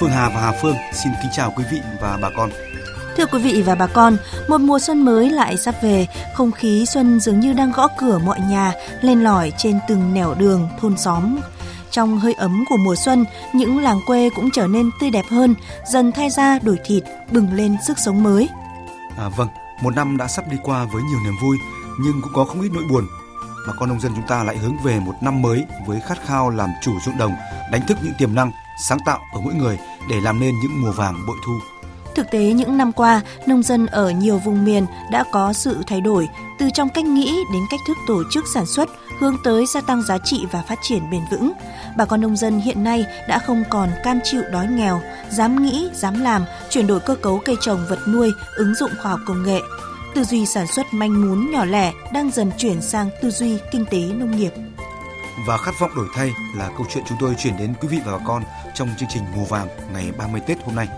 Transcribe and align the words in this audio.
Phương 0.00 0.10
Hà 0.10 0.28
và 0.28 0.40
Hà 0.40 0.52
Phương 0.62 0.76
xin 0.92 1.12
kính 1.22 1.30
chào 1.32 1.52
quý 1.56 1.64
vị 1.70 1.80
và 2.00 2.18
bà 2.22 2.30
con. 2.36 2.50
Thưa 3.16 3.26
quý 3.26 3.42
vị 3.42 3.62
và 3.62 3.74
bà 3.74 3.86
con, 3.86 4.16
một 4.48 4.60
mùa 4.60 4.78
xuân 4.78 5.04
mới 5.04 5.30
lại 5.30 5.56
sắp 5.56 5.74
về, 5.82 6.06
không 6.34 6.52
khí 6.52 6.86
xuân 6.86 7.20
dường 7.20 7.40
như 7.40 7.52
đang 7.52 7.72
gõ 7.72 7.88
cửa 7.98 8.18
mọi 8.18 8.40
nhà, 8.40 8.72
lên 9.00 9.20
lỏi 9.20 9.52
trên 9.56 9.78
từng 9.88 10.14
nẻo 10.14 10.34
đường, 10.34 10.68
thôn 10.80 10.96
xóm. 10.96 11.38
Trong 11.90 12.18
hơi 12.18 12.34
ấm 12.38 12.64
của 12.68 12.76
mùa 12.76 12.96
xuân, 12.96 13.24
những 13.52 13.82
làng 13.82 14.00
quê 14.06 14.30
cũng 14.36 14.50
trở 14.50 14.66
nên 14.66 14.90
tươi 15.00 15.10
đẹp 15.10 15.24
hơn, 15.30 15.54
dần 15.86 16.12
thay 16.12 16.30
ra 16.30 16.58
đổi 16.58 16.78
thịt, 16.84 17.04
bừng 17.30 17.52
lên 17.52 17.76
sức 17.86 17.98
sống 17.98 18.22
mới. 18.22 18.48
À, 19.18 19.28
vâng, 19.36 19.48
một 19.82 19.96
năm 19.96 20.16
đã 20.16 20.28
sắp 20.28 20.44
đi 20.50 20.56
qua 20.62 20.84
với 20.84 21.02
nhiều 21.02 21.18
niềm 21.24 21.34
vui, 21.42 21.56
nhưng 22.00 22.22
cũng 22.22 22.32
có 22.34 22.44
không 22.44 22.62
ít 22.62 22.70
nỗi 22.72 22.84
buồn. 22.90 23.06
Bà 23.66 23.72
con 23.78 23.88
nông 23.88 24.00
dân 24.00 24.12
chúng 24.14 24.26
ta 24.26 24.44
lại 24.44 24.56
hướng 24.56 24.76
về 24.84 25.00
một 25.00 25.14
năm 25.20 25.42
mới 25.42 25.64
với 25.86 26.00
khát 26.00 26.18
khao 26.26 26.50
làm 26.50 26.70
chủ 26.82 26.92
ruộng 27.04 27.18
đồng, 27.18 27.32
đánh 27.72 27.86
thức 27.86 27.98
những 28.02 28.14
tiềm 28.18 28.34
năng, 28.34 28.52
sáng 28.88 28.98
tạo 29.06 29.20
ở 29.34 29.40
mỗi 29.40 29.54
người 29.54 29.78
để 30.10 30.20
làm 30.20 30.40
nên 30.40 30.54
những 30.60 30.82
mùa 30.82 30.92
vàng 30.92 31.26
bội 31.26 31.36
thu. 31.46 31.52
Thực 32.14 32.30
tế 32.30 32.38
những 32.38 32.76
năm 32.76 32.92
qua, 32.92 33.20
nông 33.46 33.62
dân 33.62 33.86
ở 33.86 34.10
nhiều 34.10 34.38
vùng 34.38 34.64
miền 34.64 34.86
đã 35.10 35.24
có 35.32 35.52
sự 35.52 35.76
thay 35.86 36.00
đổi 36.00 36.28
từ 36.58 36.70
trong 36.74 36.88
cách 36.88 37.04
nghĩ 37.04 37.44
đến 37.52 37.62
cách 37.70 37.80
thức 37.86 37.96
tổ 38.06 38.22
chức 38.30 38.44
sản 38.54 38.66
xuất 38.66 38.88
hướng 39.18 39.36
tới 39.44 39.66
gia 39.66 39.80
tăng 39.80 40.02
giá 40.02 40.18
trị 40.24 40.46
và 40.52 40.62
phát 40.68 40.78
triển 40.82 41.10
bền 41.10 41.20
vững. 41.30 41.52
Bà 41.96 42.04
con 42.04 42.20
nông 42.20 42.36
dân 42.36 42.60
hiện 42.60 42.84
nay 42.84 43.06
đã 43.28 43.38
không 43.38 43.64
còn 43.70 43.90
cam 44.04 44.18
chịu 44.24 44.42
đói 44.52 44.66
nghèo, 44.66 45.00
dám 45.30 45.62
nghĩ, 45.62 45.88
dám 45.94 46.20
làm, 46.20 46.44
chuyển 46.70 46.86
đổi 46.86 47.00
cơ 47.00 47.14
cấu 47.14 47.40
cây 47.44 47.56
trồng 47.60 47.86
vật 47.88 47.98
nuôi, 48.08 48.30
ứng 48.56 48.74
dụng 48.74 48.90
khoa 49.02 49.10
học 49.10 49.20
công 49.26 49.42
nghệ. 49.42 49.60
Tư 50.14 50.24
duy 50.24 50.46
sản 50.46 50.66
xuất 50.66 50.86
manh 50.94 51.20
mún 51.20 51.50
nhỏ 51.50 51.64
lẻ 51.64 51.92
đang 52.12 52.30
dần 52.30 52.50
chuyển 52.58 52.82
sang 52.82 53.10
tư 53.22 53.30
duy 53.30 53.58
kinh 53.72 53.84
tế 53.90 53.98
nông 53.98 54.36
nghiệp. 54.36 54.52
Và 55.48 55.56
khát 55.56 55.78
vọng 55.78 55.90
đổi 55.96 56.06
thay 56.14 56.32
là 56.54 56.70
câu 56.76 56.86
chuyện 56.90 57.04
chúng 57.08 57.18
tôi 57.20 57.34
chuyển 57.38 57.56
đến 57.56 57.74
quý 57.80 57.88
vị 57.88 57.98
và 58.04 58.18
bà 58.18 58.24
con 58.26 58.42
trong 58.74 58.88
chương 58.98 59.08
trình 59.12 59.22
Mùa 59.36 59.44
vàng 59.44 59.68
ngày 59.92 60.12
30 60.18 60.40
Tết 60.46 60.58
hôm 60.64 60.74
nay. 60.74 60.88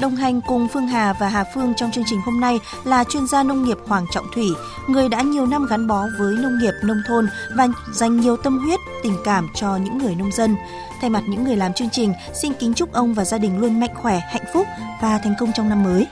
Đồng 0.00 0.16
hành 0.16 0.40
cùng 0.40 0.68
Phương 0.72 0.86
Hà 0.86 1.12
và 1.12 1.28
Hà 1.28 1.44
Phương 1.54 1.74
trong 1.76 1.90
chương 1.92 2.04
trình 2.06 2.20
hôm 2.24 2.40
nay 2.40 2.60
là 2.84 3.04
chuyên 3.04 3.26
gia 3.26 3.42
nông 3.42 3.64
nghiệp 3.64 3.76
Hoàng 3.86 4.06
Trọng 4.10 4.26
Thủy, 4.34 4.48
người 4.88 5.08
đã 5.08 5.22
nhiều 5.22 5.46
năm 5.46 5.66
gắn 5.66 5.86
bó 5.86 6.06
với 6.18 6.34
nông 6.34 6.58
nghiệp 6.58 6.72
nông 6.84 7.02
thôn 7.06 7.28
và 7.56 7.68
dành 7.92 8.20
nhiều 8.20 8.36
tâm 8.36 8.58
huyết, 8.58 8.80
tình 9.02 9.16
cảm 9.24 9.48
cho 9.54 9.76
những 9.76 9.98
người 9.98 10.14
nông 10.14 10.32
dân. 10.32 10.56
Thay 11.00 11.10
mặt 11.10 11.22
những 11.28 11.44
người 11.44 11.56
làm 11.56 11.72
chương 11.72 11.90
trình, 11.92 12.12
xin 12.42 12.52
kính 12.60 12.74
chúc 12.74 12.92
ông 12.92 13.14
và 13.14 13.24
gia 13.24 13.38
đình 13.38 13.58
luôn 13.58 13.80
mạnh 13.80 13.94
khỏe, 13.94 14.20
hạnh 14.30 14.44
phúc 14.52 14.66
và 15.02 15.18
thành 15.18 15.34
công 15.38 15.52
trong 15.52 15.68
năm 15.68 15.82
mới. 15.82 16.06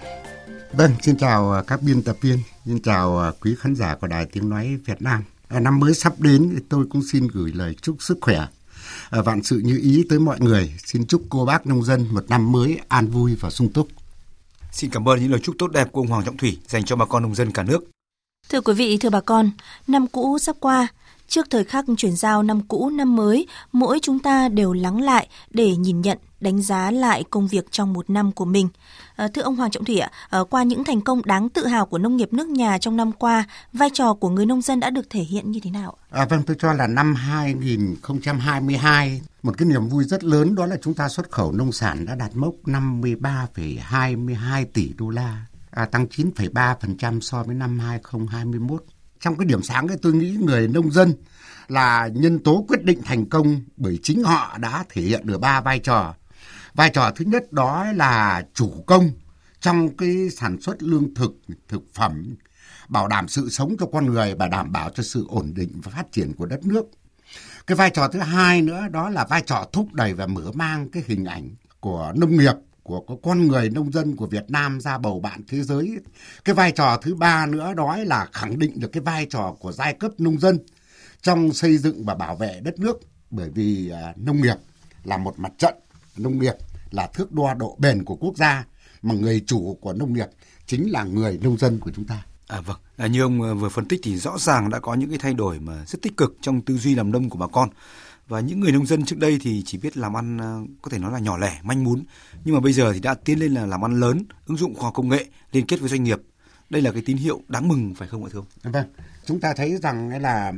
Vâng, 0.72 0.92
xin 1.02 1.16
chào 1.16 1.62
các 1.66 1.82
biên 1.82 2.02
tập 2.02 2.16
viên, 2.20 2.38
xin 2.66 2.82
chào 2.82 3.32
quý 3.40 3.56
khán 3.58 3.74
giả 3.74 3.94
của 4.00 4.06
Đài 4.06 4.26
Tiếng 4.26 4.48
Nói 4.50 4.78
Việt 4.86 5.02
Nam. 5.02 5.24
Năm 5.50 5.80
mới 5.80 5.94
sắp 5.94 6.12
đến, 6.18 6.62
tôi 6.68 6.86
cũng 6.90 7.02
xin 7.12 7.28
gửi 7.28 7.52
lời 7.52 7.74
chúc 7.82 7.96
sức 8.00 8.18
khỏe 8.20 8.46
À, 9.10 9.22
vạn 9.22 9.42
sự 9.42 9.60
như 9.64 9.78
ý 9.82 10.04
tới 10.08 10.18
mọi 10.18 10.40
người. 10.40 10.74
Xin 10.84 11.06
chúc 11.06 11.22
cô 11.28 11.44
bác 11.44 11.66
nông 11.66 11.84
dân 11.84 12.06
một 12.10 12.24
năm 12.28 12.52
mới 12.52 12.78
an 12.88 13.08
vui 13.08 13.34
và 13.34 13.50
sung 13.50 13.72
túc. 13.72 13.88
Xin 14.72 14.90
cảm 14.90 15.08
ơn 15.08 15.20
những 15.20 15.30
lời 15.30 15.40
chúc 15.42 15.54
tốt 15.58 15.70
đẹp 15.72 15.92
của 15.92 16.00
ông 16.00 16.08
Hoàng 16.08 16.24
Trọng 16.24 16.36
Thủy 16.36 16.58
dành 16.68 16.84
cho 16.84 16.96
bà 16.96 17.04
con 17.04 17.22
nông 17.22 17.34
dân 17.34 17.52
cả 17.52 17.62
nước. 17.62 17.80
Thưa 18.48 18.60
quý 18.60 18.74
vị, 18.74 18.96
thưa 18.96 19.10
bà 19.10 19.20
con, 19.20 19.50
năm 19.86 20.06
cũ 20.06 20.38
sắp 20.38 20.56
qua, 20.60 20.88
trước 21.28 21.46
thời 21.50 21.64
khắc 21.64 21.84
chuyển 21.96 22.16
giao 22.16 22.42
năm 22.42 22.60
cũ 22.68 22.90
năm 22.90 23.16
mới, 23.16 23.46
mỗi 23.72 23.98
chúng 24.02 24.18
ta 24.18 24.48
đều 24.48 24.72
lắng 24.72 25.00
lại 25.00 25.28
để 25.50 25.76
nhìn 25.76 26.00
nhận, 26.00 26.18
đánh 26.40 26.62
giá 26.62 26.90
lại 26.90 27.24
công 27.30 27.48
việc 27.48 27.70
trong 27.70 27.92
một 27.92 28.10
năm 28.10 28.32
của 28.32 28.44
mình. 28.44 28.68
À, 29.16 29.28
thưa 29.28 29.42
ông 29.42 29.56
Hoàng 29.56 29.70
Trọng 29.70 29.84
Thủy 29.84 29.98
ạ, 29.98 30.10
à, 30.30 30.38
qua 30.50 30.62
những 30.62 30.84
thành 30.84 31.00
công 31.00 31.22
đáng 31.24 31.48
tự 31.48 31.66
hào 31.66 31.86
của 31.86 31.98
nông 31.98 32.16
nghiệp 32.16 32.32
nước 32.32 32.48
nhà 32.48 32.78
trong 32.78 32.96
năm 32.96 33.12
qua, 33.12 33.44
vai 33.72 33.88
trò 33.92 34.14
của 34.14 34.28
người 34.28 34.46
nông 34.46 34.62
dân 34.62 34.80
đã 34.80 34.90
được 34.90 35.10
thể 35.10 35.20
hiện 35.20 35.50
như 35.50 35.60
thế 35.62 35.70
nào? 35.70 35.96
À, 36.10 36.24
vâng, 36.24 36.42
tôi 36.46 36.56
cho 36.60 36.72
là 36.72 36.86
năm 36.86 37.14
2022 37.14 39.20
một 39.42 39.58
cái 39.58 39.68
niềm 39.68 39.88
vui 39.88 40.04
rất 40.04 40.24
lớn 40.24 40.54
đó 40.54 40.66
là 40.66 40.76
chúng 40.82 40.94
ta 40.94 41.08
xuất 41.08 41.30
khẩu 41.30 41.52
nông 41.52 41.72
sản 41.72 42.06
đã 42.06 42.14
đạt 42.14 42.36
mốc 42.36 42.54
53,22 42.64 44.64
tỷ 44.72 44.92
đô 44.98 45.10
la, 45.10 45.46
à, 45.70 45.84
tăng 45.84 46.06
9,3% 46.06 47.20
so 47.20 47.42
với 47.42 47.54
năm 47.54 47.78
2021. 47.78 48.84
Trong 49.20 49.36
cái 49.36 49.46
điểm 49.46 49.62
sáng 49.62 49.88
ấy 49.88 49.96
tôi 50.02 50.12
nghĩ 50.12 50.36
người 50.40 50.68
nông 50.68 50.90
dân 50.90 51.14
là 51.68 52.08
nhân 52.14 52.38
tố 52.38 52.64
quyết 52.68 52.84
định 52.84 53.02
thành 53.02 53.26
công 53.26 53.60
bởi 53.76 53.98
chính 54.02 54.22
họ 54.22 54.58
đã 54.58 54.84
thể 54.88 55.02
hiện 55.02 55.26
được 55.26 55.40
ba 55.40 55.60
vai 55.60 55.78
trò 55.78 56.14
vai 56.76 56.90
trò 56.90 57.10
thứ 57.16 57.24
nhất 57.24 57.52
đó 57.52 57.86
là 57.92 58.46
chủ 58.54 58.84
công 58.86 59.10
trong 59.60 59.96
cái 59.96 60.30
sản 60.30 60.60
xuất 60.60 60.82
lương 60.82 61.14
thực 61.14 61.32
thực 61.68 61.82
phẩm 61.94 62.36
bảo 62.88 63.08
đảm 63.08 63.28
sự 63.28 63.48
sống 63.50 63.76
cho 63.80 63.86
con 63.92 64.06
người 64.06 64.34
và 64.34 64.48
đảm 64.48 64.72
bảo 64.72 64.90
cho 64.90 65.02
sự 65.02 65.26
ổn 65.28 65.52
định 65.54 65.80
và 65.82 65.92
phát 65.96 66.12
triển 66.12 66.32
của 66.32 66.46
đất 66.46 66.66
nước 66.66 66.86
cái 67.66 67.76
vai 67.76 67.90
trò 67.90 68.08
thứ 68.08 68.18
hai 68.18 68.62
nữa 68.62 68.88
đó 68.90 69.08
là 69.08 69.24
vai 69.24 69.42
trò 69.46 69.66
thúc 69.72 69.92
đẩy 69.92 70.14
và 70.14 70.26
mở 70.26 70.52
mang 70.54 70.88
cái 70.90 71.02
hình 71.06 71.24
ảnh 71.24 71.50
của 71.80 72.12
nông 72.16 72.36
nghiệp 72.36 72.54
của 72.82 73.00
con 73.22 73.46
người 73.46 73.70
nông 73.70 73.92
dân 73.92 74.16
của 74.16 74.26
Việt 74.26 74.44
Nam 74.48 74.80
ra 74.80 74.98
bầu 74.98 75.20
bạn 75.20 75.40
thế 75.48 75.62
giới. 75.62 75.96
Cái 76.44 76.54
vai 76.54 76.72
trò 76.72 76.98
thứ 77.02 77.14
ba 77.14 77.46
nữa 77.46 77.74
đó 77.74 77.96
là 77.96 78.28
khẳng 78.32 78.58
định 78.58 78.80
được 78.80 78.88
cái 78.92 79.00
vai 79.00 79.26
trò 79.30 79.56
của 79.60 79.72
giai 79.72 79.94
cấp 79.94 80.10
nông 80.18 80.38
dân 80.38 80.58
trong 81.22 81.52
xây 81.52 81.78
dựng 81.78 82.04
và 82.04 82.14
bảo 82.14 82.36
vệ 82.36 82.60
đất 82.64 82.78
nước 82.78 83.00
bởi 83.30 83.50
vì 83.50 83.90
à, 83.90 84.14
nông 84.16 84.42
nghiệp 84.42 84.56
là 85.04 85.16
một 85.16 85.38
mặt 85.38 85.52
trận 85.58 85.74
nông 86.16 86.38
nghiệp 86.38 86.54
là 86.90 87.06
thước 87.06 87.32
đo 87.32 87.54
độ 87.54 87.76
bền 87.78 88.04
của 88.04 88.16
quốc 88.16 88.36
gia 88.36 88.64
mà 89.02 89.14
người 89.14 89.42
chủ 89.46 89.78
của 89.80 89.92
nông 89.92 90.12
nghiệp 90.12 90.28
chính 90.66 90.90
là 90.90 91.04
người 91.04 91.38
nông 91.42 91.58
dân 91.58 91.80
của 91.80 91.90
chúng 91.96 92.04
ta. 92.04 92.22
À 92.46 92.60
vâng, 92.60 92.76
à, 92.96 93.06
như 93.06 93.22
ông 93.22 93.42
ờ, 93.42 93.54
vừa 93.54 93.68
phân 93.68 93.88
tích 93.88 94.00
thì 94.02 94.16
rõ 94.16 94.38
ràng 94.38 94.70
đã 94.70 94.80
có 94.80 94.94
những 94.94 95.10
cái 95.10 95.18
thay 95.18 95.34
đổi 95.34 95.60
mà 95.60 95.84
rất 95.86 96.02
tích 96.02 96.16
cực 96.16 96.36
trong 96.40 96.60
tư 96.60 96.78
duy 96.78 96.94
làm 96.94 97.12
nông 97.12 97.30
của 97.30 97.38
bà 97.38 97.46
con. 97.46 97.68
Và 98.28 98.40
những 98.40 98.60
người 98.60 98.72
nông 98.72 98.86
dân 98.86 99.04
trước 99.04 99.18
đây 99.18 99.38
thì 99.42 99.62
chỉ 99.66 99.78
biết 99.78 99.96
làm 99.96 100.16
ăn 100.16 100.38
ờ, 100.38 100.60
có 100.82 100.90
thể 100.90 100.98
nói 100.98 101.12
là 101.12 101.18
nhỏ 101.18 101.38
lẻ, 101.38 101.60
manh 101.62 101.84
mún, 101.84 102.04
nhưng 102.44 102.54
mà 102.54 102.60
bây 102.60 102.72
giờ 102.72 102.92
thì 102.92 103.00
đã 103.00 103.14
tiến 103.14 103.38
lên 103.38 103.54
là 103.54 103.66
làm 103.66 103.84
ăn 103.84 104.00
lớn, 104.00 104.24
ứng 104.46 104.56
dụng 104.56 104.74
khoa 104.74 104.90
công 104.92 105.08
nghệ, 105.08 105.26
liên 105.52 105.66
kết 105.66 105.80
với 105.80 105.88
doanh 105.88 106.04
nghiệp. 106.04 106.18
Đây 106.70 106.82
là 106.82 106.92
cái 106.92 107.02
tín 107.06 107.16
hiệu 107.16 107.42
đáng 107.48 107.68
mừng 107.68 107.94
phải 107.94 108.08
không 108.08 108.24
ạ 108.24 108.30
thưa 108.32 108.38
ông? 108.38 108.72
Vâng, 108.72 108.86
chúng 109.26 109.40
ta 109.40 109.54
thấy 109.54 109.78
rằng 109.82 110.22
là 110.22 110.52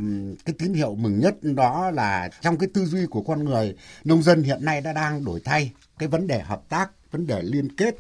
cái 0.44 0.54
tín 0.58 0.74
hiệu 0.74 0.94
mừng 0.94 1.20
nhất 1.20 1.34
đó 1.42 1.90
là 1.90 2.30
trong 2.40 2.58
cái 2.58 2.68
tư 2.74 2.84
duy 2.86 3.06
của 3.06 3.22
con 3.22 3.44
người 3.44 3.76
nông 4.04 4.22
dân 4.22 4.42
hiện 4.42 4.64
nay 4.64 4.80
đã 4.80 4.92
đang 4.92 5.24
đổi 5.24 5.40
thay. 5.44 5.72
Cái 5.98 6.08
vấn 6.08 6.26
đề 6.26 6.40
hợp 6.40 6.62
tác 6.68 6.90
vấn 7.10 7.26
đề 7.26 7.42
liên 7.42 7.76
kết 7.76 7.94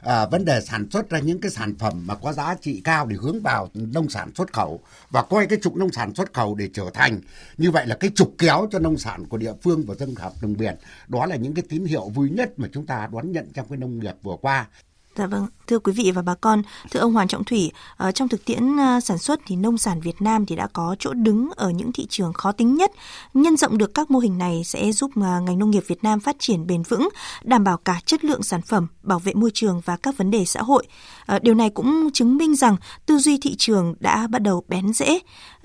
à, 0.00 0.26
vấn 0.26 0.44
đề 0.44 0.60
sản 0.60 0.86
xuất 0.90 1.10
ra 1.10 1.18
những 1.18 1.40
cái 1.40 1.50
sản 1.50 1.74
phẩm 1.78 2.06
mà 2.06 2.14
có 2.14 2.32
giá 2.32 2.54
trị 2.60 2.80
cao 2.84 3.06
để 3.06 3.16
hướng 3.20 3.40
vào 3.40 3.68
nông 3.74 4.08
sản 4.08 4.30
xuất 4.34 4.52
khẩu 4.52 4.80
và 5.10 5.22
coi 5.22 5.46
cái 5.46 5.58
trục 5.62 5.76
nông 5.76 5.92
sản 5.92 6.14
xuất 6.14 6.32
khẩu 6.32 6.54
để 6.54 6.68
trở 6.72 6.84
thành. 6.94 7.20
Như 7.58 7.70
vậy 7.70 7.86
là 7.86 7.94
cái 7.94 8.10
trục 8.14 8.34
kéo 8.38 8.66
cho 8.70 8.78
nông 8.78 8.98
sản 8.98 9.26
của 9.26 9.36
địa 9.36 9.52
phương 9.62 9.84
và 9.86 9.94
dân 9.94 10.14
hợp 10.14 10.32
đồng 10.42 10.56
biển. 10.56 10.74
Đó 11.08 11.26
là 11.26 11.36
những 11.36 11.54
cái 11.54 11.64
tín 11.68 11.84
hiệu 11.84 12.08
vui 12.08 12.30
nhất 12.30 12.58
mà 12.58 12.68
chúng 12.72 12.86
ta 12.86 13.08
đón 13.12 13.32
nhận 13.32 13.52
trong 13.54 13.68
cái 13.68 13.78
nông 13.78 13.98
nghiệp 13.98 14.14
vừa 14.22 14.36
qua. 14.40 14.66
Dạ 15.16 15.26
vâng, 15.26 15.46
thưa 15.66 15.78
quý 15.78 15.92
vị 15.92 16.10
và 16.14 16.22
bà 16.22 16.34
con, 16.34 16.62
thưa 16.90 17.00
ông 17.00 17.12
Hoàng 17.12 17.28
Trọng 17.28 17.44
Thủy, 17.44 17.72
ờ, 17.96 18.12
trong 18.12 18.28
thực 18.28 18.44
tiễn 18.44 18.76
ờ, 18.76 19.00
sản 19.00 19.18
xuất 19.18 19.40
thì 19.46 19.56
nông 19.56 19.78
sản 19.78 20.00
Việt 20.00 20.22
Nam 20.22 20.46
thì 20.46 20.56
đã 20.56 20.66
có 20.72 20.96
chỗ 20.98 21.12
đứng 21.12 21.50
ở 21.56 21.70
những 21.70 21.92
thị 21.92 22.06
trường 22.10 22.32
khó 22.32 22.52
tính 22.52 22.74
nhất. 22.74 22.92
Nhân 23.34 23.56
rộng 23.56 23.78
được 23.78 23.94
các 23.94 24.10
mô 24.10 24.18
hình 24.18 24.38
này 24.38 24.62
sẽ 24.64 24.92
giúp 24.92 25.10
ờ, 25.16 25.40
ngành 25.40 25.58
nông 25.58 25.70
nghiệp 25.70 25.84
Việt 25.86 26.04
Nam 26.04 26.20
phát 26.20 26.36
triển 26.38 26.66
bền 26.66 26.82
vững, 26.82 27.08
đảm 27.42 27.64
bảo 27.64 27.76
cả 27.76 28.00
chất 28.06 28.24
lượng 28.24 28.42
sản 28.42 28.62
phẩm, 28.62 28.86
bảo 29.02 29.18
vệ 29.18 29.34
môi 29.34 29.50
trường 29.54 29.80
và 29.84 29.96
các 29.96 30.16
vấn 30.16 30.30
đề 30.30 30.44
xã 30.44 30.62
hội. 30.62 30.86
Điều 31.42 31.54
này 31.54 31.70
cũng 31.70 32.10
chứng 32.12 32.36
minh 32.36 32.56
rằng 32.56 32.76
tư 33.06 33.18
duy 33.18 33.38
thị 33.38 33.54
trường 33.58 33.94
đã 34.00 34.26
bắt 34.26 34.42
đầu 34.42 34.64
bén 34.68 34.92
rễ. 34.92 35.18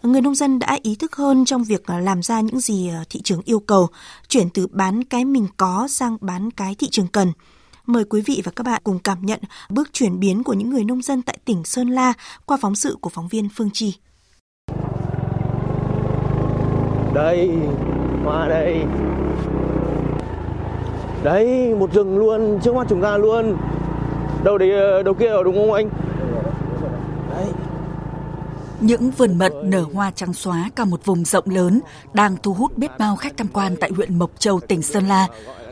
Người 0.04 0.22
nông 0.22 0.36
dân 0.36 0.60
đã 0.60 0.78
ý 0.84 0.96
thức 0.96 1.16
hơn 1.16 1.46
trong 1.46 1.64
việc 1.64 1.90
làm 1.90 2.24
ra 2.24 2.42
những 2.42 2.60
gì 2.60 2.90
thị 3.10 3.22
trường 3.24 3.42
yêu 3.46 3.60
cầu, 3.60 3.88
chuyển 4.28 4.50
từ 4.50 4.68
bán 4.68 5.04
cái 5.04 5.26
mình 5.26 5.48
có 5.58 5.88
sang 5.88 6.18
bán 6.22 6.52
cái 6.52 6.76
thị 6.76 6.88
trường 6.92 7.08
cần. 7.08 7.32
Mời 7.88 8.04
quý 8.10 8.22
vị 8.26 8.42
và 8.46 8.52
các 8.56 8.64
bạn 8.64 8.82
cùng 8.84 9.00
cảm 9.00 9.18
nhận 9.22 9.40
bước 9.70 9.94
chuyển 9.94 10.20
biến 10.20 10.44
của 10.44 10.54
những 10.54 10.70
người 10.70 10.84
nông 10.84 11.02
dân 11.02 11.22
tại 11.22 11.38
tỉnh 11.46 11.64
Sơn 11.64 11.90
La 11.90 12.14
qua 12.46 12.58
phóng 12.62 12.76
sự 12.76 12.98
của 13.02 13.10
phóng 13.10 13.28
viên 13.28 13.50
Phương 13.56 13.70
Chi. 13.74 13.96
Đây, 17.14 17.50
hoa 18.24 18.48
đây. 18.48 18.84
Đấy, 21.24 21.76
một 21.80 21.94
rừng 21.94 22.18
luôn, 22.18 22.60
trước 22.64 22.76
mắt 22.76 22.88
chúng 22.90 23.02
ta 23.02 23.18
luôn. 23.18 23.58
Đâu 24.44 24.58
đấy, 24.58 25.04
đâu 25.04 25.14
kia 25.14 25.30
rồi 25.30 25.44
đúng 25.44 25.56
không 25.56 25.74
anh? 25.74 25.90
Đấy. 27.30 27.46
Những 28.82 29.12
vườn 29.12 29.38
mận 29.38 29.54
nở 29.64 29.86
hoa 29.94 30.12
trắng 30.12 30.34
xóa 30.34 30.70
cả 30.76 30.86
một 30.86 31.06
vùng 31.06 31.26
rộng 31.26 31.46
lớn 31.48 31.82
đang 32.14 32.36
thu 32.44 32.54
hút 32.54 32.78
biết 32.78 32.92
bao 33.00 33.16
khách 33.16 33.38
tham 33.38 33.48
quan 33.48 33.76
tại 33.80 33.92
huyện 33.96 34.20
Mộc 34.20 34.32
Châu, 34.40 34.60
tỉnh 34.60 34.82
Sơn 34.82 35.08
La 35.08 35.28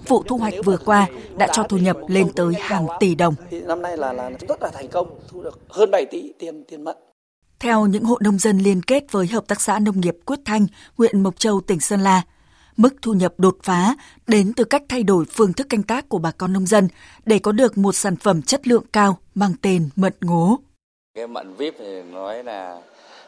vụ 0.07 0.23
thu 0.23 0.37
hoạch 0.37 0.53
vừa 0.63 0.77
qua 0.77 1.07
đã 1.37 1.47
cho 1.53 1.63
thu 1.63 1.77
nhập 1.77 1.97
lên 2.07 2.31
tới 2.35 2.53
hàng 2.59 2.87
tỷ 2.99 3.15
đồng. 3.15 3.35
Năm 3.51 3.81
nay 3.81 3.97
là, 3.97 4.13
là 4.13 4.31
rất 4.47 4.61
là 4.61 4.69
thành 4.73 4.87
công, 4.87 5.19
thu 5.27 5.43
được 5.43 5.59
hơn 5.69 5.91
7 5.91 6.05
tỷ 6.05 6.33
tiền 6.39 6.63
tiền 6.67 6.83
mận. 6.83 6.97
Theo 7.59 7.85
những 7.85 8.03
hộ 8.03 8.17
nông 8.21 8.39
dân 8.39 8.57
liên 8.57 8.81
kết 8.81 9.11
với 9.11 9.27
Hợp 9.27 9.47
tác 9.47 9.61
xã 9.61 9.79
Nông 9.79 10.01
nghiệp 10.01 10.17
Quyết 10.25 10.39
Thanh, 10.45 10.67
huyện 10.97 11.23
Mộc 11.23 11.39
Châu, 11.39 11.61
tỉnh 11.61 11.79
Sơn 11.79 11.99
La, 11.99 12.21
mức 12.77 12.95
thu 13.01 13.13
nhập 13.13 13.33
đột 13.37 13.57
phá 13.63 13.95
đến 14.27 14.53
từ 14.55 14.63
cách 14.63 14.83
thay 14.89 15.03
đổi 15.03 15.25
phương 15.25 15.53
thức 15.53 15.67
canh 15.69 15.83
tác 15.83 16.09
của 16.09 16.17
bà 16.17 16.31
con 16.31 16.53
nông 16.53 16.65
dân 16.65 16.87
để 17.25 17.39
có 17.39 17.51
được 17.51 17.77
một 17.77 17.95
sản 17.95 18.15
phẩm 18.15 18.41
chất 18.41 18.67
lượng 18.67 18.83
cao 18.93 19.17
mang 19.35 19.53
tên 19.61 19.89
mận 19.95 20.13
ngố. 20.21 20.59
Cái 21.15 21.27
mận 21.27 21.53
vip 21.53 21.75
thì 21.79 22.03
nói 22.03 22.43
là 22.43 22.81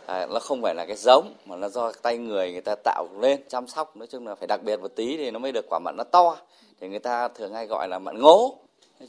À, 0.08 0.26
nó 0.26 0.40
không 0.40 0.62
phải 0.62 0.76
là 0.76 0.86
cái 0.86 0.96
giống 0.96 1.34
mà 1.46 1.56
nó 1.56 1.70
do 1.70 1.92
tay 2.02 2.18
người 2.18 2.52
người 2.52 2.62
ta 2.62 2.76
tạo 2.84 3.08
lên 3.20 3.42
chăm 3.50 3.68
sóc 3.68 3.98
nói 3.98 4.08
chung 4.12 4.28
là 4.28 4.36
phải 4.36 4.48
đặc 4.48 4.64
biệt 4.64 4.82
một 4.82 4.92
tí 4.96 5.18
thì 5.18 5.32
nó 5.32 5.40
mới 5.40 5.52
được 5.52 5.66
quả 5.70 5.80
mận 5.80 5.96
nó 5.98 6.04
to 6.04 6.38
thì 6.82 6.88
người 6.88 7.00
ta 7.00 7.28
thường 7.28 7.54
hay 7.54 7.68
gọi 7.68 7.88
là 7.88 8.00
mận 8.00 8.20
ngố. 8.20 8.58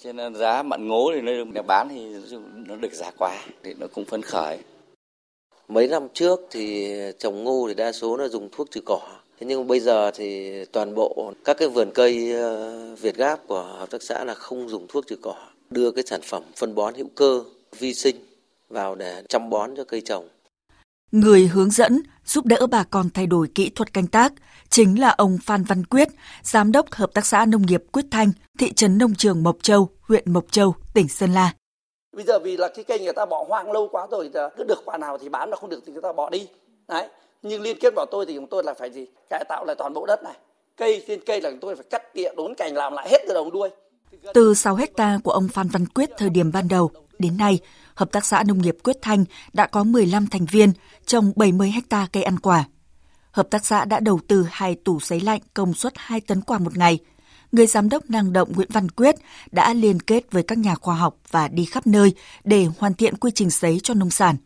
Cho 0.00 0.12
nên 0.12 0.34
giá 0.34 0.62
mận 0.62 0.88
ngố 0.88 1.10
thì 1.14 1.20
nó 1.20 1.62
bán 1.62 1.88
thì 1.88 2.06
nó 2.66 2.76
được 2.76 2.92
giá 2.92 3.10
quá 3.18 3.36
thì 3.62 3.74
nó 3.78 3.86
cũng 3.94 4.04
phấn 4.04 4.22
khởi. 4.22 4.58
Mấy 5.68 5.88
năm 5.88 6.08
trước 6.14 6.40
thì 6.50 6.94
trồng 7.18 7.44
ngô 7.44 7.64
thì 7.68 7.74
đa 7.74 7.92
số 7.92 8.16
là 8.16 8.28
dùng 8.28 8.48
thuốc 8.52 8.70
trừ 8.70 8.80
cỏ. 8.86 9.00
Thế 9.40 9.46
nhưng 9.46 9.66
bây 9.66 9.80
giờ 9.80 10.10
thì 10.14 10.64
toàn 10.64 10.94
bộ 10.94 11.32
các 11.44 11.56
cái 11.58 11.68
vườn 11.68 11.90
cây 11.94 12.32
ờ, 12.32 12.94
Việt 12.94 13.16
Gáp 13.16 13.46
của 13.46 13.62
hợp 13.62 13.90
tác 13.90 14.02
xã 14.02 14.24
là 14.24 14.34
không 14.34 14.68
dùng 14.68 14.86
thuốc 14.88 15.06
trừ 15.06 15.16
cỏ. 15.22 15.34
Đưa 15.70 15.90
cái 15.90 16.04
sản 16.06 16.20
phẩm 16.22 16.42
phân 16.56 16.74
bón 16.74 16.94
hữu 16.94 17.08
cơ 17.14 17.42
vi 17.78 17.94
sinh 17.94 18.16
vào 18.68 18.94
để 18.94 19.22
chăm 19.28 19.50
bón 19.50 19.76
cho 19.76 19.84
cây 19.84 20.00
trồng. 20.00 20.28
Người 21.12 21.46
hướng 21.46 21.70
dẫn 21.70 22.02
giúp 22.28 22.46
đỡ 22.46 22.66
bà 22.70 22.84
con 22.84 23.10
thay 23.10 23.26
đổi 23.26 23.48
kỹ 23.54 23.70
thuật 23.70 23.92
canh 23.92 24.06
tác 24.06 24.32
chính 24.68 25.00
là 25.00 25.08
ông 25.08 25.38
Phan 25.42 25.64
Văn 25.64 25.84
Quyết, 25.84 26.08
Giám 26.42 26.72
đốc 26.72 26.92
Hợp 26.92 27.10
tác 27.14 27.26
xã 27.26 27.46
Nông 27.46 27.62
nghiệp 27.62 27.82
Quyết 27.92 28.04
Thanh, 28.10 28.32
thị 28.58 28.72
trấn 28.72 28.98
Nông 28.98 29.14
Trường 29.14 29.42
Mộc 29.42 29.56
Châu, 29.62 29.88
huyện 30.00 30.32
Mộc 30.32 30.44
Châu, 30.50 30.74
tỉnh 30.94 31.08
Sơn 31.08 31.32
La. 31.34 31.52
Bây 32.16 32.24
giờ 32.24 32.38
vì 32.38 32.56
là 32.56 32.68
cái 32.74 32.84
cây 32.84 33.00
người 33.00 33.12
ta 33.12 33.26
bỏ 33.26 33.44
hoang 33.48 33.72
lâu 33.72 33.88
quá 33.92 34.06
rồi, 34.10 34.30
cứ 34.56 34.64
được 34.64 34.82
quả 34.84 34.98
nào 34.98 35.18
thì 35.18 35.28
bán 35.28 35.50
mà 35.50 35.56
không 35.56 35.70
được 35.70 35.80
thì 35.86 35.92
người 35.92 36.02
ta 36.02 36.12
bỏ 36.12 36.30
đi. 36.30 36.48
Đấy. 36.88 37.08
Nhưng 37.42 37.62
liên 37.62 37.76
kết 37.80 37.92
vào 37.96 38.06
tôi 38.10 38.26
thì 38.26 38.34
chúng 38.34 38.46
tôi 38.46 38.64
là 38.64 38.74
phải 38.74 38.90
gì? 38.90 39.06
Cải 39.30 39.44
tạo 39.48 39.64
lại 39.64 39.76
toàn 39.78 39.94
bộ 39.94 40.06
đất 40.06 40.22
này. 40.22 40.36
Cây 40.76 41.04
trên 41.06 41.20
cây 41.26 41.40
là 41.40 41.50
chúng 41.50 41.60
tôi 41.60 41.76
phải 41.76 41.84
cắt 41.90 42.14
tỉa 42.14 42.28
đốn 42.36 42.54
cành 42.54 42.74
làm 42.74 42.92
lại 42.92 43.08
hết 43.10 43.18
từ 43.28 43.34
đầu 43.34 43.50
đuôi. 43.50 43.68
Từ 44.34 44.54
6 44.54 44.74
hecta 44.74 45.18
của 45.24 45.30
ông 45.30 45.48
Phan 45.48 45.68
Văn 45.68 45.86
Quyết 45.86 46.10
thời 46.18 46.30
điểm 46.30 46.52
ban 46.52 46.68
đầu 46.68 46.90
đến 47.18 47.36
nay, 47.36 47.58
Hợp 47.98 48.12
tác 48.12 48.26
xã 48.26 48.42
Nông 48.42 48.62
nghiệp 48.62 48.76
Quyết 48.84 48.96
Thanh 49.02 49.24
đã 49.52 49.66
có 49.66 49.84
15 49.84 50.26
thành 50.26 50.44
viên 50.44 50.72
trồng 51.06 51.32
70 51.36 51.70
hecta 51.70 52.06
cây 52.12 52.22
ăn 52.22 52.38
quả. 52.38 52.64
Hợp 53.30 53.50
tác 53.50 53.66
xã 53.66 53.84
đã 53.84 54.00
đầu 54.00 54.20
tư 54.28 54.46
hai 54.50 54.76
tủ 54.84 55.00
sấy 55.00 55.20
lạnh 55.20 55.40
công 55.54 55.74
suất 55.74 55.92
2 55.96 56.20
tấn 56.20 56.40
quả 56.40 56.58
một 56.58 56.76
ngày. 56.76 56.98
Người 57.52 57.66
giám 57.66 57.88
đốc 57.88 58.10
năng 58.10 58.32
động 58.32 58.52
Nguyễn 58.54 58.68
Văn 58.72 58.88
Quyết 58.88 59.14
đã 59.50 59.74
liên 59.74 60.00
kết 60.00 60.32
với 60.32 60.42
các 60.42 60.58
nhà 60.58 60.74
khoa 60.74 60.94
học 60.94 61.16
và 61.30 61.48
đi 61.48 61.64
khắp 61.64 61.86
nơi 61.86 62.14
để 62.44 62.66
hoàn 62.78 62.94
thiện 62.94 63.16
quy 63.16 63.30
trình 63.34 63.50
sấy 63.50 63.80
cho 63.82 63.94
nông 63.94 64.10
sản. 64.10 64.36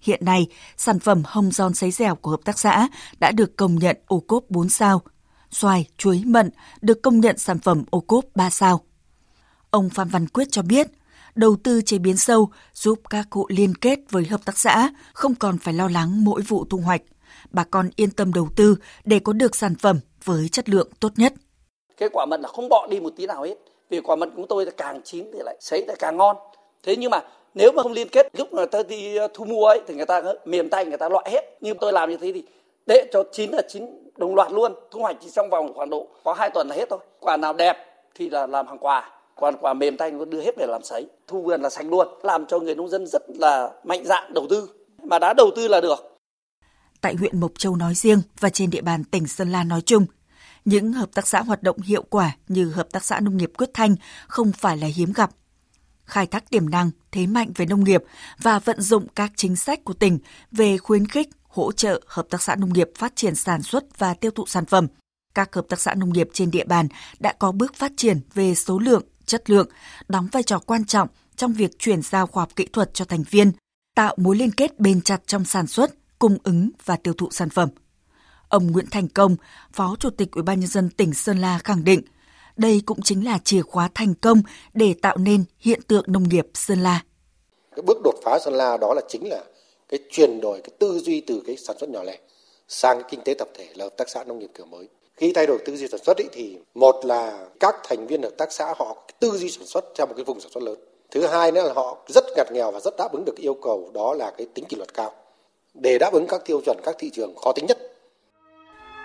Hiện 0.00 0.24
nay, 0.24 0.46
sản 0.76 0.98
phẩm 0.98 1.22
hồng 1.24 1.50
giòn 1.50 1.74
sấy 1.74 1.90
dẻo 1.90 2.14
của 2.14 2.30
hợp 2.30 2.40
tác 2.44 2.58
xã 2.58 2.88
đã 3.18 3.30
được 3.30 3.56
công 3.56 3.74
nhận 3.74 3.96
ô 4.06 4.20
cốp 4.20 4.44
4 4.48 4.68
sao. 4.68 5.02
Xoài, 5.50 5.88
chuối, 5.96 6.22
mận 6.26 6.50
được 6.80 7.02
công 7.02 7.20
nhận 7.20 7.38
sản 7.38 7.58
phẩm 7.58 7.84
ô 7.90 8.00
cốp 8.00 8.24
3 8.34 8.50
sao. 8.50 8.80
Ông 9.70 9.90
Phan 9.90 10.08
Văn 10.08 10.28
Quyết 10.28 10.48
cho 10.50 10.62
biết, 10.62 10.86
đầu 11.34 11.56
tư 11.64 11.82
chế 11.82 11.98
biến 11.98 12.16
sâu, 12.16 12.48
giúp 12.74 12.98
các 13.10 13.26
hộ 13.30 13.46
liên 13.48 13.74
kết 13.74 13.98
với 14.10 14.24
hợp 14.24 14.40
tác 14.44 14.58
xã, 14.58 14.90
không 15.12 15.34
còn 15.34 15.58
phải 15.58 15.74
lo 15.74 15.88
lắng 15.88 16.24
mỗi 16.24 16.40
vụ 16.40 16.64
thu 16.70 16.78
hoạch. 16.78 17.02
Bà 17.50 17.64
con 17.64 17.90
yên 17.96 18.10
tâm 18.10 18.32
đầu 18.32 18.48
tư 18.56 18.76
để 19.04 19.20
có 19.24 19.32
được 19.32 19.56
sản 19.56 19.74
phẩm 19.74 20.00
với 20.24 20.48
chất 20.48 20.68
lượng 20.68 20.88
tốt 21.00 21.12
nhất. 21.16 21.32
Cái 21.96 22.08
quả 22.12 22.26
mận 22.26 22.40
là 22.40 22.48
không 22.48 22.68
bỏ 22.68 22.86
đi 22.90 23.00
một 23.00 23.12
tí 23.16 23.26
nào 23.26 23.42
hết. 23.42 23.54
Vì 23.90 24.00
quả 24.00 24.16
mận 24.16 24.30
của 24.36 24.46
tôi 24.48 24.64
là 24.66 24.72
càng 24.76 25.00
chín 25.04 25.26
thì 25.32 25.38
lại 25.44 25.56
sấy 25.60 25.84
lại 25.86 25.96
càng 25.98 26.16
ngon. 26.16 26.36
Thế 26.82 26.96
nhưng 26.96 27.10
mà 27.10 27.20
nếu 27.54 27.72
mà 27.72 27.82
không 27.82 27.92
liên 27.92 28.08
kết, 28.08 28.26
lúc 28.38 28.52
người 28.52 28.66
ta 28.66 28.82
đi 28.82 29.16
ờ, 29.16 29.28
thu 29.34 29.44
mua 29.44 29.66
ấy, 29.66 29.80
thì 29.86 29.94
người 29.94 30.06
ta 30.06 30.20
ờ, 30.20 30.38
mềm 30.44 30.68
tay 30.68 30.84
người 30.84 30.98
ta 30.98 31.08
loại 31.08 31.30
hết. 31.32 31.58
Nhưng 31.60 31.78
tôi 31.78 31.92
làm 31.92 32.10
như 32.10 32.16
thế 32.16 32.32
thì 32.32 32.44
để 32.86 33.04
cho 33.12 33.24
chín 33.32 33.50
là 33.50 33.62
chín 33.68 33.86
đồng 34.16 34.34
loạt 34.34 34.52
luôn. 34.52 34.74
Thu 34.90 35.00
hoạch 35.00 35.16
chỉ 35.20 35.30
trong 35.30 35.50
vòng 35.50 35.72
khoảng 35.74 35.90
độ, 35.90 36.06
có 36.24 36.32
hai 36.32 36.50
tuần 36.50 36.68
là 36.68 36.74
hết 36.74 36.84
thôi. 36.90 36.98
Quả 37.20 37.36
nào 37.36 37.52
đẹp 37.52 37.76
thì 38.14 38.30
là 38.30 38.46
làm 38.46 38.66
hàng 38.66 38.78
quà 38.78 39.10
còn 39.40 39.54
quả 39.60 39.74
mềm 39.74 39.96
tay 39.96 40.10
nó 40.10 40.24
đưa 40.24 40.40
hết 40.40 40.56
về 40.58 40.66
làm 40.66 40.82
sấy. 40.84 41.06
Thu 41.26 41.42
vườn 41.42 41.62
là 41.62 41.70
sạch 41.70 41.86
luôn 41.86 42.08
làm 42.22 42.46
cho 42.46 42.58
người 42.58 42.74
nông 42.74 42.88
dân 42.88 43.06
rất 43.06 43.22
là 43.28 43.70
mạnh 43.84 44.04
dạn 44.04 44.34
đầu 44.34 44.46
tư. 44.50 44.68
Mà 45.02 45.18
đã 45.18 45.34
đầu 45.36 45.50
tư 45.56 45.68
là 45.68 45.80
được. 45.80 46.18
Tại 47.00 47.14
huyện 47.14 47.40
Mộc 47.40 47.52
Châu 47.58 47.76
nói 47.76 47.94
riêng 47.94 48.22
và 48.40 48.48
trên 48.48 48.70
địa 48.70 48.80
bàn 48.80 49.04
tỉnh 49.04 49.26
Sơn 49.26 49.52
La 49.52 49.64
nói 49.64 49.80
chung 49.80 50.06
những 50.64 50.92
hợp 50.92 51.10
tác 51.14 51.26
xã 51.26 51.40
hoạt 51.42 51.62
động 51.62 51.78
hiệu 51.80 52.02
quả 52.02 52.36
như 52.48 52.70
hợp 52.70 52.88
tác 52.92 53.04
xã 53.04 53.20
nông 53.20 53.36
nghiệp 53.36 53.52
Quyết 53.58 53.70
Thanh 53.74 53.94
không 54.26 54.52
phải 54.52 54.76
là 54.76 54.86
hiếm 54.86 55.12
gặp. 55.12 55.30
Khai 56.04 56.26
thác 56.26 56.50
tiềm 56.50 56.70
năng, 56.70 56.90
thế 57.12 57.26
mạnh 57.26 57.52
về 57.56 57.66
nông 57.66 57.84
nghiệp 57.84 58.04
và 58.38 58.58
vận 58.58 58.80
dụng 58.80 59.06
các 59.14 59.32
chính 59.36 59.56
sách 59.56 59.84
của 59.84 59.92
tỉnh 59.92 60.18
về 60.52 60.78
khuyến 60.78 61.06
khích, 61.06 61.28
hỗ 61.48 61.72
trợ 61.72 62.00
hợp 62.06 62.26
tác 62.30 62.42
xã 62.42 62.56
nông 62.56 62.72
nghiệp 62.72 62.90
phát 62.98 63.16
triển 63.16 63.34
sản 63.34 63.62
xuất 63.62 63.98
và 63.98 64.14
tiêu 64.14 64.30
thụ 64.30 64.46
sản 64.46 64.66
phẩm. 64.66 64.86
Các 65.34 65.54
hợp 65.54 65.64
tác 65.68 65.80
xã 65.80 65.94
nông 65.94 66.12
nghiệp 66.12 66.28
trên 66.32 66.50
địa 66.50 66.64
bàn 66.64 66.88
đã 67.18 67.32
có 67.32 67.52
bước 67.52 67.74
phát 67.74 67.92
triển 67.96 68.20
về 68.34 68.54
số 68.54 68.78
lượng, 68.78 69.02
chất 69.30 69.50
lượng, 69.50 69.68
đóng 70.08 70.28
vai 70.32 70.42
trò 70.42 70.58
quan 70.58 70.84
trọng 70.84 71.08
trong 71.36 71.52
việc 71.52 71.78
chuyển 71.78 72.02
giao 72.02 72.26
khoa 72.26 72.42
học 72.42 72.56
kỹ 72.56 72.66
thuật 72.72 72.94
cho 72.94 73.04
thành 73.04 73.22
viên, 73.30 73.52
tạo 73.94 74.14
mối 74.16 74.36
liên 74.36 74.52
kết 74.52 74.80
bền 74.80 75.02
chặt 75.02 75.20
trong 75.26 75.44
sản 75.44 75.66
xuất, 75.66 75.90
cung 76.18 76.38
ứng 76.44 76.70
và 76.84 76.96
tiêu 76.96 77.14
thụ 77.14 77.28
sản 77.30 77.50
phẩm. 77.50 77.68
Ông 78.48 78.72
Nguyễn 78.72 78.86
Thành 78.90 79.08
Công, 79.08 79.36
Phó 79.72 79.96
Chủ 80.00 80.10
tịch 80.10 80.32
Ủy 80.32 80.42
ban 80.42 80.60
nhân 80.60 80.68
dân 80.68 80.90
tỉnh 80.90 81.14
Sơn 81.14 81.38
La 81.38 81.58
khẳng 81.58 81.84
định, 81.84 82.02
đây 82.56 82.82
cũng 82.86 83.02
chính 83.02 83.24
là 83.24 83.38
chìa 83.38 83.62
khóa 83.62 83.88
thành 83.94 84.14
công 84.14 84.42
để 84.74 84.94
tạo 85.02 85.16
nên 85.16 85.44
hiện 85.58 85.82
tượng 85.82 86.04
nông 86.06 86.28
nghiệp 86.28 86.46
Sơn 86.54 86.82
La. 86.82 87.02
Cái 87.76 87.82
bước 87.82 87.98
đột 88.04 88.14
phá 88.24 88.38
Sơn 88.44 88.54
La 88.54 88.76
đó 88.76 88.94
là 88.94 89.02
chính 89.08 89.28
là 89.28 89.44
cái 89.88 90.00
chuyển 90.10 90.40
đổi 90.40 90.60
cái 90.60 90.70
tư 90.78 90.98
duy 90.98 91.20
từ 91.20 91.42
cái 91.46 91.56
sản 91.56 91.76
xuất 91.80 91.90
nhỏ 91.90 92.02
lẻ 92.02 92.18
sang 92.68 93.00
cái 93.00 93.08
kinh 93.10 93.20
tế 93.24 93.34
tập 93.34 93.48
thể 93.58 93.68
là 93.74 93.84
hợp 93.84 93.94
tác 93.96 94.08
xã 94.08 94.24
nông 94.24 94.38
nghiệp 94.38 94.50
kiểu 94.54 94.66
mới 94.66 94.88
khi 95.20 95.32
thay 95.32 95.46
đổi 95.46 95.58
tư 95.64 95.76
duy 95.76 95.88
sản 95.88 96.00
xuất 96.04 96.16
ý, 96.16 96.24
thì 96.32 96.58
một 96.74 97.04
là 97.04 97.46
các 97.60 97.74
thành 97.84 98.06
viên 98.06 98.22
hợp 98.22 98.32
tác 98.38 98.52
xã 98.52 98.74
họ 98.78 98.96
tư 99.20 99.30
duy 99.30 99.50
sản 99.50 99.66
xuất 99.66 99.84
theo 99.96 100.06
một 100.06 100.12
cái 100.16 100.24
vùng 100.24 100.40
sản 100.40 100.50
xuất 100.52 100.62
lớn. 100.62 100.78
Thứ 101.10 101.26
hai 101.26 101.52
nữa 101.52 101.62
là 101.62 101.72
họ 101.72 101.96
rất 102.08 102.24
ngặt 102.36 102.52
nghèo 102.52 102.70
và 102.70 102.80
rất 102.80 102.96
đáp 102.98 103.12
ứng 103.12 103.24
được 103.24 103.36
yêu 103.36 103.54
cầu 103.54 103.90
đó 103.94 104.14
là 104.14 104.32
cái 104.38 104.46
tính 104.54 104.64
kỷ 104.64 104.76
luật 104.76 104.94
cao 104.94 105.12
để 105.74 105.98
đáp 105.98 106.12
ứng 106.12 106.26
các 106.26 106.42
tiêu 106.44 106.60
chuẩn 106.64 106.76
các 106.84 106.96
thị 106.98 107.10
trường 107.10 107.36
khó 107.36 107.52
tính 107.52 107.66
nhất. 107.66 107.78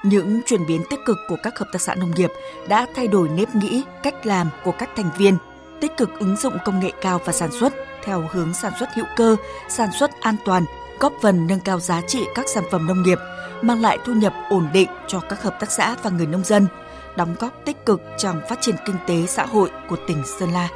Những 0.03 0.41
chuyển 0.45 0.65
biến 0.67 0.81
tích 0.89 0.99
cực 1.05 1.17
của 1.29 1.37
các 1.43 1.57
hợp 1.57 1.65
tác 1.73 1.81
xã 1.81 1.95
nông 1.95 2.11
nghiệp 2.15 2.31
đã 2.69 2.87
thay 2.95 3.07
đổi 3.07 3.29
nếp 3.29 3.55
nghĩ, 3.55 3.83
cách 4.03 4.25
làm 4.25 4.49
của 4.65 4.73
các 4.79 4.89
thành 4.95 5.09
viên, 5.17 5.37
tích 5.81 5.91
cực 5.97 6.09
ứng 6.19 6.35
dụng 6.37 6.53
công 6.65 6.79
nghệ 6.79 6.91
cao 7.01 7.19
và 7.25 7.33
sản 7.33 7.49
xuất 7.51 7.73
theo 8.03 8.23
hướng 8.31 8.53
sản 8.53 8.73
xuất 8.79 8.89
hữu 8.95 9.05
cơ, 9.17 9.35
sản 9.69 9.89
xuất 9.99 10.11
an 10.21 10.35
toàn, 10.45 10.65
góp 10.99 11.13
phần 11.21 11.47
nâng 11.47 11.59
cao 11.59 11.79
giá 11.79 12.01
trị 12.07 12.25
các 12.35 12.45
sản 12.49 12.63
phẩm 12.71 12.87
nông 12.87 13.03
nghiệp, 13.03 13.17
mang 13.61 13.81
lại 13.81 13.97
thu 14.05 14.13
nhập 14.13 14.33
ổn 14.49 14.67
định 14.73 14.89
cho 15.07 15.19
các 15.19 15.43
hợp 15.43 15.57
tác 15.59 15.71
xã 15.71 15.95
và 16.03 16.09
người 16.09 16.27
nông 16.27 16.43
dân, 16.43 16.67
đóng 17.15 17.35
góp 17.39 17.65
tích 17.65 17.85
cực 17.85 18.01
trong 18.17 18.41
phát 18.49 18.61
triển 18.61 18.75
kinh 18.85 18.95
tế 19.07 19.25
xã 19.27 19.45
hội 19.45 19.69
của 19.89 19.97
tỉnh 20.07 20.23
Sơn 20.39 20.49
La. 20.53 20.69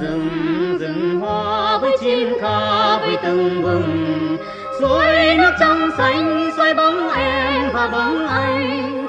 rừng 0.00 0.78
rừng 0.80 1.20
hoa 1.20 1.78
với 1.78 1.96
chim 2.00 2.28
ca 2.40 2.98
với 2.98 3.16
từng 3.22 3.62
bừng 3.62 4.36
suối 4.80 5.36
nước 5.36 5.52
trong 5.60 5.90
xanh 5.98 6.50
xoay 6.56 6.74
bóng 6.74 7.10
em 7.10 7.70
và 7.74 7.88
bóng 7.88 8.28
anh 8.28 9.03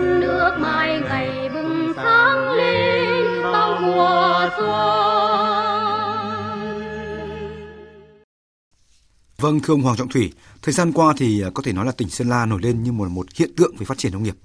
đất 0.00 0.18
nước 0.20 0.56
mai 0.60 1.00
ngày 1.00 1.48
bừng 1.54 1.92
sáng 1.96 2.52
lên 2.56 3.42
bao 3.42 3.80
mùa 3.80 4.50
xuân 4.56 5.54
Vâng, 9.38 9.60
thưa 9.60 9.74
ông 9.74 9.82
Hoàng 9.82 9.96
Trọng 9.96 10.08
Thủy, 10.08 10.32
thời 10.62 10.74
gian 10.74 10.92
qua 10.92 11.14
thì 11.16 11.42
à, 11.42 11.50
có 11.54 11.62
thể 11.62 11.72
nói 11.72 11.86
là 11.86 11.92
tỉnh 11.92 12.08
Sơn 12.08 12.28
La 12.28 12.46
nổi 12.46 12.60
lên 12.62 12.82
như 12.82 12.92
một 12.92 13.08
một 13.08 13.26
hiện 13.34 13.50
tượng 13.56 13.76
về 13.76 13.86
phát 13.86 13.98
triển 13.98 14.12
nông 14.12 14.22
nghiệp. 14.22 14.36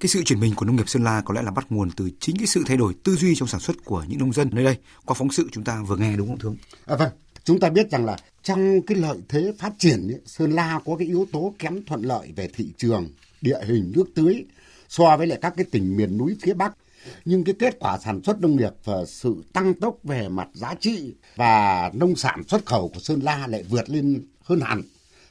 Cái 0.00 0.08
sự 0.08 0.22
chuyển 0.22 0.40
mình 0.40 0.54
của 0.56 0.66
nông 0.66 0.76
nghiệp 0.76 0.88
Sơn 0.88 1.04
La 1.04 1.22
có 1.24 1.34
lẽ 1.34 1.42
là 1.42 1.50
bắt 1.50 1.66
nguồn 1.70 1.90
từ 1.90 2.10
chính 2.20 2.36
cái 2.38 2.46
sự 2.46 2.62
thay 2.66 2.76
đổi 2.76 2.94
tư 3.04 3.16
duy 3.16 3.34
trong 3.34 3.48
sản 3.48 3.60
xuất 3.60 3.84
của 3.84 4.04
những 4.08 4.18
nông 4.18 4.32
dân 4.32 4.48
nơi 4.52 4.64
đây. 4.64 4.76
Qua 5.04 5.14
phóng 5.18 5.30
sự 5.30 5.48
chúng 5.52 5.64
ta 5.64 5.82
vừa 5.82 5.96
nghe 5.96 6.16
đúng 6.16 6.28
không 6.28 6.38
thưa 6.38 6.48
ông? 6.48 6.56
À, 6.86 6.96
vâng, 6.96 7.10
chúng 7.44 7.60
ta 7.60 7.70
biết 7.70 7.90
rằng 7.90 8.04
là 8.04 8.16
trong 8.42 8.82
cái 8.86 8.96
lợi 8.96 9.18
thế 9.28 9.52
phát 9.58 9.72
triển 9.78 10.08
ấy, 10.08 10.20
Sơn 10.26 10.52
La 10.52 10.80
có 10.84 10.96
cái 10.96 11.08
yếu 11.08 11.26
tố 11.32 11.54
kém 11.58 11.84
thuận 11.84 12.02
lợi 12.02 12.32
về 12.36 12.48
thị 12.54 12.72
trường, 12.78 13.08
địa 13.40 13.58
hình 13.66 13.92
nước 13.96 14.04
tưới 14.14 14.44
so 14.88 15.16
với 15.16 15.26
lại 15.26 15.38
các 15.42 15.54
cái 15.56 15.66
tỉnh 15.70 15.96
miền 15.96 16.18
núi 16.18 16.36
phía 16.42 16.54
Bắc. 16.54 16.76
Nhưng 17.24 17.44
cái 17.44 17.54
kết 17.58 17.76
quả 17.80 17.98
sản 17.98 18.20
xuất 18.24 18.40
nông 18.40 18.56
nghiệp 18.56 18.72
và 18.84 19.04
sự 19.04 19.44
tăng 19.52 19.74
tốc 19.74 19.96
về 20.02 20.28
mặt 20.28 20.48
giá 20.52 20.74
trị 20.80 21.14
và 21.36 21.90
nông 21.94 22.16
sản 22.16 22.42
xuất 22.48 22.66
khẩu 22.66 22.88
của 22.88 23.00
Sơn 23.00 23.20
La 23.20 23.46
lại 23.46 23.62
vượt 23.62 23.90
lên 23.90 24.26
hơn 24.40 24.60
hẳn, 24.60 24.82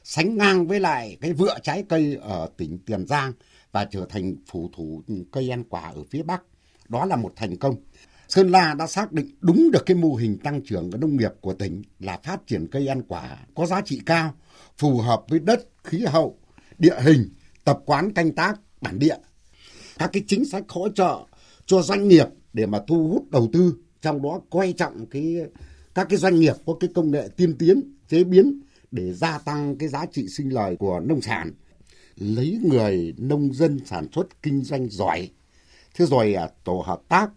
sánh 0.04 0.36
ngang 0.36 0.66
với 0.66 0.80
lại 0.80 1.16
cái 1.20 1.32
vựa 1.32 1.58
trái 1.62 1.84
cây 1.88 2.18
ở 2.22 2.48
tỉnh 2.56 2.78
Tiền 2.86 3.06
Giang 3.06 3.32
và 3.72 3.84
trở 3.84 4.06
thành 4.08 4.36
phủ 4.50 4.70
thủ 4.76 5.02
cây 5.32 5.50
ăn 5.50 5.64
quả 5.68 5.92
ở 5.94 6.02
phía 6.10 6.22
Bắc. 6.22 6.42
Đó 6.88 7.04
là 7.04 7.16
một 7.16 7.32
thành 7.36 7.56
công. 7.56 7.76
Sơn 8.28 8.50
La 8.50 8.74
đã 8.74 8.86
xác 8.86 9.12
định 9.12 9.30
đúng 9.40 9.70
được 9.72 9.86
cái 9.86 9.96
mô 9.96 10.14
hình 10.14 10.38
tăng 10.38 10.60
trưởng 10.64 10.90
của 10.90 10.98
nông 10.98 11.16
nghiệp 11.16 11.32
của 11.40 11.54
tỉnh 11.54 11.82
là 11.98 12.18
phát 12.22 12.46
triển 12.46 12.66
cây 12.70 12.86
ăn 12.86 13.02
quả 13.08 13.38
có 13.54 13.66
giá 13.66 13.80
trị 13.80 14.00
cao, 14.06 14.34
phù 14.78 14.98
hợp 14.98 15.24
với 15.28 15.38
đất, 15.38 15.68
khí 15.84 16.04
hậu, 16.06 16.38
địa 16.78 17.00
hình, 17.00 17.28
tập 17.64 17.78
quán 17.86 18.12
canh 18.12 18.32
tác 18.32 18.54
bản 18.80 18.98
địa. 18.98 19.16
Các 19.98 20.10
cái 20.12 20.22
chính 20.26 20.44
sách 20.44 20.64
hỗ 20.68 20.88
trợ 20.88 21.24
cho 21.66 21.82
doanh 21.82 22.08
nghiệp 22.08 22.26
để 22.52 22.66
mà 22.66 22.80
thu 22.88 23.08
hút 23.08 23.30
đầu 23.30 23.48
tư, 23.52 23.74
trong 24.02 24.22
đó 24.22 24.40
quan 24.50 24.72
trọng 24.72 25.06
cái 25.06 25.36
các 25.94 26.06
cái 26.10 26.18
doanh 26.18 26.40
nghiệp 26.40 26.54
có 26.66 26.76
cái 26.80 26.90
công 26.94 27.10
nghệ 27.10 27.28
tiên 27.36 27.56
tiến, 27.58 27.82
chế 28.08 28.24
biến 28.24 28.60
để 28.90 29.12
gia 29.12 29.38
tăng 29.38 29.76
cái 29.78 29.88
giá 29.88 30.06
trị 30.12 30.28
sinh 30.28 30.52
lời 30.52 30.76
của 30.76 31.00
nông 31.00 31.20
sản 31.20 31.52
lấy 32.16 32.58
người 32.62 33.14
nông 33.18 33.52
dân 33.52 33.80
sản 33.86 34.06
xuất 34.12 34.42
kinh 34.42 34.62
doanh 34.62 34.88
giỏi 34.88 35.30
thế 35.94 36.06
rồi 36.06 36.34
à, 36.34 36.48
tổ 36.64 36.82
hợp 36.86 37.00
tác 37.08 37.30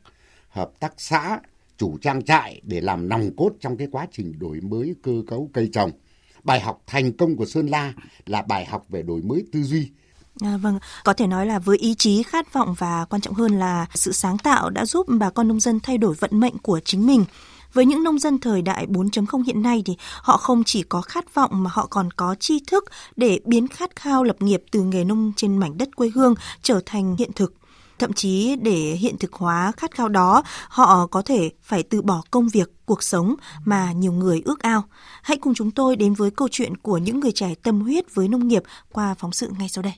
hợp 0.50 0.72
tác 0.80 0.94
xã, 0.98 1.40
chủ 1.78 1.98
trang 1.98 2.24
trại 2.24 2.62
để 2.64 2.82
làm 2.82 3.10
nòng 3.10 3.36
cốt 3.38 3.52
trong 3.60 3.78
cái 3.78 3.88
quá 3.92 4.08
trình 4.12 4.40
đổi 4.40 4.62
mới 4.62 4.96
cơ 5.04 5.22
cấu 5.28 5.50
cây 5.54 5.70
trồng. 5.74 5.92
Bài 6.44 6.60
học 6.60 6.84
thành 6.88 7.14
công 7.14 7.36
của 7.36 7.46
Sơn 7.46 7.68
La 7.68 7.94
là 8.26 8.42
bài 8.42 8.66
học 8.66 8.86
về 8.90 9.04
đổi 9.04 9.22
mới 9.22 9.44
tư 9.52 9.64
duy, 9.64 9.90
À, 10.42 10.58
vâng, 10.58 10.80
có 11.04 11.14
thể 11.14 11.28
nói 11.28 11.46
là 11.46 11.60
với 11.60 11.78
ý 11.78 11.96
chí, 11.96 12.24
khát 12.24 12.54
vọng 12.54 12.76
và 12.78 13.06
quan 13.10 13.22
trọng 13.22 13.34
hơn 13.34 13.60
là 13.60 13.86
sự 13.94 14.12
sáng 14.12 14.38
tạo 14.38 14.70
đã 14.70 14.86
giúp 14.86 15.08
bà 15.20 15.30
con 15.30 15.48
nông 15.48 15.60
dân 15.60 15.80
thay 15.80 15.98
đổi 15.98 16.16
vận 16.20 16.40
mệnh 16.40 16.58
của 16.58 16.80
chính 16.86 17.08
mình. 17.08 17.26
Với 17.74 17.86
những 17.86 18.04
nông 18.04 18.20
dân 18.20 18.40
thời 18.40 18.62
đại 18.62 18.88
4.0 18.88 19.44
hiện 19.44 19.62
nay 19.62 19.84
thì 19.86 19.98
họ 20.22 20.38
không 20.38 20.64
chỉ 20.64 20.84
có 20.84 21.02
khát 21.02 21.34
vọng 21.34 21.64
mà 21.64 21.70
họ 21.74 21.88
còn 21.90 22.12
có 22.12 22.36
tri 22.40 22.60
thức 22.68 22.86
để 23.16 23.40
biến 23.46 23.68
khát 23.68 23.96
khao 23.96 24.24
lập 24.24 24.42
nghiệp 24.42 24.64
từ 24.72 24.82
nghề 24.82 25.04
nông 25.04 25.34
trên 25.36 25.58
mảnh 25.58 25.78
đất 25.78 25.96
quê 25.96 26.12
hương 26.16 26.36
trở 26.62 26.82
thành 26.86 27.16
hiện 27.20 27.32
thực. 27.34 27.54
Thậm 28.00 28.14
chí 28.14 28.56
để 28.56 28.98
hiện 29.00 29.18
thực 29.18 29.34
hóa 29.34 29.72
khát 29.78 29.92
khao 29.92 30.10
đó, 30.10 30.44
họ 30.70 31.08
có 31.08 31.22
thể 31.22 31.50
phải 31.64 31.84
từ 31.84 32.02
bỏ 32.02 32.22
công 32.32 32.50
việc, 32.50 32.72
cuộc 32.86 33.04
sống 33.04 33.36
mà 33.66 33.92
nhiều 33.92 34.12
người 34.12 34.42
ước 34.46 34.60
ao. 34.60 34.84
Hãy 35.24 35.38
cùng 35.38 35.54
chúng 35.54 35.72
tôi 35.72 35.96
đến 35.96 36.14
với 36.14 36.32
câu 36.32 36.48
chuyện 36.52 36.78
của 36.78 36.98
những 36.98 37.20
người 37.20 37.32
trẻ 37.32 37.54
tâm 37.64 37.82
huyết 37.82 38.16
với 38.16 38.28
nông 38.28 38.48
nghiệp 38.48 38.64
qua 38.92 39.16
phóng 39.20 39.32
sự 39.32 39.50
ngay 39.58 39.70
sau 39.70 39.82
đây. 39.82 39.94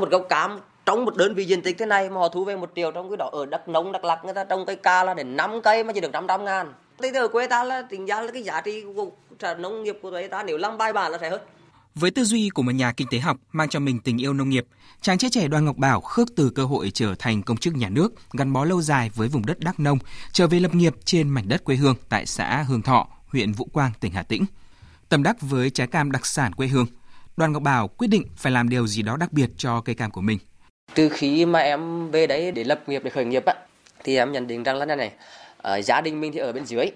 Một 0.00 0.10
gốc 0.10 0.26
cam 0.28 0.58
trong 0.86 1.04
một 1.04 1.16
đơn 1.16 1.34
vị 1.34 1.44
diện 1.44 1.62
tích 1.62 1.76
thế 1.78 1.86
này 1.86 2.10
mà 2.10 2.16
họ 2.16 2.28
thu 2.28 2.44
về 2.44 2.56
một 2.56 2.72
triệu 2.76 2.90
trong 2.92 3.10
cái 3.10 3.16
đó 3.16 3.28
ở 3.32 3.46
đất 3.46 3.68
nông 3.68 3.92
Đắk 3.92 4.04
Lắk 4.04 4.24
người 4.24 4.34
ta 4.34 4.44
trồng 4.44 4.66
cây 4.66 4.76
ca 4.76 5.04
là 5.04 5.14
đến 5.14 5.36
5 5.36 5.60
cây 5.62 5.84
mà 5.84 5.92
chỉ 5.92 6.00
được 6.00 6.12
500 6.12 6.44
ngàn. 6.44 6.72
Thế 7.02 7.10
ở 7.14 7.28
quê 7.28 7.46
ta 7.46 7.64
là 7.64 7.82
tính 7.90 8.06
ra 8.06 8.20
là 8.20 8.32
cái 8.32 8.42
giá 8.42 8.60
trị 8.60 8.84
của 8.96 9.10
nông 9.58 9.82
nghiệp 9.82 9.98
của 10.02 10.10
người 10.10 10.28
ta 10.28 10.42
nếu 10.42 10.56
làm 10.56 10.78
bài 10.78 10.92
bản 10.92 11.12
là 11.12 11.18
sẽ 11.20 11.30
hơn. 11.30 11.40
Với 11.94 12.10
tư 12.10 12.24
duy 12.24 12.48
của 12.48 12.62
một 12.62 12.72
nhà 12.72 12.92
kinh 12.92 13.08
tế 13.10 13.18
học 13.18 13.36
mang 13.52 13.68
cho 13.68 13.80
mình 13.80 14.00
tình 14.00 14.20
yêu 14.20 14.32
nông 14.32 14.48
nghiệp, 14.48 14.66
chàng 15.00 15.18
trai 15.18 15.30
trẻ 15.30 15.48
Đoàn 15.48 15.64
Ngọc 15.64 15.76
Bảo 15.76 16.00
khước 16.00 16.28
từ 16.36 16.50
cơ 16.54 16.64
hội 16.64 16.90
trở 16.94 17.14
thành 17.18 17.42
công 17.42 17.56
chức 17.56 17.74
nhà 17.74 17.88
nước, 17.88 18.12
gắn 18.32 18.52
bó 18.52 18.64
lâu 18.64 18.82
dài 18.82 19.10
với 19.14 19.28
vùng 19.28 19.46
đất 19.46 19.60
Đắk 19.60 19.80
Nông, 19.80 19.98
trở 20.32 20.46
về 20.46 20.60
lập 20.60 20.74
nghiệp 20.74 20.94
trên 21.04 21.28
mảnh 21.28 21.48
đất 21.48 21.64
quê 21.64 21.76
hương 21.76 21.96
tại 22.08 22.26
xã 22.26 22.64
Hương 22.68 22.82
Thọ, 22.82 23.08
huyện 23.26 23.52
Vũ 23.52 23.68
Quang, 23.72 23.92
tỉnh 24.00 24.12
Hà 24.12 24.22
Tĩnh. 24.22 24.44
tầm 25.08 25.22
đắc 25.22 25.36
với 25.40 25.70
trái 25.70 25.86
cam 25.86 26.12
đặc 26.12 26.26
sản 26.26 26.52
quê 26.52 26.66
hương, 26.66 26.86
Đoàn 27.36 27.52
Ngọc 27.52 27.62
Bảo 27.62 27.88
quyết 27.88 28.08
định 28.08 28.24
phải 28.36 28.52
làm 28.52 28.68
điều 28.68 28.86
gì 28.86 29.02
đó 29.02 29.16
đặc 29.16 29.32
biệt 29.32 29.50
cho 29.56 29.80
cây 29.80 29.94
cam 29.94 30.10
của 30.10 30.20
mình. 30.20 30.38
Từ 30.94 31.08
khi 31.08 31.46
mà 31.46 31.58
em 31.58 32.10
về 32.10 32.26
đấy 32.26 32.52
để 32.52 32.64
lập 32.64 32.82
nghiệp 32.86 33.02
để 33.04 33.10
khởi 33.10 33.24
nghiệp 33.24 33.44
á, 33.44 33.54
thì 34.04 34.16
em 34.16 34.32
nhận 34.32 34.46
định 34.46 34.62
rằng 34.62 34.76
là 34.76 34.84
này 34.84 34.96
này, 34.96 35.12
ở 35.56 35.82
gia 35.82 36.00
đình 36.00 36.20
mình 36.20 36.32
thì 36.32 36.38
ở 36.38 36.52
bên 36.52 36.64
dưới, 36.64 36.86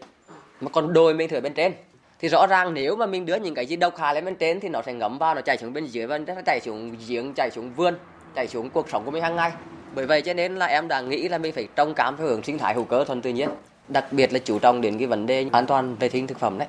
mà 0.60 0.68
còn 0.70 0.92
đôi 0.92 1.14
mình 1.14 1.28
thì 1.28 1.36
ở 1.36 1.40
bên 1.40 1.54
trên. 1.54 1.72
Thì 2.20 2.28
rõ 2.28 2.46
ràng 2.46 2.74
nếu 2.74 2.96
mà 2.96 3.06
mình 3.06 3.26
đưa 3.26 3.36
những 3.36 3.54
cái 3.54 3.66
gì 3.66 3.76
độc 3.76 3.96
hại 3.96 4.14
lên 4.14 4.24
bên 4.24 4.34
trên 4.34 4.60
thì 4.60 4.68
nó 4.68 4.82
sẽ 4.86 4.92
ngấm 4.92 5.18
vào, 5.18 5.34
nó 5.34 5.40
chảy 5.40 5.56
xuống 5.58 5.72
bên 5.72 5.86
dưới 5.86 6.06
và 6.06 6.18
nó 6.18 6.42
chảy 6.46 6.60
xuống 6.60 6.96
giếng, 7.06 7.32
chảy 7.34 7.50
xuống 7.50 7.74
vườn, 7.74 7.94
chảy 8.34 8.48
xuống 8.48 8.70
cuộc 8.70 8.90
sống 8.90 9.04
của 9.04 9.10
mình 9.10 9.22
hàng 9.22 9.36
ngày. 9.36 9.52
Bởi 9.94 10.06
vậy 10.06 10.22
cho 10.22 10.34
nên 10.34 10.56
là 10.56 10.66
em 10.66 10.88
đã 10.88 11.00
nghĩ 11.00 11.28
là 11.28 11.38
mình 11.38 11.52
phải 11.52 11.68
trồng 11.76 11.94
cám 11.94 12.16
theo 12.16 12.26
hướng 12.26 12.42
sinh 12.42 12.58
thái 12.58 12.74
hữu 12.74 12.84
cơ 12.84 13.04
thuần 13.04 13.22
tự 13.22 13.30
nhiên. 13.30 13.48
Đặc 13.88 14.12
biệt 14.12 14.32
là 14.32 14.38
chú 14.38 14.58
trọng 14.58 14.80
đến 14.80 14.98
cái 14.98 15.06
vấn 15.06 15.26
đề 15.26 15.46
an 15.52 15.66
toàn 15.66 15.96
vệ 15.96 16.08
sinh 16.08 16.26
thực 16.26 16.38
phẩm 16.38 16.58
đấy. 16.58 16.68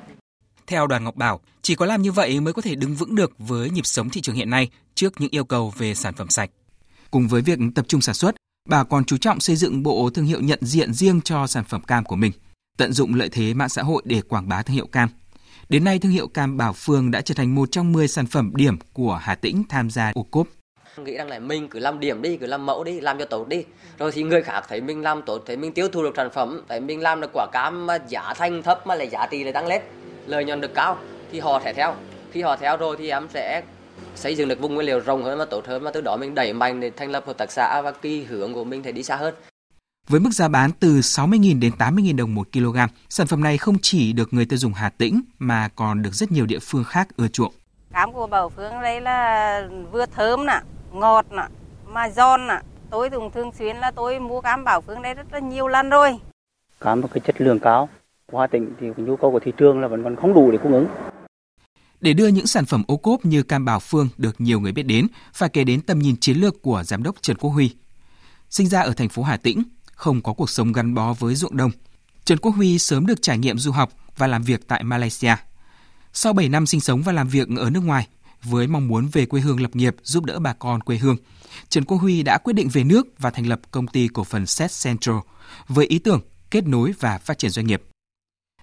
Theo 0.67 0.87
Đoàn 0.87 1.03
Ngọc 1.03 1.15
Bảo, 1.15 1.39
chỉ 1.61 1.75
có 1.75 1.85
làm 1.85 2.01
như 2.01 2.11
vậy 2.11 2.39
mới 2.39 2.53
có 2.53 2.61
thể 2.61 2.75
đứng 2.75 2.95
vững 2.95 3.15
được 3.15 3.31
với 3.37 3.69
nhịp 3.69 3.85
sống 3.85 4.09
thị 4.09 4.21
trường 4.21 4.35
hiện 4.35 4.49
nay 4.49 4.69
trước 4.95 5.21
những 5.21 5.31
yêu 5.31 5.45
cầu 5.45 5.73
về 5.77 5.95
sản 5.95 6.13
phẩm 6.13 6.29
sạch. 6.29 6.49
Cùng 7.11 7.27
với 7.27 7.41
việc 7.41 7.59
tập 7.75 7.85
trung 7.87 8.01
sản 8.01 8.15
xuất, 8.15 8.35
bà 8.69 8.83
còn 8.83 9.05
chú 9.05 9.17
trọng 9.17 9.39
xây 9.39 9.55
dựng 9.55 9.83
bộ 9.83 10.09
thương 10.09 10.25
hiệu 10.25 10.41
nhận 10.41 10.59
diện 10.61 10.93
riêng 10.93 11.21
cho 11.21 11.47
sản 11.47 11.63
phẩm 11.63 11.81
cam 11.81 12.03
của 12.03 12.15
mình, 12.15 12.31
tận 12.77 12.93
dụng 12.93 13.15
lợi 13.15 13.29
thế 13.29 13.53
mạng 13.53 13.69
xã 13.69 13.83
hội 13.83 14.01
để 14.05 14.21
quảng 14.21 14.49
bá 14.49 14.61
thương 14.61 14.75
hiệu 14.75 14.87
cam. 14.87 15.09
Đến 15.69 15.83
nay, 15.83 15.99
thương 15.99 16.11
hiệu 16.11 16.27
cam 16.27 16.57
Bảo 16.57 16.73
Phương 16.73 17.11
đã 17.11 17.21
trở 17.21 17.33
thành 17.33 17.55
một 17.55 17.71
trong 17.71 17.93
10 17.93 18.07
sản 18.07 18.25
phẩm 18.25 18.51
điểm 18.55 18.77
của 18.93 19.19
Hà 19.21 19.35
Tĩnh 19.35 19.63
tham 19.69 19.89
gia 19.89 20.11
ô 20.15 20.23
cốp. 20.23 20.47
Nghĩ 20.97 21.13
rằng 21.13 21.27
là 21.27 21.39
mình 21.39 21.67
cứ 21.67 21.79
làm 21.79 21.99
điểm 21.99 22.21
đi, 22.21 22.37
cứ 22.37 22.45
làm 22.45 22.65
mẫu 22.65 22.83
đi, 22.83 22.99
làm 23.01 23.19
cho 23.19 23.25
tốt 23.25 23.47
đi. 23.47 23.63
Rồi 23.97 24.11
thì 24.11 24.23
người 24.23 24.41
khác 24.41 24.63
thấy 24.69 24.81
mình 24.81 25.01
làm 25.01 25.21
tốt, 25.21 25.43
thấy 25.45 25.57
mình 25.57 25.73
tiêu 25.73 25.87
thụ 25.87 26.03
được 26.03 26.13
sản 26.15 26.29
phẩm, 26.33 26.61
thấy 26.69 26.79
mình 26.79 27.01
làm 27.01 27.21
được 27.21 27.29
quả 27.33 27.47
cam 27.51 27.85
mà 27.85 27.97
giá 28.07 28.33
thành 28.33 28.63
thấp 28.63 28.87
mà 28.87 28.95
lại 28.95 29.09
giá 29.09 29.27
trị 29.31 29.43
lại 29.43 29.53
tăng 29.53 29.67
lên 29.67 29.81
lợi 30.27 30.45
nhuận 30.45 30.61
được 30.61 30.73
cao 30.73 30.97
thì 31.31 31.39
họ 31.39 31.61
sẽ 31.63 31.73
theo 31.73 31.95
khi 32.31 32.41
họ 32.41 32.55
theo 32.55 32.77
rồi 32.77 32.95
thì 32.99 33.09
em 33.09 33.27
sẽ 33.33 33.63
xây 34.15 34.35
dựng 34.35 34.47
được 34.47 34.59
vùng 34.59 34.75
nguyên 34.75 34.87
liệu 34.87 34.99
rộng 34.99 35.23
hơn 35.23 35.39
và 35.39 35.45
tốt 35.45 35.65
hơn 35.67 35.83
và 35.83 35.91
từ 35.91 36.01
đó 36.01 36.17
mình 36.17 36.35
đẩy 36.35 36.53
mạnh 36.53 36.79
để 36.79 36.91
thành 36.97 37.11
lập 37.11 37.23
hợp 37.27 37.37
tác 37.37 37.51
xã 37.51 37.81
và 37.81 37.91
kỳ 37.91 38.23
hướng 38.23 38.53
của 38.53 38.63
mình 38.63 38.83
thể 38.83 38.91
đi 38.91 39.03
xa 39.03 39.15
hơn. 39.15 39.35
Với 40.07 40.19
mức 40.19 40.29
giá 40.33 40.47
bán 40.47 40.71
từ 40.79 40.87
60.000 40.87 41.59
đến 41.59 41.71
80.000 41.77 42.17
đồng 42.17 42.35
một 42.35 42.47
kg, 42.53 42.77
sản 43.09 43.27
phẩm 43.27 43.43
này 43.43 43.57
không 43.57 43.75
chỉ 43.81 44.13
được 44.13 44.33
người 44.33 44.45
tiêu 44.45 44.57
dùng 44.57 44.73
Hà 44.73 44.89
Tĩnh 44.89 45.21
mà 45.39 45.69
còn 45.75 46.01
được 46.01 46.13
rất 46.13 46.31
nhiều 46.31 46.45
địa 46.45 46.59
phương 46.59 46.83
khác 46.83 47.07
ưa 47.17 47.27
chuộng. 47.27 47.53
Cám 47.93 48.13
của 48.13 48.27
Bảo 48.27 48.49
Phương 48.49 48.73
đây 48.81 49.01
là 49.01 49.67
vừa 49.91 50.05
thơm 50.05 50.45
nè, 50.45 50.61
ngọt 50.91 51.25
nè, 51.31 51.43
mà 51.85 52.09
giòn 52.09 52.47
nè. 52.47 52.59
Tôi 52.89 53.09
dùng 53.11 53.31
thường 53.31 53.51
xuyên 53.59 53.77
là 53.77 53.91
tôi 53.91 54.19
mua 54.19 54.41
cám 54.41 54.63
Bảo 54.63 54.81
Phương 54.81 55.01
đây 55.01 55.13
rất 55.13 55.33
là 55.33 55.39
nhiều 55.39 55.67
lần 55.67 55.89
rồi. 55.89 56.19
Cám 56.81 57.01
có 57.01 57.07
cái 57.13 57.21
chất 57.25 57.41
lượng 57.41 57.59
cao, 57.59 57.89
của 58.35 58.41
Hà 58.41 58.47
Tĩnh 58.47 58.73
thì 58.79 58.87
nhu 58.97 59.15
cầu 59.15 59.31
của 59.31 59.39
thị 59.39 59.51
trường 59.57 59.81
là 59.81 59.87
vẫn 59.87 60.03
còn 60.03 60.15
không 60.15 60.33
đủ 60.33 60.51
để 60.51 60.57
cung 60.63 60.73
ứng. 60.73 60.87
Để 62.01 62.13
đưa 62.13 62.27
những 62.27 62.47
sản 62.47 62.65
phẩm 62.65 62.83
ô 62.87 62.97
cốp 62.97 63.25
như 63.25 63.43
cam 63.43 63.65
Bảo 63.65 63.79
Phương 63.79 64.07
được 64.17 64.41
nhiều 64.41 64.59
người 64.59 64.71
biết 64.71 64.83
đến, 64.83 65.07
phải 65.33 65.49
kể 65.49 65.63
đến 65.63 65.81
tầm 65.81 65.99
nhìn 65.99 66.15
chiến 66.17 66.37
lược 66.37 66.61
của 66.61 66.83
giám 66.83 67.03
đốc 67.03 67.15
Trần 67.21 67.37
Quốc 67.37 67.49
Huy. 67.49 67.71
Sinh 68.49 68.67
ra 68.67 68.81
ở 68.81 68.93
thành 68.93 69.09
phố 69.09 69.23
Hà 69.23 69.37
Tĩnh, 69.37 69.63
không 69.91 70.21
có 70.21 70.33
cuộc 70.33 70.49
sống 70.49 70.71
gắn 70.73 70.93
bó 70.93 71.13
với 71.13 71.35
ruộng 71.35 71.57
đồng, 71.57 71.71
Trần 72.25 72.37
Quốc 72.37 72.51
Huy 72.51 72.79
sớm 72.79 73.05
được 73.05 73.21
trải 73.21 73.37
nghiệm 73.37 73.57
du 73.57 73.71
học 73.71 73.89
và 74.17 74.27
làm 74.27 74.43
việc 74.43 74.67
tại 74.67 74.83
Malaysia. 74.83 75.35
Sau 76.13 76.33
7 76.33 76.49
năm 76.49 76.65
sinh 76.65 76.81
sống 76.81 77.01
và 77.01 77.11
làm 77.11 77.27
việc 77.27 77.47
ở 77.57 77.69
nước 77.69 77.83
ngoài, 77.83 78.07
với 78.43 78.67
mong 78.67 78.87
muốn 78.87 79.07
về 79.11 79.25
quê 79.25 79.41
hương 79.41 79.61
lập 79.61 79.75
nghiệp 79.75 79.95
giúp 80.03 80.25
đỡ 80.25 80.39
bà 80.39 80.53
con 80.53 80.81
quê 80.81 80.97
hương, 80.97 81.17
Trần 81.69 81.85
Quốc 81.85 81.97
Huy 81.97 82.23
đã 82.23 82.37
quyết 82.37 82.53
định 82.53 82.69
về 82.69 82.83
nước 82.83 83.07
và 83.19 83.29
thành 83.29 83.47
lập 83.47 83.59
công 83.71 83.87
ty 83.87 84.07
cổ 84.07 84.23
phần 84.23 84.45
Set 84.45 84.71
Central 84.83 85.15
với 85.67 85.85
ý 85.85 85.99
tưởng 85.99 86.21
kết 86.51 86.67
nối 86.67 86.93
và 86.99 87.17
phát 87.17 87.37
triển 87.37 87.51
doanh 87.51 87.67
nghiệp. 87.67 87.81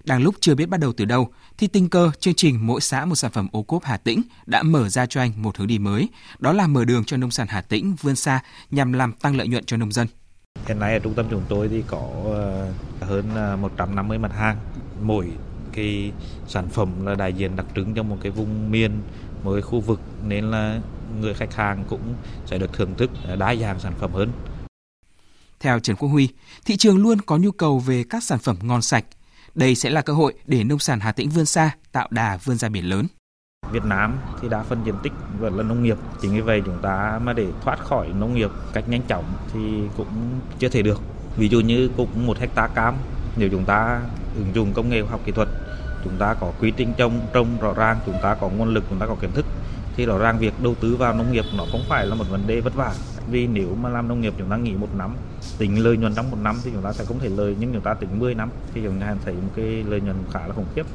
Đang 0.05 0.23
lúc 0.23 0.35
chưa 0.41 0.55
biết 0.55 0.69
bắt 0.69 0.81
đầu 0.81 0.93
từ 0.93 1.05
đâu, 1.05 1.29
thì 1.59 1.67
tình 1.67 1.89
cờ 1.89 2.11
chương 2.21 2.35
trình 2.35 2.67
Mỗi 2.67 2.81
xã 2.81 3.05
một 3.05 3.15
sản 3.15 3.31
phẩm 3.31 3.49
ô 3.53 3.63
cốp 3.63 3.85
Hà 3.85 3.97
Tĩnh 3.97 4.23
đã 4.47 4.63
mở 4.63 4.89
ra 4.89 5.07
cho 5.07 5.21
anh 5.21 5.33
một 5.37 5.57
hướng 5.57 5.67
đi 5.67 5.79
mới, 5.79 6.09
đó 6.39 6.53
là 6.53 6.67
mở 6.67 6.85
đường 6.85 7.05
cho 7.05 7.17
nông 7.17 7.31
sản 7.31 7.47
Hà 7.51 7.61
Tĩnh 7.61 7.97
vươn 8.03 8.17
xa 8.17 8.41
nhằm 8.71 8.93
làm 8.93 9.13
tăng 9.13 9.37
lợi 9.37 9.49
nhuận 9.49 9.65
cho 9.65 9.77
nông 9.77 9.93
dân. 9.93 10.07
Hiện 10.67 10.79
nay 10.79 10.93
ở 10.93 10.99
trung 10.99 11.15
tâm 11.15 11.27
chúng 11.31 11.43
tôi 11.49 11.69
thì 11.69 11.83
có 11.87 12.09
ờ, 12.25 12.73
hơn 13.01 13.61
150 13.61 14.17
ờ, 14.17 14.23
mặt 14.23 14.33
hàng, 14.37 14.57
mỗi 15.03 15.27
cái 15.73 16.13
sản 16.49 16.69
phẩm 16.69 17.07
là 17.07 17.15
đại 17.15 17.33
diện 17.33 17.57
đặc 17.57 17.67
trưng 17.75 17.95
cho 17.95 18.03
một 18.03 18.19
cái 18.23 18.33
vùng 18.33 18.71
miền, 18.71 19.03
một 19.45 19.53
cái 19.53 19.63
khu 19.63 19.81
vực 19.81 20.01
nên 20.27 20.45
là 20.45 20.81
người 21.21 21.35
khách 21.35 21.55
hàng 21.55 21.85
cũng 21.89 22.15
sẽ 22.47 22.59
được 22.59 22.73
thưởng 22.73 22.95
thức 22.99 23.11
đa 23.39 23.55
dạng 23.55 23.81
sản 23.81 23.93
phẩm 23.99 24.13
hơn. 24.13 24.33
Theo 25.61 25.79
Trần 25.79 25.97
Quốc 25.97 26.09
Huy, 26.09 26.29
thị 26.65 26.77
trường 26.77 26.99
luôn 26.99 27.21
có 27.21 27.37
nhu 27.37 27.51
cầu 27.51 27.79
về 27.79 28.05
các 28.11 28.25
sản 28.25 28.39
phẩm 28.39 28.57
ngon 28.63 28.83
sạch, 28.83 29.05
đây 29.55 29.75
sẽ 29.75 29.91
là 29.91 30.03
cơ 30.03 30.13
hội 30.13 30.35
để 30.47 30.65
nông 30.65 30.79
sản 30.79 31.01
Hà 31.01 31.13
Tĩnh 31.13 31.29
vươn 31.29 31.45
xa, 31.45 31.71
tạo 31.93 32.09
đà 32.11 32.37
vươn 32.37 32.57
ra 32.57 32.69
biển 32.69 32.85
lớn. 32.85 33.07
Việt 33.71 33.85
Nam 33.85 34.19
thì 34.41 34.49
đa 34.49 34.63
phần 34.63 34.83
diện 34.85 34.95
tích 35.03 35.13
vẫn 35.39 35.57
là 35.57 35.63
nông 35.63 35.83
nghiệp. 35.83 35.99
Chính 36.23 36.35
vì 36.35 36.41
vậy 36.41 36.63
chúng 36.67 36.79
ta 36.83 37.21
mà 37.23 37.33
để 37.33 37.47
thoát 37.65 37.79
khỏi 37.79 38.09
nông 38.09 38.35
nghiệp 38.35 38.51
cách 38.73 38.89
nhanh 38.89 39.03
chóng 39.09 39.25
thì 39.53 39.61
cũng 39.97 40.41
chưa 40.59 40.69
thể 40.69 40.83
được. 40.83 41.01
Ví 41.37 41.49
dụ 41.49 41.61
như 41.61 41.91
cũng 41.97 42.27
một 42.27 42.39
hecta 42.39 42.67
cam, 42.67 42.95
nếu 43.37 43.49
chúng 43.49 43.65
ta 43.65 44.01
ứng 44.37 44.55
dụng 44.55 44.73
công 44.73 44.89
nghệ 44.89 45.03
khoa 45.03 45.11
học 45.11 45.21
kỹ 45.25 45.33
thuật, 45.33 45.49
chúng 46.05 46.17
ta 46.19 46.35
có 46.35 46.53
quy 46.61 46.73
trình 46.77 46.93
trồng 46.97 47.21
trồng 47.33 47.61
rõ 47.61 47.75
ràng, 47.75 47.99
chúng 48.07 48.17
ta 48.23 48.35
có 48.35 48.49
nguồn 48.49 48.75
lực, 48.75 48.85
chúng 48.91 48.99
ta 48.99 49.07
có 49.07 49.17
kiến 49.21 49.31
thức 49.35 49.47
thì 49.97 50.07
rõ 50.07 50.19
ràng 50.19 50.39
việc 50.39 50.53
đầu 50.63 50.75
tư 50.81 50.97
vào 50.97 51.15
nông 51.15 51.33
nghiệp 51.33 51.45
nó 51.57 51.65
không 51.73 51.85
phải 51.89 52.07
là 52.07 52.15
một 52.15 52.25
vấn 52.31 52.47
đề 52.47 52.61
vất 52.61 52.75
vả 52.75 52.95
vì 53.31 53.47
nếu 53.47 53.75
mà 53.83 53.89
làm 53.89 54.09
nông 54.09 54.21
nghiệp 54.21 54.35
chúng 54.39 54.51
ta 54.51 54.57
nghỉ 54.57 54.73
một 54.73 54.89
năm 54.99 55.17
tính 55.59 55.85
lợi 55.85 55.97
nhuận 55.97 56.15
trong 56.15 56.31
một 56.31 56.39
năm 56.43 56.57
thì 56.65 56.71
chúng 56.75 56.83
ta 56.83 56.93
sẽ 56.93 57.05
không 57.05 57.19
thể 57.19 57.29
lời 57.29 57.57
nhưng 57.61 57.73
chúng 57.73 57.83
ta 57.83 57.95
tính 57.95 58.19
10 58.19 58.35
năm 58.35 58.51
thì 58.75 58.81
chúng 58.85 59.01
ta 59.01 59.17
thấy 59.25 59.35
một 59.35 59.51
cái 59.57 59.85
lợi 59.89 60.01
nhuận 60.01 60.17
khá 60.33 60.47
là 60.47 60.55
khủng 60.55 60.67
khiếp 60.75 60.87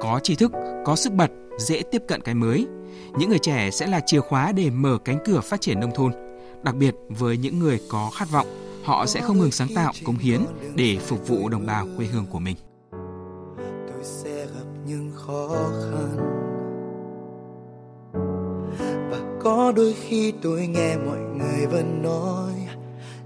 có 0.00 0.20
tri 0.22 0.34
thức, 0.34 0.52
có 0.84 0.96
sức 0.96 1.12
bật, 1.12 1.30
dễ 1.58 1.82
tiếp 1.90 2.02
cận 2.08 2.20
cái 2.20 2.34
mới. 2.34 2.66
Những 3.18 3.28
người 3.28 3.38
trẻ 3.38 3.70
sẽ 3.70 3.86
là 3.86 4.00
chìa 4.06 4.20
khóa 4.20 4.52
để 4.52 4.70
mở 4.70 4.98
cánh 5.04 5.18
cửa 5.24 5.40
phát 5.40 5.60
triển 5.60 5.80
nông 5.80 5.90
thôn. 5.94 6.12
Đặc 6.62 6.74
biệt 6.74 6.94
với 7.08 7.36
những 7.36 7.58
người 7.58 7.80
có 7.90 8.10
khát 8.14 8.30
vọng, 8.30 8.46
họ 8.84 9.06
sẽ 9.06 9.20
không 9.20 9.38
ngừng 9.38 9.50
sáng 9.50 9.68
tạo, 9.74 9.92
cống 10.04 10.18
hiến 10.18 10.40
để 10.74 10.98
phục 11.06 11.28
vụ 11.28 11.48
đồng 11.48 11.66
bào 11.66 11.86
quê 11.96 12.06
hương 12.06 12.26
của 12.26 12.38
mình. 12.38 12.56
Tôi 13.88 14.04
sẽ 14.04 14.46
gặp 14.46 14.66
những 14.86 15.12
khó 15.14 15.48
khăn 15.48 15.87
có 19.68 19.72
đôi 19.72 19.94
khi 20.08 20.32
tôi 20.42 20.66
nghe 20.66 20.96
mọi 20.96 21.18
người 21.18 21.66
vẫn 21.66 22.02
nói, 22.02 22.52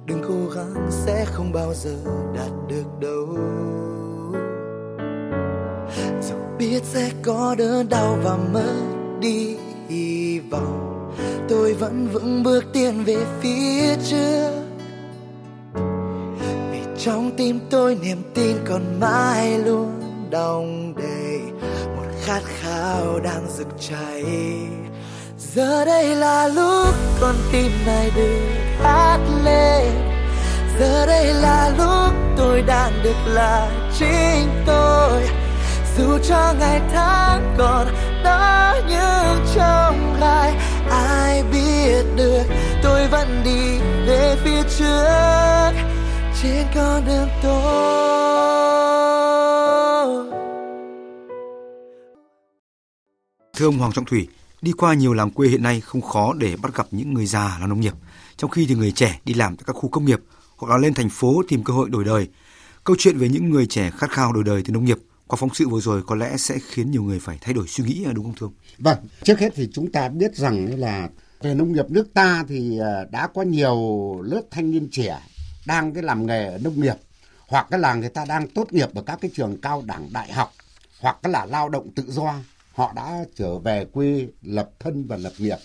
đừng 0.07 0.23
cố 0.29 0.55
gắng, 0.57 0.91
sẽ 0.91 1.25
không 1.25 1.53
bao 1.53 1.75
giờ 1.75 1.97
đạt 2.37 2.51
được 2.69 3.01
đâu. 3.01 3.29
Dù 6.23 6.35
biết 6.59 6.83
sẽ 6.85 7.11
có 7.23 7.55
đớn 7.59 7.89
đau 7.89 8.19
và 8.23 8.37
mất 8.53 8.75
đi 9.21 9.57
hy 9.89 10.39
vọng, 10.39 11.13
tôi 11.49 11.75
vẫn 11.75 12.09
vững 12.13 12.43
bước 12.43 12.65
tiến 12.73 13.05
về 13.05 13.17
phía 13.41 13.97
trước. 14.11 14.63
Vì 16.73 16.81
trong 16.99 17.31
tim 17.37 17.61
tôi 17.71 17.99
niềm 18.03 18.23
tin 18.35 18.57
còn 18.65 19.01
mãi 19.01 19.59
luôn 19.59 20.01
đong 20.31 20.95
đầy, 20.97 21.41
một 21.97 22.07
khát 22.21 22.43
khao 22.45 23.21
đang 23.21 23.51
rực 23.51 23.69
cháy 23.81 24.25
giờ 25.55 25.85
đây 25.85 26.17
là 26.17 26.49
lúc 26.49 26.95
con 27.21 27.35
tim 27.53 27.71
này 27.87 28.11
được 28.17 28.41
hát 28.83 29.19
lên. 29.45 29.93
Giờ 30.79 31.07
đây 31.07 31.35
là 31.35 31.73
lúc 31.79 32.15
tôi 32.37 32.63
đang 32.63 32.93
được 33.03 33.17
là 33.27 33.71
chính 33.99 34.65
tôi. 34.67 35.23
Dù 35.97 36.19
cho 36.29 36.55
ngày 36.61 36.81
tháng 36.93 37.55
còn 37.59 37.87
đó 38.25 38.75
nhưng 38.89 39.47
trong 39.55 40.17
gai 40.21 40.55
ai 40.91 41.43
biết 41.53 42.03
được 42.17 42.45
tôi 42.83 43.09
vẫn 43.09 43.43
đi 43.45 43.79
về 44.07 44.37
phía 44.45 44.63
trước. 44.79 45.73
Trên 46.43 46.67
con 46.75 47.07
đường 47.07 47.29
tôi. 47.43 47.63
Thưa 53.57 53.67
ông 53.67 53.79
Hoàng 53.79 53.93
Trọng 53.93 54.05
Thủy, 54.05 54.29
đi 54.62 54.73
qua 54.73 54.95
nhiều 54.95 55.12
làng 55.12 55.31
quê 55.31 55.49
hiện 55.49 55.62
nay 55.62 55.81
không 55.81 56.00
khó 56.00 56.35
để 56.38 56.57
bắt 56.57 56.75
gặp 56.75 56.87
những 56.90 57.14
người 57.14 57.26
già 57.26 57.57
làm 57.61 57.69
nông 57.69 57.81
nghiệp, 57.81 57.95
trong 58.37 58.50
khi 58.50 58.66
thì 58.66 58.75
người 58.75 58.92
trẻ 58.92 59.21
đi 59.25 59.35
làm 59.35 59.57
tại 59.57 59.64
các 59.66 59.73
khu 59.73 59.88
công 59.88 60.04
nghiệp 60.04 60.21
hoặc 60.57 60.71
là 60.71 60.78
lên 60.78 60.95
thành 60.95 61.09
phố 61.09 61.42
tìm 61.49 61.64
cơ 61.64 61.73
hội 61.73 61.90
đổi 61.90 62.04
đời. 62.04 62.28
Câu 62.85 62.97
chuyện 62.99 63.19
về 63.19 63.28
những 63.28 63.50
người 63.50 63.66
trẻ 63.66 63.90
khát 63.90 64.11
khao 64.11 64.33
đổi 64.33 64.45
đời 64.45 64.62
từ 64.64 64.73
nông 64.73 64.85
nghiệp 64.85 64.99
qua 65.26 65.37
phóng 65.37 65.54
sự 65.54 65.69
vừa 65.69 65.81
rồi 65.81 66.02
có 66.07 66.14
lẽ 66.14 66.37
sẽ 66.37 66.59
khiến 66.69 66.90
nhiều 66.90 67.02
người 67.02 67.21
phải 67.21 67.38
thay 67.40 67.54
đổi 67.54 67.69
suy 67.69 67.85
nghĩ 67.85 68.04
à, 68.07 68.12
đúng 68.12 68.25
không 68.25 68.35
thưa 68.40 68.47
ông? 68.47 68.54
Vâng, 68.78 68.99
trước 69.23 69.38
hết 69.38 69.52
thì 69.57 69.69
chúng 69.73 69.92
ta 69.92 70.09
biết 70.09 70.37
rằng 70.37 70.81
là 70.81 71.09
về 71.40 71.54
nông 71.54 71.73
nghiệp 71.73 71.87
nước 71.88 72.14
ta 72.14 72.45
thì 72.49 72.78
à, 72.78 73.04
đã 73.11 73.28
có 73.35 73.42
nhiều 73.42 73.76
lớp 74.25 74.42
thanh 74.50 74.71
niên 74.71 74.88
trẻ 74.92 75.21
đang 75.66 75.95
cái 75.95 76.02
làm 76.02 76.26
nghề 76.26 76.47
ở 76.47 76.59
nông 76.59 76.81
nghiệp 76.81 76.97
hoặc 77.49 77.66
cái 77.71 77.81
là 77.81 77.95
người 77.95 78.09
ta 78.09 78.25
đang 78.25 78.49
tốt 78.49 78.73
nghiệp 78.73 78.88
ở 78.95 79.02
các 79.02 79.19
cái 79.21 79.31
trường 79.35 79.61
cao 79.61 79.83
đẳng 79.87 80.09
đại 80.12 80.33
học 80.33 80.52
hoặc 81.00 81.16
cái 81.23 81.33
là 81.33 81.47
lao 81.47 81.69
động 81.69 81.90
tự 81.95 82.04
do 82.09 82.35
họ 82.75 82.93
đã 82.97 83.25
trở 83.35 83.59
về 83.59 83.85
quê 83.85 84.29
lập 84.43 84.71
thân 84.79 85.07
và 85.07 85.17
lập 85.17 85.33
nghiệp 85.38 85.59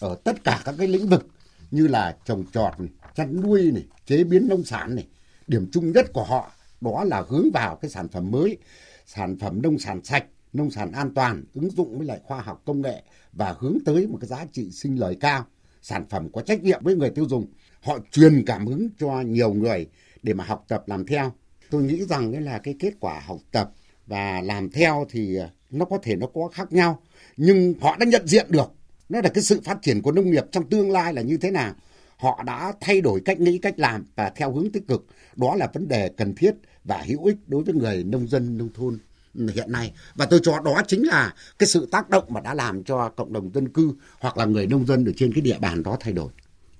ở 0.00 0.16
tất 0.24 0.44
cả 0.44 0.62
các 0.64 0.74
cái 0.78 0.88
lĩnh 0.88 1.08
vực 1.08 1.26
như 1.70 1.86
là 1.86 2.16
trồng 2.24 2.44
trọt 2.52 2.80
này, 2.80 2.88
chăn 3.14 3.40
nuôi 3.40 3.70
này 3.74 3.84
chế 4.06 4.24
biến 4.24 4.48
nông 4.48 4.64
sản 4.64 4.94
này. 4.94 5.06
Điểm 5.46 5.68
chung 5.72 5.92
nhất 5.92 6.06
của 6.12 6.24
họ 6.24 6.52
đó 6.80 7.04
là 7.04 7.24
hướng 7.28 7.50
vào 7.54 7.76
cái 7.76 7.90
sản 7.90 8.08
phẩm 8.08 8.30
mới 8.30 8.58
sản 9.06 9.38
phẩm 9.38 9.62
nông 9.62 9.78
sản 9.78 10.04
sạch 10.04 10.24
nông 10.52 10.70
sản 10.70 10.92
an 10.92 11.14
toàn 11.14 11.44
ứng 11.54 11.70
dụng 11.70 11.98
với 11.98 12.06
lại 12.06 12.20
khoa 12.24 12.40
học 12.40 12.62
công 12.64 12.82
nghệ 12.82 13.02
và 13.32 13.54
hướng 13.58 13.78
tới 13.84 14.06
một 14.06 14.18
cái 14.20 14.28
giá 14.28 14.46
trị 14.52 14.70
sinh 14.70 15.00
lời 15.00 15.16
cao 15.20 15.46
sản 15.82 16.04
phẩm 16.08 16.28
có 16.32 16.42
trách 16.42 16.62
nhiệm 16.62 16.84
với 16.84 16.96
người 16.96 17.10
tiêu 17.10 17.28
dùng. 17.28 17.46
Họ 17.80 17.98
truyền 18.12 18.44
cảm 18.46 18.66
hứng 18.66 18.88
cho 18.98 19.20
nhiều 19.20 19.52
người 19.52 19.86
để 20.22 20.34
mà 20.34 20.44
học 20.44 20.64
tập 20.68 20.82
làm 20.86 21.06
theo. 21.06 21.32
Tôi 21.70 21.82
nghĩ 21.82 22.04
rằng 22.04 22.32
đấy 22.32 22.42
là 22.42 22.58
cái 22.58 22.74
kết 22.78 22.92
quả 23.00 23.20
học 23.26 23.38
tập 23.50 23.72
và 24.06 24.40
làm 24.40 24.70
theo 24.70 25.06
thì 25.10 25.38
nó 25.70 25.84
có 25.84 25.98
thể 26.02 26.16
nó 26.16 26.26
có 26.34 26.48
khác 26.52 26.72
nhau, 26.72 27.02
nhưng 27.36 27.74
họ 27.80 27.96
đã 27.96 28.06
nhận 28.06 28.26
diện 28.26 28.46
được 28.48 28.72
nó 29.08 29.20
là 29.20 29.28
cái 29.28 29.42
sự 29.42 29.60
phát 29.64 29.82
triển 29.82 30.02
của 30.02 30.12
nông 30.12 30.30
nghiệp 30.30 30.44
trong 30.52 30.68
tương 30.68 30.90
lai 30.90 31.14
là 31.14 31.22
như 31.22 31.36
thế 31.36 31.50
nào. 31.50 31.74
Họ 32.16 32.42
đã 32.46 32.72
thay 32.80 33.00
đổi 33.00 33.20
cách 33.24 33.40
nghĩ, 33.40 33.58
cách 33.58 33.78
làm 33.78 34.04
và 34.16 34.32
theo 34.36 34.52
hướng 34.52 34.72
tích 34.72 34.88
cực. 34.88 35.06
Đó 35.36 35.54
là 35.54 35.68
vấn 35.74 35.88
đề 35.88 36.10
cần 36.16 36.34
thiết 36.34 36.54
và 36.84 37.02
hữu 37.06 37.24
ích 37.24 37.36
đối 37.46 37.62
với 37.62 37.74
người 37.74 38.04
nông 38.04 38.28
dân, 38.28 38.58
nông 38.58 38.68
thôn 38.74 38.98
hiện 39.34 39.72
nay. 39.72 39.92
Và 40.14 40.26
tôi 40.26 40.40
cho 40.42 40.60
đó 40.60 40.82
chính 40.86 41.06
là 41.06 41.34
cái 41.58 41.66
sự 41.66 41.88
tác 41.90 42.10
động 42.10 42.24
mà 42.28 42.40
đã 42.40 42.54
làm 42.54 42.84
cho 42.84 43.08
cộng 43.08 43.32
đồng 43.32 43.50
dân 43.54 43.68
cư 43.68 43.92
hoặc 44.20 44.36
là 44.36 44.44
người 44.44 44.66
nông 44.66 44.86
dân 44.86 45.04
ở 45.04 45.12
trên 45.16 45.32
cái 45.32 45.42
địa 45.42 45.58
bàn 45.58 45.82
đó 45.82 45.96
thay 46.00 46.12
đổi. 46.12 46.28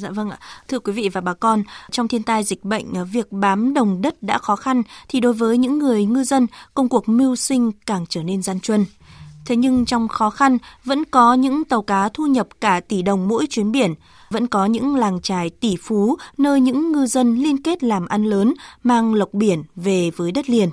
Dạ 0.00 0.10
vâng 0.10 0.30
ạ. 0.30 0.38
Thưa 0.68 0.78
quý 0.78 0.92
vị 0.92 1.08
và 1.08 1.20
bà 1.20 1.34
con, 1.34 1.62
trong 1.90 2.08
thiên 2.08 2.22
tai 2.22 2.44
dịch 2.44 2.64
bệnh, 2.64 2.94
ờ, 2.94 3.04
việc 3.04 3.32
bám 3.32 3.74
đồng 3.74 4.02
đất 4.02 4.22
đã 4.22 4.38
khó 4.38 4.56
khăn 4.56 4.82
thì 5.08 5.20
đối 5.20 5.32
với 5.32 5.58
những 5.58 5.78
người 5.78 6.04
ngư 6.04 6.24
dân, 6.24 6.46
công 6.74 6.88
cuộc 6.88 7.08
mưu 7.08 7.36
sinh 7.36 7.72
càng 7.86 8.04
trở 8.08 8.22
nên 8.22 8.42
gian 8.42 8.60
truân. 8.60 8.84
Thế 9.46 9.56
nhưng 9.56 9.84
trong 9.84 10.08
khó 10.08 10.30
khăn 10.30 10.58
vẫn 10.84 11.04
có 11.04 11.34
những 11.34 11.64
tàu 11.64 11.82
cá 11.82 12.08
thu 12.08 12.26
nhập 12.26 12.48
cả 12.60 12.80
tỷ 12.88 13.02
đồng 13.02 13.28
mỗi 13.28 13.46
chuyến 13.46 13.72
biển, 13.72 13.94
vẫn 14.30 14.46
có 14.46 14.66
những 14.66 14.96
làng 14.96 15.20
trài 15.20 15.50
tỷ 15.50 15.76
phú 15.76 16.16
nơi 16.38 16.60
những 16.60 16.92
ngư 16.92 17.06
dân 17.06 17.36
liên 17.36 17.62
kết 17.62 17.84
làm 17.84 18.06
ăn 18.06 18.24
lớn 18.24 18.54
mang 18.82 19.14
lộc 19.14 19.34
biển 19.34 19.62
về 19.76 20.10
với 20.16 20.32
đất 20.32 20.50
liền. 20.50 20.70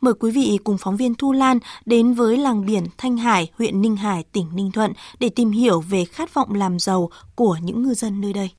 Mời 0.00 0.14
quý 0.14 0.30
vị 0.30 0.58
cùng 0.64 0.78
phóng 0.78 0.96
viên 0.96 1.14
Thu 1.14 1.32
Lan 1.32 1.58
đến 1.84 2.14
với 2.14 2.36
làng 2.36 2.66
biển 2.66 2.84
Thanh 2.98 3.16
Hải, 3.16 3.50
huyện 3.58 3.82
Ninh 3.82 3.96
Hải, 3.96 4.24
tỉnh 4.32 4.46
Ninh 4.54 4.72
Thuận 4.72 4.92
để 5.18 5.28
tìm 5.28 5.50
hiểu 5.50 5.80
về 5.80 6.04
khát 6.04 6.34
vọng 6.34 6.54
làm 6.54 6.78
giàu 6.78 7.10
của 7.34 7.56
những 7.62 7.82
ngư 7.82 7.94
dân 7.94 8.20
nơi 8.20 8.32
đây. 8.32 8.50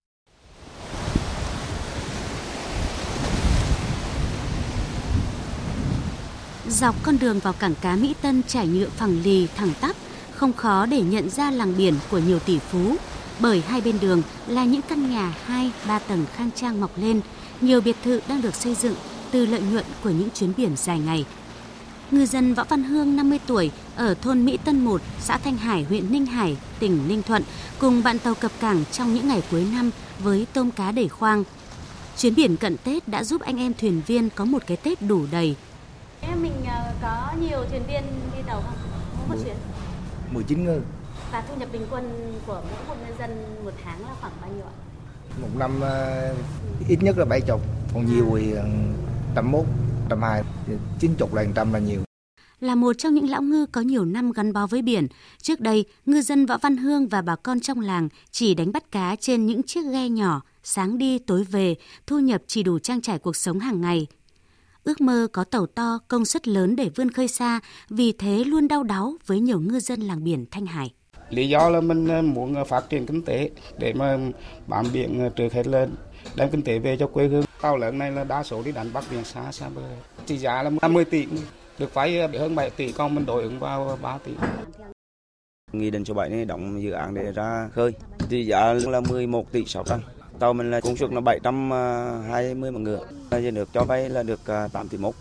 Dọc 6.69 7.03
con 7.03 7.19
đường 7.19 7.39
vào 7.39 7.53
cảng 7.53 7.75
cá 7.81 7.95
Mỹ 7.95 8.15
Tân 8.21 8.43
trải 8.47 8.67
nhựa 8.67 8.89
phẳng 8.89 9.21
lì 9.23 9.47
thẳng 9.55 9.73
tắp, 9.81 9.95
không 10.35 10.53
khó 10.53 10.85
để 10.85 11.01
nhận 11.01 11.29
ra 11.29 11.51
làng 11.51 11.77
biển 11.77 11.93
của 12.11 12.17
nhiều 12.17 12.39
tỷ 12.39 12.59
phú, 12.59 12.95
bởi 13.39 13.63
hai 13.67 13.81
bên 13.81 13.99
đường 14.01 14.21
là 14.47 14.63
những 14.63 14.81
căn 14.81 15.09
nhà 15.09 15.33
2, 15.45 15.71
3 15.87 15.99
tầng 15.99 16.25
khang 16.35 16.49
trang 16.55 16.81
mọc 16.81 16.91
lên, 16.97 17.21
nhiều 17.61 17.81
biệt 17.81 17.95
thự 18.03 18.21
đang 18.27 18.41
được 18.41 18.55
xây 18.55 18.75
dựng 18.75 18.95
từ 19.31 19.45
lợi 19.45 19.61
nhuận 19.61 19.85
của 20.03 20.09
những 20.09 20.29
chuyến 20.35 20.53
biển 20.57 20.71
dài 20.75 20.99
ngày. 20.99 21.25
Ngư 22.11 22.25
dân 22.25 22.53
Võ 22.53 22.63
Văn 22.63 22.83
Hương 22.83 23.15
50 23.15 23.39
tuổi 23.47 23.71
ở 23.95 24.13
thôn 24.13 24.45
Mỹ 24.45 24.57
Tân 24.65 24.85
1, 24.85 25.01
xã 25.21 25.37
Thanh 25.37 25.57
Hải, 25.57 25.83
huyện 25.83 26.11
Ninh 26.11 26.25
Hải, 26.25 26.57
tỉnh 26.79 27.07
Ninh 27.07 27.23
Thuận 27.23 27.43
cùng 27.79 28.03
bạn 28.03 28.19
tàu 28.19 28.35
cập 28.35 28.51
cảng 28.59 28.83
trong 28.91 29.13
những 29.13 29.27
ngày 29.27 29.43
cuối 29.51 29.65
năm 29.73 29.91
với 30.19 30.47
tôm 30.53 30.71
cá 30.71 30.91
đầy 30.91 31.09
khoang. 31.09 31.43
Chuyến 32.17 32.35
biển 32.35 32.57
cận 32.57 32.77
Tết 32.77 33.07
đã 33.07 33.23
giúp 33.23 33.41
anh 33.41 33.57
em 33.57 33.73
thuyền 33.73 34.01
viên 34.07 34.29
có 34.29 34.45
một 34.45 34.63
cái 34.67 34.77
Tết 34.77 35.01
đủ 35.01 35.25
đầy, 35.31 35.55
mình 36.41 36.65
ờ, 36.67 36.93
có 37.01 37.33
nhiều 37.41 37.65
thuyền 37.69 37.81
viên 37.87 38.03
đi 38.35 38.41
tàu 38.47 38.61
không? 38.61 38.77
Mỗi 39.17 39.37
một 39.37 39.43
chuyến? 39.43 39.55
19 40.31 40.63
người. 40.63 40.79
Và 41.31 41.41
thu 41.41 41.55
nhập 41.59 41.69
bình 41.71 41.85
quân 41.91 42.33
của 42.47 42.61
mỗi 42.71 42.87
một 42.87 42.95
ngư 43.07 43.13
dân 43.19 43.45
một 43.63 43.71
tháng 43.83 44.01
là 44.01 44.15
khoảng 44.21 44.33
bao 44.41 44.51
nhiêu 44.51 44.65
ạ? 44.65 44.75
Một 45.41 45.47
năm 45.57 45.81
uh, 45.81 46.89
ít 46.89 47.03
nhất 47.03 47.17
là 47.17 47.25
70, 47.25 47.57
còn 47.93 48.05
nhiều 48.05 48.25
thì 48.37 48.53
tầm 49.35 49.51
1, 49.51 49.65
tầm 50.09 50.21
2, 50.21 50.43
90 50.99 51.29
là 51.33 51.45
trăm 51.55 51.73
là 51.73 51.79
nhiều. 51.79 52.01
Là 52.59 52.75
một 52.75 52.93
trong 52.97 53.13
những 53.13 53.29
lão 53.29 53.41
ngư 53.41 53.65
có 53.65 53.81
nhiều 53.81 54.05
năm 54.05 54.31
gắn 54.31 54.53
bó 54.53 54.67
với 54.67 54.81
biển, 54.81 55.07
trước 55.41 55.59
đây 55.59 55.85
ngư 56.05 56.21
dân 56.21 56.45
Võ 56.45 56.57
Văn 56.57 56.77
Hương 56.77 57.07
và 57.07 57.21
bà 57.21 57.35
con 57.35 57.59
trong 57.59 57.79
làng 57.79 58.09
chỉ 58.31 58.53
đánh 58.53 58.71
bắt 58.71 58.91
cá 58.91 59.15
trên 59.19 59.45
những 59.45 59.63
chiếc 59.63 59.81
ghe 59.91 60.09
nhỏ, 60.09 60.41
sáng 60.63 60.97
đi 60.97 61.19
tối 61.19 61.43
về, 61.43 61.75
thu 62.07 62.19
nhập 62.19 62.41
chỉ 62.47 62.63
đủ 62.63 62.79
trang 62.79 63.01
trải 63.01 63.19
cuộc 63.19 63.35
sống 63.35 63.59
hàng 63.59 63.81
ngày– 63.81 64.07
ước 64.83 65.01
mơ 65.01 65.27
có 65.33 65.43
tàu 65.43 65.65
to, 65.65 65.99
công 66.07 66.25
suất 66.25 66.47
lớn 66.47 66.75
để 66.75 66.89
vươn 66.95 67.11
khơi 67.11 67.27
xa, 67.27 67.59
vì 67.89 68.11
thế 68.11 68.43
luôn 68.43 68.67
đau 68.67 68.83
đáu 68.83 69.13
với 69.25 69.39
nhiều 69.39 69.59
ngư 69.59 69.79
dân 69.79 70.01
làng 70.01 70.23
biển 70.23 70.45
Thanh 70.51 70.65
Hải. 70.65 70.93
Lý 71.29 71.49
do 71.49 71.69
là 71.69 71.81
mình 71.81 72.07
ờ, 72.07 72.21
muốn 72.21 72.55
ờ, 72.55 72.63
phát 72.63 72.89
triển 72.89 73.05
kinh 73.05 73.21
tế 73.21 73.49
để 73.77 73.93
mà 73.93 74.17
bám 74.67 74.85
biển 74.93 75.19
ờ, 75.19 75.29
trước 75.29 75.53
hết 75.53 75.67
là 75.67 75.87
đem 76.35 76.49
kinh 76.49 76.61
tế 76.61 76.79
về 76.79 76.97
cho 76.97 77.07
quê 77.07 77.27
hương. 77.27 77.45
Tàu 77.61 77.77
lớn 77.77 77.97
này 77.97 78.11
là 78.11 78.23
đa 78.23 78.43
số 78.43 78.63
đi 78.63 78.71
đánh 78.71 78.93
bắt 78.93 79.03
biển 79.11 79.23
xa 79.23 79.51
xa 79.51 79.69
bờ. 79.69 79.81
Trị 80.25 80.37
giá 80.37 80.63
là 80.63 80.69
50 80.81 81.05
tỷ, 81.05 81.27
được 81.79 81.93
vay 81.93 82.27
hơn 82.27 82.55
7 82.55 82.69
tỷ, 82.69 82.91
còn 82.91 83.15
mình 83.15 83.25
đổi 83.25 83.43
ứng 83.43 83.59
vào 83.59 83.97
3 84.01 84.17
tỷ. 84.17 84.31
Nghị 85.71 85.91
định 85.91 86.05
số 86.05 86.13
7 86.13 86.29
này 86.29 86.45
đóng 86.45 86.83
dự 86.83 86.91
án 86.91 87.13
để 87.13 87.31
ra 87.31 87.69
khơi. 87.73 87.91
Trị 88.29 88.45
giá 88.45 88.73
là 88.73 89.01
11 89.01 89.51
tỷ 89.51 89.65
600 89.65 89.99
Tàu 90.39 90.53
mình 90.53 90.71
là 90.71 90.81
công 90.81 90.97
suất 90.97 91.11
là 91.11 91.21
720 91.21 92.69
à, 92.69 92.71
một 92.71 92.79
ngựa. 92.79 93.07
Giờ 93.31 93.51
được 93.51 93.69
cho 93.73 93.83
vay 93.83 94.09
là 94.09 94.23
được 94.23 94.47
à, 94.47 94.67
8 94.67 94.87
tỷ 94.87 94.97
mốc. 94.97 95.15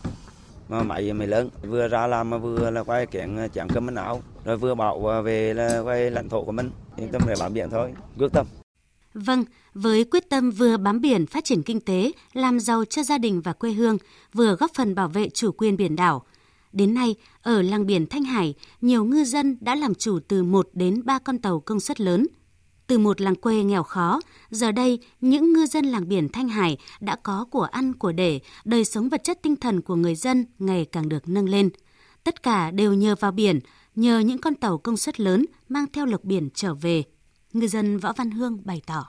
Mà 0.68 0.82
máy 0.82 1.12
máy 1.12 1.26
lớn, 1.26 1.50
vừa 1.62 1.88
ra 1.88 2.06
làm 2.06 2.30
mà 2.30 2.38
vừa 2.38 2.70
là 2.70 2.82
quay 2.82 3.06
kiện 3.06 3.36
à, 3.36 3.48
chạm 3.48 3.68
cơm 3.68 3.86
bánh 3.86 3.94
áo, 3.94 4.22
rồi 4.44 4.56
vừa 4.56 4.74
bảo 4.74 5.10
à, 5.10 5.20
về 5.20 5.54
là 5.54 5.80
quay 5.80 6.10
lãnh 6.10 6.28
thổ 6.28 6.44
của 6.44 6.52
mình. 6.52 6.70
Yên 6.96 7.08
tâm 7.08 7.22
để 7.26 7.34
bám 7.40 7.54
biển 7.54 7.70
thôi, 7.70 7.92
quyết 8.18 8.32
tâm. 8.32 8.46
Vâng, 9.14 9.44
với 9.74 10.04
quyết 10.04 10.28
tâm 10.28 10.50
vừa 10.50 10.76
bám 10.76 11.00
biển 11.00 11.26
phát 11.26 11.44
triển 11.44 11.62
kinh 11.62 11.80
tế, 11.80 12.12
làm 12.32 12.60
giàu 12.60 12.84
cho 12.84 13.02
gia 13.02 13.18
đình 13.18 13.40
và 13.40 13.52
quê 13.52 13.72
hương, 13.72 13.98
vừa 14.32 14.56
góp 14.56 14.70
phần 14.74 14.94
bảo 14.94 15.08
vệ 15.08 15.28
chủ 15.28 15.52
quyền 15.52 15.76
biển 15.76 15.96
đảo. 15.96 16.22
Đến 16.72 16.94
nay, 16.94 17.14
ở 17.42 17.62
làng 17.62 17.86
biển 17.86 18.06
Thanh 18.06 18.24
Hải, 18.24 18.54
nhiều 18.80 19.04
ngư 19.04 19.24
dân 19.24 19.58
đã 19.60 19.74
làm 19.74 19.94
chủ 19.94 20.18
từ 20.28 20.42
1 20.42 20.68
đến 20.72 21.02
3 21.04 21.18
con 21.18 21.38
tàu 21.38 21.60
công 21.60 21.80
suất 21.80 22.00
lớn– 22.00 22.26
từ 22.88 22.98
một 22.98 23.20
làng 23.20 23.34
quê 23.34 23.54
nghèo 23.54 23.82
khó, 23.82 24.20
giờ 24.50 24.72
đây 24.72 24.98
những 25.20 25.52
ngư 25.52 25.66
dân 25.66 25.84
làng 25.84 26.08
biển 26.08 26.28
Thanh 26.28 26.48
Hải 26.48 26.78
đã 27.00 27.16
có 27.22 27.46
của 27.50 27.62
ăn 27.62 27.94
của 27.94 28.12
để, 28.12 28.40
đời 28.64 28.84
sống 28.84 29.08
vật 29.08 29.20
chất 29.24 29.38
tinh 29.42 29.56
thần 29.56 29.80
của 29.80 29.94
người 29.94 30.14
dân 30.14 30.46
ngày 30.58 30.86
càng 30.92 31.08
được 31.08 31.28
nâng 31.28 31.48
lên. 31.48 31.70
Tất 32.24 32.42
cả 32.42 32.70
đều 32.70 32.92
nhờ 32.92 33.14
vào 33.20 33.32
biển, 33.32 33.60
nhờ 33.94 34.18
những 34.18 34.38
con 34.38 34.54
tàu 34.54 34.78
công 34.78 34.96
suất 34.96 35.20
lớn 35.20 35.44
mang 35.68 35.84
theo 35.92 36.06
lộc 36.06 36.24
biển 36.24 36.48
trở 36.54 36.74
về. 36.74 37.02
Ngư 37.52 37.66
dân 37.66 37.98
Võ 37.98 38.12
Văn 38.12 38.30
Hương 38.30 38.58
bày 38.64 38.82
tỏ. 38.86 39.06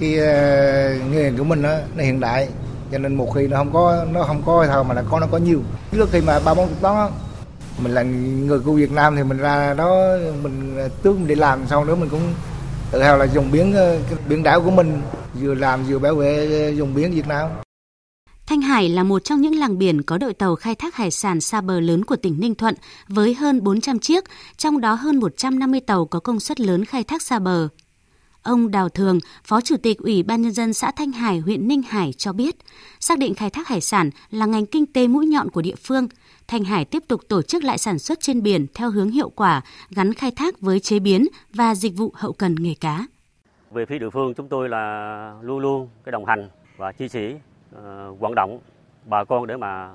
Cái 0.00 0.14
uh, 0.14 0.20
ờ, 0.20 1.08
nghề 1.10 1.32
của 1.38 1.44
mình 1.44 1.62
đó, 1.62 1.78
nó 1.96 2.04
hiện 2.04 2.20
đại, 2.20 2.48
cho 2.92 2.98
nên 2.98 3.14
một 3.14 3.34
khi 3.34 3.46
nó 3.46 3.56
không 3.56 3.72
có 3.72 4.06
nó 4.12 4.24
không 4.24 4.42
có 4.46 4.66
thôi 4.72 4.84
mà 4.84 4.94
là 4.94 5.02
có 5.10 5.20
nó 5.20 5.26
có 5.30 5.38
nhiều. 5.38 5.62
Trước 5.92 6.08
khi 6.12 6.20
mà 6.20 6.40
ba 6.40 6.54
bốn 6.54 6.68
chục 6.68 6.80
tấn 6.80 6.92
mình 7.82 7.92
là 7.92 8.02
người 8.02 8.60
của 8.60 8.72
Việt 8.72 8.92
Nam 8.92 9.16
thì 9.16 9.22
mình 9.22 9.38
ra 9.38 9.74
đó 9.74 10.16
mình 10.42 10.76
ờ, 10.76 10.88
tước 10.88 11.16
mình 11.16 11.26
đi 11.26 11.34
làm 11.34 11.66
sau 11.68 11.84
nữa 11.84 11.94
mình 11.94 12.08
cũng 12.08 12.34
tự 12.90 13.02
hào 13.02 13.18
là 13.18 13.24
dùng 13.24 13.50
biển 13.52 13.72
ờ, 13.72 13.98
biển 14.28 14.42
đảo 14.42 14.62
của 14.62 14.70
mình 14.70 15.00
vừa 15.40 15.54
làm 15.54 15.84
vừa 15.88 15.98
bảo 15.98 16.14
vệ 16.14 16.62
ờ, 16.64 16.70
dùng 16.70 16.94
biển 16.94 17.12
Việt 17.12 17.26
Nam. 17.26 17.50
Thanh 18.46 18.60
Hải 18.60 18.88
là 18.88 19.02
một 19.02 19.24
trong 19.24 19.40
những 19.40 19.58
làng 19.58 19.78
biển 19.78 20.02
có 20.02 20.18
đội 20.18 20.34
tàu 20.34 20.56
khai 20.56 20.74
thác 20.74 20.94
hải 20.94 21.10
sản 21.10 21.40
xa 21.40 21.60
bờ 21.60 21.80
lớn 21.80 22.04
của 22.04 22.16
tỉnh 22.16 22.40
Ninh 22.40 22.54
Thuận 22.54 22.74
với 23.08 23.34
hơn 23.34 23.64
400 23.64 23.98
chiếc, 23.98 24.24
trong 24.56 24.80
đó 24.80 24.94
hơn 24.94 25.16
150 25.20 25.80
tàu 25.80 26.06
có 26.06 26.20
công 26.20 26.40
suất 26.40 26.60
lớn 26.60 26.84
khai 26.84 27.04
thác 27.04 27.22
xa 27.22 27.38
bờ. 27.38 27.68
Ông 28.42 28.70
Đào 28.70 28.88
Thường, 28.88 29.18
Phó 29.44 29.60
Chủ 29.60 29.76
tịch 29.76 29.98
Ủy 29.98 30.22
ban 30.22 30.42
Nhân 30.42 30.52
dân 30.52 30.74
xã 30.74 30.90
Thanh 30.90 31.12
Hải, 31.12 31.38
huyện 31.38 31.68
Ninh 31.68 31.82
Hải 31.82 32.12
cho 32.12 32.32
biết, 32.32 32.56
xác 33.00 33.18
định 33.18 33.34
khai 33.34 33.50
thác 33.50 33.68
hải 33.68 33.80
sản 33.80 34.10
là 34.30 34.46
ngành 34.46 34.66
kinh 34.66 34.86
tế 34.86 35.06
mũi 35.06 35.26
nhọn 35.26 35.50
của 35.50 35.62
địa 35.62 35.74
phương. 35.84 36.08
Thanh 36.48 36.64
Hải 36.64 36.84
tiếp 36.84 37.02
tục 37.08 37.20
tổ 37.28 37.42
chức 37.42 37.64
lại 37.64 37.78
sản 37.78 37.98
xuất 37.98 38.20
trên 38.20 38.42
biển 38.42 38.66
theo 38.74 38.90
hướng 38.90 39.10
hiệu 39.10 39.28
quả, 39.28 39.62
gắn 39.90 40.14
khai 40.14 40.30
thác 40.30 40.60
với 40.60 40.80
chế 40.80 40.98
biến 40.98 41.26
và 41.54 41.74
dịch 41.74 41.92
vụ 41.96 42.12
hậu 42.14 42.32
cần 42.32 42.54
nghề 42.58 42.74
cá. 42.80 43.06
Về 43.70 43.86
phía 43.86 43.98
địa 43.98 44.10
phương 44.10 44.34
chúng 44.34 44.48
tôi 44.48 44.68
là 44.68 45.34
luôn 45.42 45.58
luôn 45.58 45.88
cái 46.04 46.12
đồng 46.12 46.24
hành 46.24 46.48
và 46.76 46.92
chia 46.92 47.08
sẻ 47.08 47.32
uh, 47.32 47.80
vận 48.20 48.34
động 48.34 48.60
bà 49.04 49.24
con 49.24 49.46
để 49.46 49.56
mà 49.56 49.94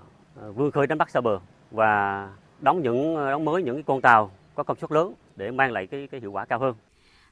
vươn 0.55 0.71
khơi 0.71 0.87
đánh 0.87 0.97
bắt 0.97 1.09
xa 1.09 1.21
bờ 1.21 1.39
và 1.71 2.29
đóng 2.61 2.81
những 2.81 3.15
đóng 3.15 3.45
mới 3.45 3.63
những 3.63 3.83
con 3.83 4.01
tàu 4.01 4.31
có 4.55 4.63
công 4.63 4.77
suất 4.81 4.91
lớn 4.91 5.13
để 5.35 5.51
mang 5.51 5.71
lại 5.71 5.87
cái 5.87 6.07
cái 6.11 6.21
hiệu 6.21 6.31
quả 6.31 6.45
cao 6.45 6.59
hơn. 6.59 6.75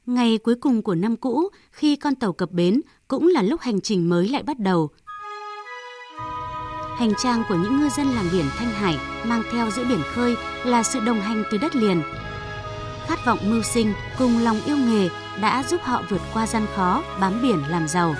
Ngày 0.06 0.38
cuối 0.38 0.54
cùng 0.54 0.82
của 0.82 0.94
năm 0.94 1.16
cũ, 1.16 1.48
khi 1.70 1.96
con 1.96 2.14
tàu 2.14 2.32
cập 2.32 2.50
bến, 2.50 2.80
cũng 3.08 3.26
là 3.26 3.42
lúc 3.42 3.60
hành 3.60 3.80
trình 3.80 4.08
mới 4.08 4.28
lại 4.28 4.42
bắt 4.42 4.58
đầu. 4.58 4.88
Hành 7.02 7.14
trang 7.22 7.42
của 7.48 7.54
những 7.54 7.80
ngư 7.80 7.88
dân 7.88 8.06
làng 8.06 8.28
biển 8.32 8.44
Thanh 8.58 8.70
Hải 8.70 8.98
mang 9.24 9.42
theo 9.52 9.70
giữa 9.70 9.84
biển 9.84 10.02
khơi 10.14 10.36
là 10.64 10.82
sự 10.82 11.00
đồng 11.00 11.20
hành 11.20 11.44
từ 11.50 11.58
đất 11.58 11.76
liền. 11.76 12.02
Khát 13.06 13.24
vọng 13.26 13.38
mưu 13.42 13.62
sinh 13.62 13.92
cùng 14.18 14.38
lòng 14.38 14.60
yêu 14.66 14.76
nghề 14.76 15.08
đã 15.40 15.64
giúp 15.68 15.80
họ 15.82 16.02
vượt 16.10 16.20
qua 16.34 16.46
gian 16.46 16.66
khó, 16.76 17.02
bám 17.20 17.42
biển 17.42 17.62
làm 17.68 17.88
giàu. 17.88 18.14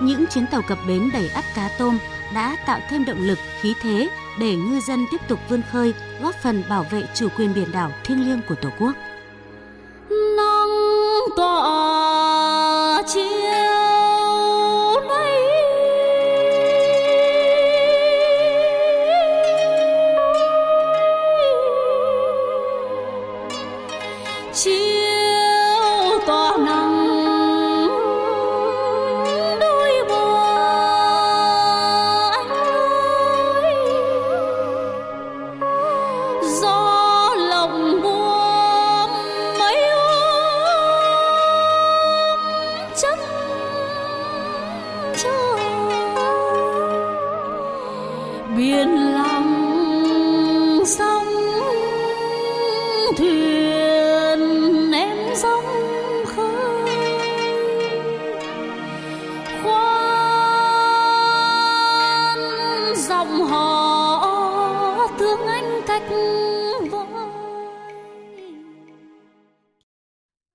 Những 0.00 0.24
chuyến 0.26 0.46
tàu 0.46 0.62
cập 0.62 0.78
bến 0.88 1.10
đầy 1.12 1.28
ắp 1.28 1.44
cá 1.54 1.70
tôm 1.78 1.98
đã 2.34 2.56
tạo 2.66 2.80
thêm 2.90 3.04
động 3.04 3.26
lực, 3.26 3.38
khí 3.60 3.74
thế 3.82 4.08
để 4.40 4.56
ngư 4.56 4.80
dân 4.80 5.04
tiếp 5.10 5.20
tục 5.28 5.38
vươn 5.48 5.62
khơi, 5.72 5.94
góp 6.22 6.34
phần 6.42 6.62
bảo 6.68 6.86
vệ 6.90 7.02
chủ 7.14 7.28
quyền 7.36 7.54
biển 7.54 7.72
đảo 7.72 7.92
thiêng 8.04 8.28
liêng 8.28 8.40
của 8.48 8.54
Tổ 8.54 8.68
quốc. 8.78 8.92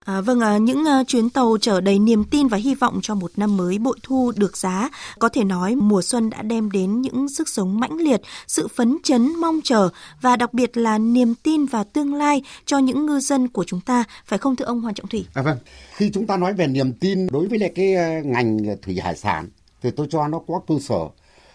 À, 0.07 0.21
vâng, 0.21 0.39
à, 0.39 0.57
những 0.57 0.85
à, 0.85 1.03
chuyến 1.07 1.29
tàu 1.29 1.57
chở 1.61 1.81
đầy 1.81 1.99
niềm 1.99 2.23
tin 2.23 2.47
và 2.47 2.57
hy 2.57 2.75
vọng 2.75 2.99
cho 3.01 3.15
một 3.15 3.31
năm 3.37 3.57
mới 3.57 3.77
bội 3.77 3.97
thu 4.03 4.31
được 4.35 4.57
giá. 4.57 4.89
Có 5.19 5.29
thể 5.29 5.43
nói 5.43 5.75
mùa 5.75 6.01
xuân 6.01 6.29
đã 6.29 6.41
đem 6.41 6.71
đến 6.71 7.01
những 7.01 7.29
sức 7.29 7.49
sống 7.49 7.79
mãnh 7.79 7.97
liệt, 7.97 8.21
sự 8.47 8.67
phấn 8.67 8.97
chấn 9.03 9.35
mong 9.35 9.59
chờ 9.63 9.89
và 10.21 10.35
đặc 10.35 10.53
biệt 10.53 10.77
là 10.77 10.97
niềm 10.97 11.33
tin 11.43 11.65
và 11.65 11.83
tương 11.83 12.13
lai 12.13 12.41
cho 12.65 12.77
những 12.77 13.05
ngư 13.05 13.19
dân 13.19 13.47
của 13.47 13.63
chúng 13.63 13.81
ta, 13.81 14.03
phải 14.25 14.39
không 14.39 14.55
thưa 14.55 14.65
ông 14.65 14.81
Hoàng 14.81 14.93
Trọng 14.93 15.07
Thủy? 15.07 15.25
À 15.33 15.41
vâng, 15.41 15.57
khi 15.95 16.11
chúng 16.13 16.27
ta 16.27 16.37
nói 16.37 16.53
về 16.53 16.67
niềm 16.67 16.93
tin 16.93 17.27
đối 17.27 17.47
với 17.47 17.59
lại 17.59 17.71
cái 17.75 17.95
à, 17.95 18.21
ngành 18.25 18.57
thủy 18.81 18.99
hải 18.99 19.15
sản 19.15 19.49
thì 19.81 19.91
tôi 19.91 20.07
cho 20.09 20.27
nó 20.27 20.39
có 20.47 20.61
cơ 20.67 20.75
sở 20.81 20.99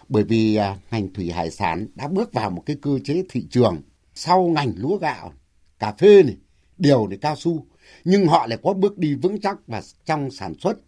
bởi 0.09 0.25
vì 0.25 0.57
à, 0.57 0.77
ngành 0.91 1.13
thủy 1.15 1.31
hải 1.31 1.51
sản 1.51 1.87
đã 1.95 2.09
bước 2.09 2.33
vào 2.33 2.51
một 2.51 2.63
cái 2.67 2.77
cơ 2.83 2.99
chế 3.05 3.25
thị 3.31 3.47
trường 3.51 3.83
sau 4.15 4.43
ngành 4.43 4.73
lúa 4.77 4.97
gạo, 4.97 5.33
cà 5.79 5.93
phê 5.99 6.23
này, 6.23 6.37
điều 6.79 7.07
này 7.07 7.19
cao 7.19 7.37
su 7.37 7.67
nhưng 8.05 8.27
họ 8.27 8.47
lại 8.47 8.59
có 8.63 8.73
bước 8.73 8.99
đi 8.99 9.15
vững 9.15 9.41
chắc 9.41 9.57
và 9.67 9.83
trong 10.05 10.31
sản 10.31 10.55
xuất, 10.55 10.79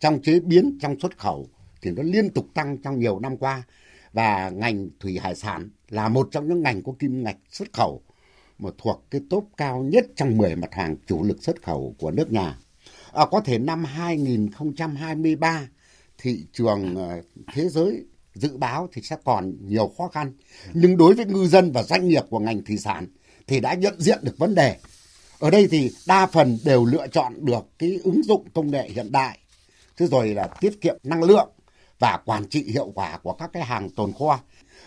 trong 0.00 0.22
chế 0.22 0.40
biến, 0.40 0.78
trong 0.80 1.00
xuất 1.00 1.18
khẩu 1.18 1.48
thì 1.82 1.90
nó 1.90 2.02
liên 2.02 2.30
tục 2.30 2.46
tăng 2.54 2.78
trong 2.78 2.98
nhiều 2.98 3.18
năm 3.18 3.36
qua 3.36 3.62
và 4.12 4.50
ngành 4.50 4.88
thủy 5.00 5.18
hải 5.18 5.34
sản 5.34 5.70
là 5.88 6.08
một 6.08 6.28
trong 6.30 6.48
những 6.48 6.62
ngành 6.62 6.82
có 6.82 6.92
kim 6.98 7.22
ngạch 7.24 7.36
xuất 7.50 7.72
khẩu 7.72 8.02
mà 8.58 8.70
thuộc 8.78 9.06
cái 9.10 9.20
top 9.30 9.48
cao 9.56 9.82
nhất 9.82 10.06
trong 10.16 10.36
10 10.36 10.56
mặt 10.56 10.74
hàng 10.74 10.96
chủ 11.06 11.22
lực 11.22 11.42
xuất 11.42 11.62
khẩu 11.62 11.94
của 11.98 12.10
nước 12.10 12.32
nhà. 12.32 12.58
À, 13.12 13.26
có 13.30 13.40
thể 13.40 13.58
năm 13.58 13.84
2023 13.84 15.68
thị 16.18 16.46
trường 16.52 16.96
ờ, 16.96 17.22
thế 17.54 17.68
giới 17.68 18.04
dự 18.34 18.56
báo 18.56 18.88
thì 18.92 19.02
sẽ 19.02 19.16
còn 19.24 19.54
nhiều 19.60 19.92
khó 19.98 20.08
khăn. 20.08 20.32
Nhưng 20.74 20.96
đối 20.96 21.14
với 21.14 21.26
ngư 21.26 21.46
dân 21.46 21.72
và 21.72 21.82
doanh 21.82 22.08
nghiệp 22.08 22.22
của 22.30 22.38
ngành 22.38 22.64
thủy 22.64 22.78
sản 22.78 23.06
thì 23.46 23.60
đã 23.60 23.74
nhận 23.74 24.00
diện 24.00 24.18
được 24.22 24.38
vấn 24.38 24.54
đề. 24.54 24.76
Ở 25.42 25.50
đây 25.50 25.68
thì 25.70 25.90
đa 26.06 26.26
phần 26.26 26.58
đều 26.64 26.84
lựa 26.84 27.06
chọn 27.06 27.44
được 27.44 27.66
cái 27.78 28.00
ứng 28.04 28.22
dụng 28.22 28.46
công 28.54 28.70
nghệ 28.70 28.88
hiện 28.88 29.12
đại. 29.12 29.38
Thế 29.96 30.06
rồi 30.06 30.34
là 30.34 30.46
tiết 30.60 30.80
kiệm 30.80 30.96
năng 31.02 31.22
lượng 31.22 31.48
và 31.98 32.18
quản 32.24 32.48
trị 32.48 32.64
hiệu 32.72 32.92
quả 32.94 33.18
của 33.22 33.32
các 33.32 33.50
cái 33.52 33.64
hàng 33.64 33.90
tồn 33.90 34.12
kho. 34.18 34.40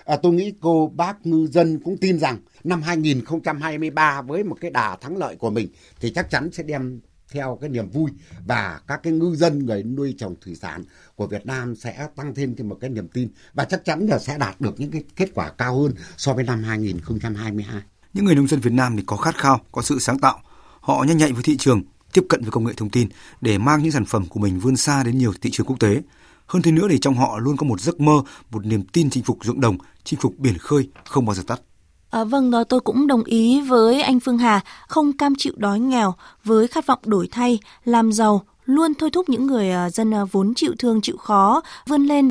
À, 0.06 0.16
tôi 0.16 0.34
nghĩ 0.34 0.54
cô 0.62 0.92
bác 0.96 1.26
ngư 1.26 1.48
dân 1.48 1.80
cũng 1.80 1.98
tin 1.98 2.20
rằng 2.20 2.40
năm 2.64 2.82
2023 2.82 4.22
với 4.22 4.44
một 4.44 4.58
cái 4.62 4.72
đà 4.72 4.96
thắng 4.96 5.18
lợi 5.18 5.36
của 5.36 5.50
mình 5.50 5.68
thì 6.00 6.12
chắc 6.16 6.30
chắn 6.30 6.50
sẽ 6.52 6.64
đem 6.64 7.02
theo 7.32 7.58
cái 7.62 7.70
niềm 7.70 7.90
vui 7.90 8.12
và 8.46 8.80
các 8.88 9.00
cái 9.04 9.14
ngư 9.14 9.36
dân 9.36 9.66
người 9.66 9.84
nuôi 9.84 10.16
trồng 10.18 10.36
thủy 10.42 10.56
sản 10.56 10.84
của 11.16 11.28
Việt 11.28 11.46
Nam 11.46 11.76
sẽ 11.76 12.08
tăng 12.16 12.36
thêm 12.36 12.56
thêm 12.56 12.70
một 12.70 12.78
cái 12.82 12.90
niềm 12.90 13.08
tin 13.08 13.30
và 13.54 13.66
chắc 13.66 13.86
chắn 13.86 14.08
là 14.08 14.20
sẽ 14.20 14.38
đạt 14.38 14.62
được 14.62 14.76
những 14.78 14.92
cái 14.92 15.04
kết 15.16 15.30
quả 15.34 15.50
cao 15.50 15.82
hơn 15.82 15.94
so 16.18 16.34
với 16.34 16.44
năm 16.44 16.64
2022. 16.64 17.82
Những 18.16 18.26
người 18.26 18.36
nông 18.36 18.48
dân 18.48 18.60
Việt 18.60 18.74
Nam 18.74 18.98
thì 18.98 19.04
có 19.06 19.18
khát 19.18 19.38
khao, 19.38 19.60
có 19.72 19.82
sự 19.82 20.00
sáng 20.00 20.20
tạo. 20.20 20.40
Họ 20.82 21.04
nhanh 21.04 21.18
nhạy 21.18 21.32
với 21.32 21.44
thị 21.44 21.58
trường, 21.58 21.82
tiếp 22.14 22.26
cận 22.30 22.42
với 22.42 22.52
công 22.52 22.64
nghệ 22.64 22.74
thông 22.78 22.90
tin 22.90 23.08
để 23.42 23.58
mang 23.58 23.84
những 23.84 23.92
sản 23.92 24.06
phẩm 24.06 24.26
của 24.26 24.40
mình 24.40 24.60
vươn 24.60 24.76
xa 24.76 25.04
đến 25.04 25.18
nhiều 25.18 25.34
thị 25.42 25.50
trường 25.52 25.68
quốc 25.68 25.80
tế. 25.80 26.02
Hơn 26.46 26.62
thế 26.62 26.72
nữa 26.72 26.88
thì 26.90 26.98
trong 27.00 27.16
họ 27.16 27.38
luôn 27.40 27.58
có 27.58 27.66
một 27.66 27.82
giấc 27.82 28.00
mơ, 28.00 28.22
một 28.52 28.66
niềm 28.66 28.84
tin 28.84 29.10
chinh 29.10 29.24
phục 29.24 29.38
ruộng 29.44 29.62
đồng, 29.62 29.78
chinh 30.04 30.20
phục 30.20 30.34
biển 30.38 30.58
khơi, 30.58 30.90
không 31.10 31.26
bao 31.26 31.36
giờ 31.36 31.44
tắt. 31.48 31.62
À, 32.10 32.24
vâng, 32.24 32.52
đó 32.52 32.64
tôi 32.64 32.80
cũng 32.80 33.08
đồng 33.08 33.24
ý 33.24 33.62
với 33.62 34.02
anh 34.02 34.20
Phương 34.20 34.38
Hà, 34.38 34.62
không 34.88 35.18
cam 35.18 35.34
chịu 35.38 35.54
đói 35.58 35.80
nghèo 35.80 36.14
với 36.44 36.68
khát 36.68 36.88
vọng 36.88 37.00
đổi 37.06 37.28
thay, 37.32 37.60
làm 37.86 38.12
giàu, 38.12 38.42
luôn 38.66 38.94
thôi 39.00 39.10
thúc 39.14 39.30
những 39.30 39.46
người 39.48 39.72
à, 39.72 39.90
dân 39.90 40.14
à, 40.14 40.26
vốn 40.32 40.54
chịu 40.56 40.74
thương 40.80 41.02
chịu 41.02 41.18
khó 41.18 41.62
vươn 41.88 42.06
lên 42.06 42.30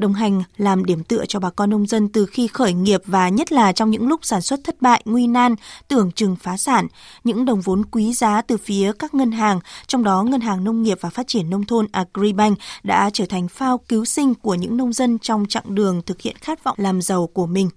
đồng 0.00 0.12
hành 0.12 0.42
làm 0.56 0.84
điểm 0.84 1.04
tựa 1.04 1.24
cho 1.26 1.40
bà 1.40 1.50
con 1.50 1.70
nông 1.70 1.86
dân 1.86 2.08
từ 2.08 2.26
khi 2.26 2.46
khởi 2.46 2.72
nghiệp 2.72 3.02
và 3.06 3.28
nhất 3.28 3.52
là 3.52 3.72
trong 3.72 3.90
những 3.90 4.08
lúc 4.08 4.20
sản 4.22 4.42
xuất 4.42 4.60
thất 4.64 4.82
bại, 4.82 5.02
nguy 5.04 5.26
nan, 5.26 5.54
tưởng 5.88 6.12
chừng 6.12 6.36
phá 6.36 6.56
sản, 6.56 6.86
những 7.24 7.44
đồng 7.44 7.60
vốn 7.60 7.84
quý 7.84 8.12
giá 8.12 8.42
từ 8.42 8.56
phía 8.56 8.92
các 8.98 9.14
ngân 9.14 9.32
hàng, 9.32 9.60
trong 9.86 10.04
đó 10.04 10.22
Ngân 10.22 10.40
hàng 10.40 10.64
Nông 10.64 10.82
nghiệp 10.82 10.98
và 11.00 11.10
Phát 11.10 11.26
triển 11.28 11.50
Nông 11.50 11.64
thôn 11.64 11.86
Agribank 11.92 12.58
đã 12.82 13.10
trở 13.12 13.26
thành 13.26 13.48
phao 13.48 13.78
cứu 13.78 14.04
sinh 14.04 14.34
của 14.34 14.54
những 14.54 14.76
nông 14.76 14.92
dân 14.92 15.18
trong 15.18 15.46
chặng 15.48 15.74
đường 15.74 16.02
thực 16.06 16.20
hiện 16.20 16.36
khát 16.40 16.64
vọng 16.64 16.76
làm 16.80 17.02
giàu 17.02 17.26
của 17.26 17.46
mình. 17.46 17.70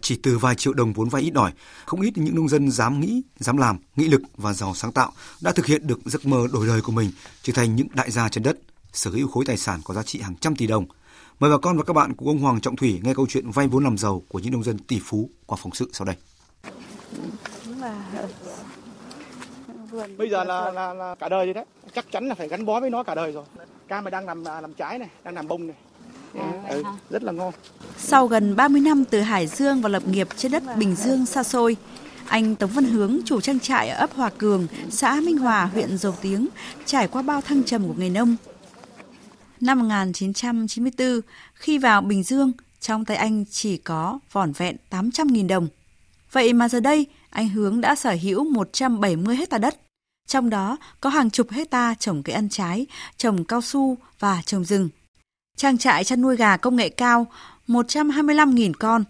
Chỉ 0.00 0.16
từ 0.22 0.38
vài 0.38 0.54
triệu 0.54 0.72
đồng 0.72 0.92
vốn 0.92 1.08
vay 1.08 1.22
ít 1.22 1.34
ỏi, 1.34 1.52
không 1.84 2.00
ít 2.00 2.18
những 2.18 2.34
nông 2.34 2.48
dân 2.48 2.70
dám 2.70 3.00
nghĩ, 3.00 3.22
dám 3.38 3.56
làm, 3.56 3.78
nghị 3.96 4.08
lực 4.08 4.22
và 4.36 4.52
giàu 4.52 4.74
sáng 4.74 4.92
tạo 4.92 5.12
đã 5.40 5.52
thực 5.52 5.66
hiện 5.66 5.86
được 5.86 6.00
giấc 6.04 6.26
mơ 6.26 6.46
đổi 6.52 6.66
đời 6.66 6.80
của 6.80 6.92
mình, 6.92 7.10
trở 7.42 7.52
thành 7.52 7.76
những 7.76 7.88
đại 7.94 8.10
gia 8.10 8.28
trên 8.28 8.44
đất, 8.44 8.58
sở 8.92 9.10
hữu 9.10 9.28
khối 9.28 9.44
tài 9.44 9.56
sản 9.56 9.80
có 9.84 9.94
giá 9.94 10.02
trị 10.02 10.20
hàng 10.20 10.34
trăm 10.40 10.56
tỷ 10.56 10.66
đồng. 10.66 10.86
Mời 11.40 11.50
bà 11.50 11.58
con 11.58 11.76
và 11.76 11.82
các 11.82 11.92
bạn 11.92 12.14
cùng 12.14 12.28
ông 12.28 12.38
Hoàng 12.38 12.60
Trọng 12.60 12.76
Thủy 12.76 13.00
nghe 13.02 13.14
câu 13.14 13.26
chuyện 13.28 13.50
vay 13.50 13.68
vốn 13.68 13.84
làm 13.84 13.98
giàu 13.98 14.22
của 14.28 14.38
những 14.38 14.52
nông 14.52 14.62
dân 14.62 14.78
tỷ 14.78 15.00
phú 15.04 15.30
qua 15.46 15.58
phóng 15.62 15.72
sự 15.74 15.90
sau 15.92 16.06
đây. 16.06 16.16
Bây 20.18 20.30
giờ 20.30 20.44
là, 20.44 20.70
là, 20.70 20.94
là 20.94 21.14
cả 21.14 21.28
đời 21.28 21.46
rồi 21.46 21.54
đấy, 21.54 21.64
chắc 21.94 22.06
chắn 22.12 22.28
là 22.28 22.34
phải 22.34 22.48
gắn 22.48 22.64
bó 22.66 22.80
với 22.80 22.90
nó 22.90 23.02
cả 23.02 23.14
đời 23.14 23.32
rồi. 23.32 23.44
Cam 23.88 24.04
này 24.04 24.10
đang 24.10 24.26
làm 24.26 24.44
làm 24.44 24.74
trái 24.74 24.98
này, 24.98 25.08
đang 25.24 25.34
làm 25.34 25.48
bông 25.48 25.66
này. 25.66 25.76
ừ, 26.68 26.82
rất 27.10 27.22
là 27.22 27.32
ngon. 27.32 27.52
Sau 27.98 28.26
gần 28.26 28.56
30 28.56 28.80
năm 28.80 29.04
từ 29.04 29.20
Hải 29.20 29.46
Dương 29.46 29.82
và 29.82 29.88
lập 29.88 30.02
nghiệp 30.08 30.28
trên 30.36 30.52
đất 30.52 30.62
Bình 30.76 30.94
Dương 30.94 31.26
xa 31.26 31.42
xôi, 31.42 31.76
anh 32.26 32.54
Tống 32.56 32.70
Văn 32.70 32.84
Hướng, 32.84 33.18
chủ 33.24 33.40
trang 33.40 33.60
trại 33.60 33.88
ở 33.88 33.98
ấp 33.98 34.14
Hòa 34.14 34.30
Cường, 34.38 34.66
xã 34.90 35.20
Minh 35.20 35.38
Hòa, 35.38 35.64
huyện 35.64 35.98
Dầu 35.98 36.14
Tiếng, 36.22 36.48
trải 36.86 37.08
qua 37.08 37.22
bao 37.22 37.40
thăng 37.40 37.62
trầm 37.62 37.88
của 37.88 37.94
nghề 37.96 38.10
nông. 38.10 38.36
Năm 39.60 39.78
1994, 39.78 41.20
khi 41.54 41.78
vào 41.78 42.00
Bình 42.00 42.22
Dương, 42.22 42.52
trong 42.80 43.04
tay 43.04 43.16
anh 43.16 43.44
chỉ 43.50 43.76
có 43.76 44.18
vỏn 44.32 44.52
vẹn 44.52 44.76
800.000 44.90 45.48
đồng. 45.48 45.68
Vậy 46.32 46.52
mà 46.52 46.68
giờ 46.68 46.80
đây, 46.80 47.06
anh 47.30 47.48
Hướng 47.48 47.80
đã 47.80 47.94
sở 47.94 48.16
hữu 48.22 48.44
170 48.44 49.36
hecta 49.36 49.58
đất. 49.58 49.76
Trong 50.28 50.50
đó 50.50 50.76
có 51.00 51.10
hàng 51.10 51.30
chục 51.30 51.50
hecta 51.50 51.94
trồng 51.98 52.22
cây 52.22 52.34
ăn 52.34 52.48
trái, 52.48 52.86
trồng 53.16 53.44
cao 53.44 53.60
su 53.60 53.98
và 54.18 54.42
trồng 54.46 54.64
rừng. 54.64 54.88
Trang 55.56 55.78
trại 55.78 56.04
chăn 56.04 56.20
nuôi 56.20 56.36
gà 56.36 56.56
công 56.56 56.76
nghệ 56.76 56.88
cao 56.88 57.26
125.000 57.68 58.72
con. 58.78 59.04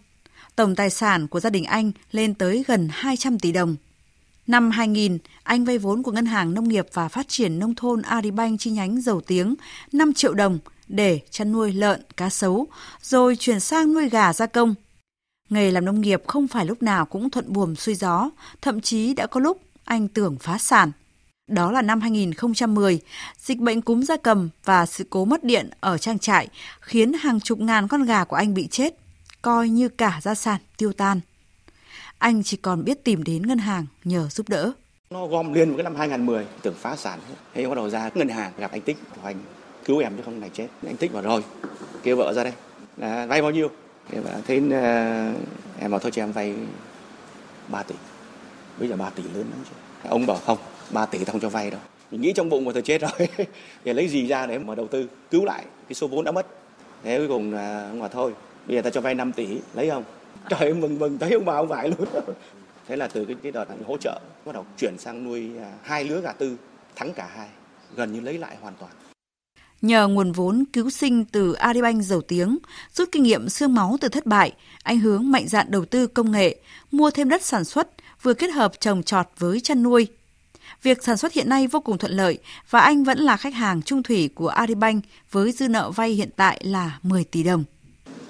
Tổng 0.57 0.75
tài 0.75 0.91
sản 0.91 1.29
của 1.29 1.41
gia 1.41 1.51
đình 1.51 1.65
anh 1.65 1.93
lên 2.11 2.35
tới 2.35 2.65
gần 2.67 2.89
200 2.93 3.39
tỷ 3.39 3.53
đồng. 3.53 3.77
Năm 4.49 4.71
2000, 4.71 5.19
anh 5.43 5.65
vay 5.65 5.79
vốn 5.79 6.03
của 6.03 6.13
Ngân 6.13 6.27
hàng 6.27 6.55
Nông 6.55 6.69
nghiệp 6.69 6.87
và 6.93 7.09
Phát 7.09 7.29
triển 7.29 7.59
Nông 7.59 7.75
thôn 7.75 8.03
Agribank 8.03 8.61
chi 8.61 8.71
nhánh 8.71 9.01
Dầu 9.01 9.21
Tiếng 9.21 9.55
5 9.93 10.13
triệu 10.15 10.35
đồng 10.35 10.59
để 10.89 11.21
chăn 11.31 11.53
nuôi 11.53 11.73
lợn, 11.73 12.03
cá 12.17 12.31
sấu, 12.31 12.67
rồi 13.03 13.37
chuyển 13.37 13.61
sang 13.61 13.95
nuôi 13.95 14.09
gà 14.09 14.33
gia 14.33 14.47
công. 14.47 14.75
Nghề 15.51 15.71
làm 15.71 15.85
nông 15.85 16.01
nghiệp 16.01 16.23
không 16.27 16.49
phải 16.49 16.67
lúc 16.67 16.83
nào 16.83 17.07
cũng 17.07 17.31
thuận 17.31 17.53
buồm 17.53 17.75
xuôi 17.75 17.95
gió, 17.95 18.31
thậm 18.63 18.81
chí 18.81 19.15
đã 19.15 19.27
có 19.27 19.41
lúc 19.41 19.61
anh 19.85 20.09
tưởng 20.09 20.37
phá 20.41 20.59
sản. 20.59 20.93
Đó 21.49 21.73
là 21.73 21.83
năm 21.83 22.01
2010, 22.01 23.01
dịch 23.39 23.59
bệnh 23.59 23.83
cúm 23.83 24.03
gia 24.03 24.17
cầm 24.17 24.49
và 24.65 24.87
sự 24.87 25.05
cố 25.11 25.25
mất 25.25 25.45
điện 25.45 25.71
ở 25.81 25.99
trang 25.99 26.19
trại 26.19 26.49
khiến 26.81 27.13
hàng 27.13 27.41
chục 27.41 27.61
ngàn 27.61 27.89
con 27.89 28.05
gà 28.05 28.25
của 28.25 28.37
anh 28.37 28.55
bị 28.55 28.69
chết, 28.71 28.95
coi 29.43 29.69
như 29.69 29.89
cả 29.89 30.21
gia 30.23 30.35
sản 30.35 30.61
tiêu 30.77 30.93
tan. 30.93 31.21
Anh 32.19 32.43
chỉ 32.43 32.57
còn 32.57 32.85
biết 32.85 33.05
tìm 33.05 33.25
đến 33.25 33.47
ngân 33.47 33.59
hàng 33.59 33.87
nhờ 34.05 34.29
giúp 34.31 34.49
đỡ. 34.49 34.73
Nó 35.11 35.27
gom 35.27 35.53
liền 35.53 35.69
với 35.69 35.77
cái 35.77 35.85
năm 35.85 35.97
2010, 35.97 36.47
tưởng 36.63 36.75
phá 36.75 36.97
sản. 36.97 37.19
Thế 37.55 37.67
bắt 37.67 37.75
đầu 37.75 37.91
ra 37.91 38.11
ngân 38.15 38.29
hàng 38.29 38.53
gặp 38.59 38.71
anh 38.71 38.81
Tích, 38.81 38.97
anh 39.23 39.37
cứu 39.85 39.99
em 39.99 40.13
chứ 40.17 40.23
không 40.25 40.41
này 40.41 40.51
chết. 40.53 40.69
Anh 40.87 40.97
Tích 40.97 41.13
bảo 41.13 41.23
rồi, 41.23 41.45
kêu 42.03 42.17
vợ 42.17 42.33
ra 42.33 42.45
đây, 42.45 42.53
là 42.97 43.27
vay 43.27 43.43
bao 43.43 43.51
nhiêu? 43.51 43.71
Thế, 44.11 44.21
bảo, 44.21 44.41
thế 44.47 44.57
uh, 44.57 45.81
em 45.81 45.91
bảo 45.91 45.99
thôi 46.01 46.11
cho 46.15 46.23
em 46.23 46.33
vay 46.33 46.55
3 47.69 47.83
tỷ. 47.83 47.95
Bây 48.79 48.89
giờ 48.89 48.97
3 48.97 49.11
tỷ 49.11 49.23
lớn 49.23 49.47
lắm 49.51 49.65
chứ. 49.65 50.09
Ông 50.09 50.27
bảo 50.27 50.37
không, 50.37 50.59
3 50.91 51.07
tỷ 51.07 51.25
không 51.25 51.41
cho 51.41 51.49
vay 51.49 51.71
đâu. 51.71 51.81
Mình 52.11 52.21
nghĩ 52.21 52.33
trong 52.33 52.49
bụng 52.49 52.65
mà 52.65 52.73
thời 52.73 52.83
chết 52.83 53.01
rồi. 53.01 53.29
để 53.85 53.95
lấy 53.95 54.09
gì 54.09 54.27
ra 54.27 54.47
để 54.47 54.59
mà 54.59 54.75
đầu 54.75 54.89
tư, 54.89 55.09
cứu 55.31 55.45
lại 55.45 55.65
cái 55.89 55.95
số 55.95 56.07
vốn 56.07 56.25
đã 56.25 56.33
mất. 56.33 56.47
Thế 57.03 57.19
cuối 57.19 57.29
cùng 57.29 57.53
là 57.53 57.89
ông 57.89 58.01
bảo 58.01 58.09
thôi, 58.09 58.33
bây 58.67 58.77
giờ 58.77 58.83
ta 58.83 58.91
cho 58.91 59.01
vay 59.01 59.15
5 59.15 59.33
tỷ, 59.33 59.47
lấy 59.75 59.91
không? 59.91 60.05
Trời 60.49 60.75
mừng 60.75 60.99
mừng 60.99 61.19
thấy 61.19 61.33
ông 61.33 61.45
bà 61.45 61.55
ông 61.55 61.69
vải 61.69 61.89
luôn. 61.89 62.09
Thế 62.89 62.97
là 62.97 63.09
từ 63.09 63.25
cái, 63.25 63.37
cái 63.43 63.53
đợt 63.53 63.65
hỗ 63.87 63.97
trợ 63.97 64.21
bắt 64.45 64.53
đầu 64.53 64.67
chuyển 64.79 64.99
sang 64.99 65.25
nuôi 65.25 65.51
à, 65.59 65.73
hai 65.83 66.05
lứa 66.05 66.21
gà 66.21 66.33
tư, 66.33 66.57
thắng 66.97 67.13
cả 67.15 67.29
hai, 67.35 67.49
gần 67.97 68.13
như 68.13 68.21
lấy 68.21 68.39
lại 68.39 68.57
hoàn 68.61 68.75
toàn. 68.81 68.93
Nhờ 69.83 70.09
nguồn 70.09 70.33
vốn 70.33 70.65
cứu 70.73 70.91
sinh 70.91 71.25
từ 71.25 71.53
Agribank 71.53 72.03
dầu 72.03 72.21
tiếng, 72.21 72.59
rút 72.95 73.09
kinh 73.13 73.23
nghiệm 73.23 73.49
xương 73.49 73.75
máu 73.75 73.97
từ 74.01 74.09
thất 74.09 74.27
bại, 74.27 74.53
anh 74.83 74.99
hướng 74.99 75.31
mạnh 75.31 75.49
dạn 75.49 75.71
đầu 75.71 75.85
tư 75.85 76.07
công 76.07 76.33
nghệ, 76.33 76.57
mua 76.91 77.11
thêm 77.11 77.29
đất 77.29 77.43
sản 77.43 77.65
xuất, 77.65 77.89
vừa 78.23 78.35
kết 78.35 78.49
hợp 78.49 78.73
trồng 78.81 79.03
trọt 79.03 79.27
với 79.39 79.61
chăn 79.61 79.83
nuôi. 79.83 80.07
Việc 80.83 81.05
sản 81.05 81.17
xuất 81.17 81.33
hiện 81.33 81.49
nay 81.49 81.67
vô 81.67 81.81
cùng 81.81 81.99
thuận 81.99 82.13
lợi 82.13 82.39
và 82.71 82.81
anh 82.81 83.05
vẫn 83.05 83.19
là 83.19 83.37
khách 83.37 83.55
hàng 83.55 83.83
trung 83.83 84.03
thủy 84.03 84.31
của 84.35 84.49
Agribank 84.49 85.05
với 85.31 85.53
dư 85.53 85.69
nợ 85.69 85.91
vay 85.91 86.11
hiện 86.11 86.31
tại 86.37 86.61
là 86.65 86.99
10 87.03 87.25
tỷ 87.25 87.43
đồng. 87.43 87.65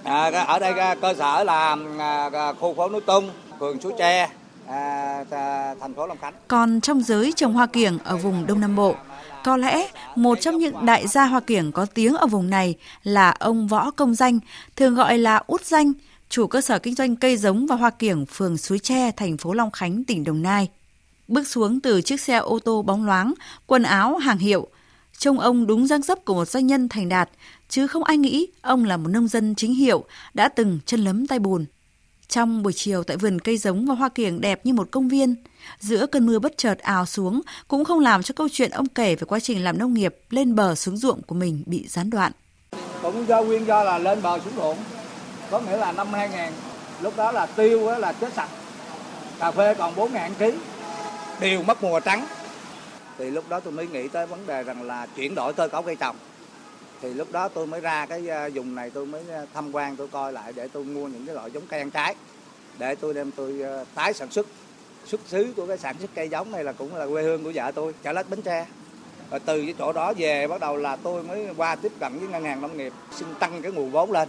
À, 0.09 0.45
ở 0.47 0.59
đây 0.59 0.97
cơ 1.01 1.15
sở 1.19 1.45
là 1.45 1.77
à, 1.99 2.31
à, 2.33 2.53
khu 2.53 2.75
phố 2.75 2.89
núi 2.89 3.01
Tung, 3.01 3.31
phường 3.61 3.81
Suối 3.81 3.93
Tre, 3.99 4.29
à, 4.69 5.25
à, 5.31 5.75
thành 5.81 5.95
phố 5.95 6.07
Long 6.07 6.19
Khánh. 6.21 6.35
Còn 6.49 6.81
trong 6.81 7.03
giới 7.03 7.33
trồng 7.37 7.53
hoa 7.53 7.67
kiểng 7.67 7.99
ở 8.05 8.17
vùng 8.17 8.47
Đông 8.47 8.61
Nam 8.61 8.77
Bộ, 8.77 8.95
có 9.45 9.57
lẽ 9.57 9.89
một 10.17 10.41
trong 10.41 10.59
những 10.59 10.87
đại 10.87 11.07
gia 11.07 11.25
hoa 11.25 11.41
kiểng 11.41 11.73
có 11.73 11.87
tiếng 11.95 12.15
ở 12.15 12.27
vùng 12.27 12.51
này 12.51 12.75
là 13.03 13.31
ông 13.31 13.69
Võ 13.69 13.91
Công 13.91 14.15
Danh, 14.15 14.39
thường 14.77 14.95
gọi 14.95 15.19
là 15.19 15.43
Út 15.47 15.65
Danh, 15.65 15.93
chủ 16.29 16.47
cơ 16.47 16.61
sở 16.61 16.79
kinh 16.79 16.95
doanh 16.95 17.17
cây 17.17 17.37
giống 17.37 17.67
và 17.67 17.77
hoa 17.77 17.91
kiểng 17.91 18.27
phường 18.27 18.59
Suối 18.59 18.79
Tre, 18.79 19.11
thành 19.11 19.37
phố 19.37 19.53
Long 19.53 19.71
Khánh, 19.71 20.05
tỉnh 20.05 20.25
Đồng 20.25 20.43
Nai. 20.43 20.69
Bước 21.29 21.49
xuống 21.49 21.81
từ 21.81 22.03
chiếc 22.03 22.21
xe 22.21 22.37
ô 22.37 22.59
tô 22.59 22.83
bóng 22.83 23.07
loáng, 23.07 23.35
quần 23.67 23.83
áo 23.83 24.17
hàng 24.17 24.39
hiệu, 24.39 24.67
trông 25.19 25.41
ông 25.41 25.67
đúng 25.67 25.87
dáng 25.87 26.03
dấp 26.03 26.25
của 26.25 26.35
một 26.35 26.49
doanh 26.49 26.67
nhân 26.67 26.89
thành 26.89 27.09
đạt, 27.09 27.31
chứ 27.69 27.87
không 27.87 28.05
ai 28.05 28.17
nghĩ 28.17 28.47
ông 28.63 28.85
là 28.85 28.97
một 28.97 29.09
nông 29.09 29.29
dân 29.29 29.55
chính 29.55 29.75
hiệu 29.75 30.05
đã 30.35 30.49
từng 30.49 30.79
chân 30.87 31.01
lấm 31.01 31.27
tay 31.27 31.39
bùn. 31.39 31.67
Trong 32.29 32.63
buổi 32.63 32.73
chiều 32.73 33.05
tại 33.05 33.17
vườn 33.17 33.39
cây 33.39 33.57
giống 33.57 33.87
và 33.87 33.95
hoa 33.95 34.09
kiểng 34.09 34.41
đẹp 34.41 34.61
như 34.67 34.73
một 34.73 34.89
công 34.91 35.09
viên, 35.09 35.35
giữa 35.81 36.07
cơn 36.07 36.27
mưa 36.27 36.39
bất 36.39 36.53
chợt 36.57 36.79
ào 36.79 37.07
xuống 37.07 37.41
cũng 37.69 37.85
không 37.85 38.01
làm 38.01 38.23
cho 38.23 38.33
câu 38.37 38.49
chuyện 38.53 38.71
ông 38.71 38.89
kể 38.89 39.15
về 39.15 39.25
quá 39.25 39.41
trình 39.41 39.65
làm 39.65 39.79
nông 39.79 39.95
nghiệp 39.95 40.17
lên 40.31 40.55
bờ 40.55 40.75
xuống 40.75 40.97
ruộng 40.97 41.23
của 41.23 41.35
mình 41.35 41.63
bị 41.67 41.87
gián 41.89 42.11
đoạn. 42.11 42.33
Cũng 43.03 43.29
do 43.29 43.43
nguyên 43.43 43.67
do 43.67 43.85
là 43.85 43.99
lên 43.99 44.23
bờ 44.23 44.39
xuống 44.39 44.53
ruộng, 44.57 44.79
có 45.51 45.61
nghĩa 45.61 45.77
là 45.77 45.93
năm 45.93 46.13
2000, 46.13 46.53
lúc 47.03 47.17
đó 47.17 47.33
là 47.33 47.47
tiêu 47.47 47.99
là 47.99 48.13
chết 48.13 48.33
sạch, 48.33 48.51
cà 49.39 49.51
phê 49.51 49.75
còn 49.75 49.95
4 49.97 50.13
ngàn 50.13 50.35
ký, 50.39 50.53
đều 51.41 51.63
mất 51.63 51.83
mùa 51.83 52.01
trắng. 52.01 52.27
Thì 53.19 53.31
lúc 53.31 53.49
đó 53.49 53.61
tôi 53.61 53.73
mới 53.73 53.87
nghĩ 53.87 54.09
tới 54.09 54.27
vấn 54.27 54.47
đề 54.47 54.63
rằng 54.63 54.83
là 54.83 55.07
chuyển 55.17 55.35
đổi 55.35 55.53
cơ 55.53 55.69
cấu 55.69 55.83
cây 55.83 55.97
trồng 55.97 56.17
thì 57.03 57.15
lúc 57.15 57.33
đó 57.33 57.49
tôi 57.49 57.67
mới 57.67 57.81
ra 57.81 58.07
cái 58.07 58.29
ờ, 58.29 58.51
vùng 58.55 58.75
này 58.75 58.91
tôi 58.91 59.07
mới 59.07 59.23
ờ, 59.31 59.47
tham 59.55 59.73
quan, 59.73 59.97
tôi 59.97 60.09
coi 60.09 60.33
lại 60.33 60.53
để 60.57 60.69
tôi 60.73 60.85
mua 60.85 61.09
những 61.09 61.27
cái 61.27 61.35
loại 61.35 61.51
giống 61.51 61.67
cây 61.67 61.81
ăn 61.81 61.91
trái. 61.91 62.15
Để 62.79 62.95
tôi 62.95 63.15
đem 63.15 63.31
tôi 63.31 63.61
ờ, 63.61 63.85
tái 63.95 64.15
sản 64.15 64.31
xuất. 64.31 64.47
Xuất 65.07 65.21
xứ 65.27 65.53
của 65.57 65.67
cái 65.67 65.79
sản 65.79 65.97
xuất 66.01 66.11
cây 66.15 66.29
giống 66.29 66.53
này 66.53 66.65
là 66.65 66.73
cũng 66.73 66.97
là 66.97 67.07
quê 67.07 67.23
hương 67.23 67.45
của 67.45 67.53
vợ 67.55 67.73
tôi 67.75 67.95
chợ 68.03 68.13
lách, 68.13 68.31
bến 68.31 68.43
tre. 68.43 68.67
Và 69.31 69.39
từ 69.39 69.63
cái 69.63 69.75
chỗ 69.79 69.93
đó 69.93 70.13
về 70.17 70.47
bắt 70.47 70.61
đầu 70.61 70.77
là 70.77 70.97
tôi 70.97 71.23
mới 71.23 71.47
qua 71.57 71.77
tiếp 71.77 71.93
cận 72.01 72.19
với 72.19 72.29
ngân 72.29 72.45
hàng 72.45 72.61
nông 72.61 72.77
nghiệp, 72.77 72.93
xin 73.17 73.29
tăng 73.39 73.63
cái 73.63 73.73
nguồn 73.73 73.91
vốn 73.91 74.13
lên. 74.13 74.29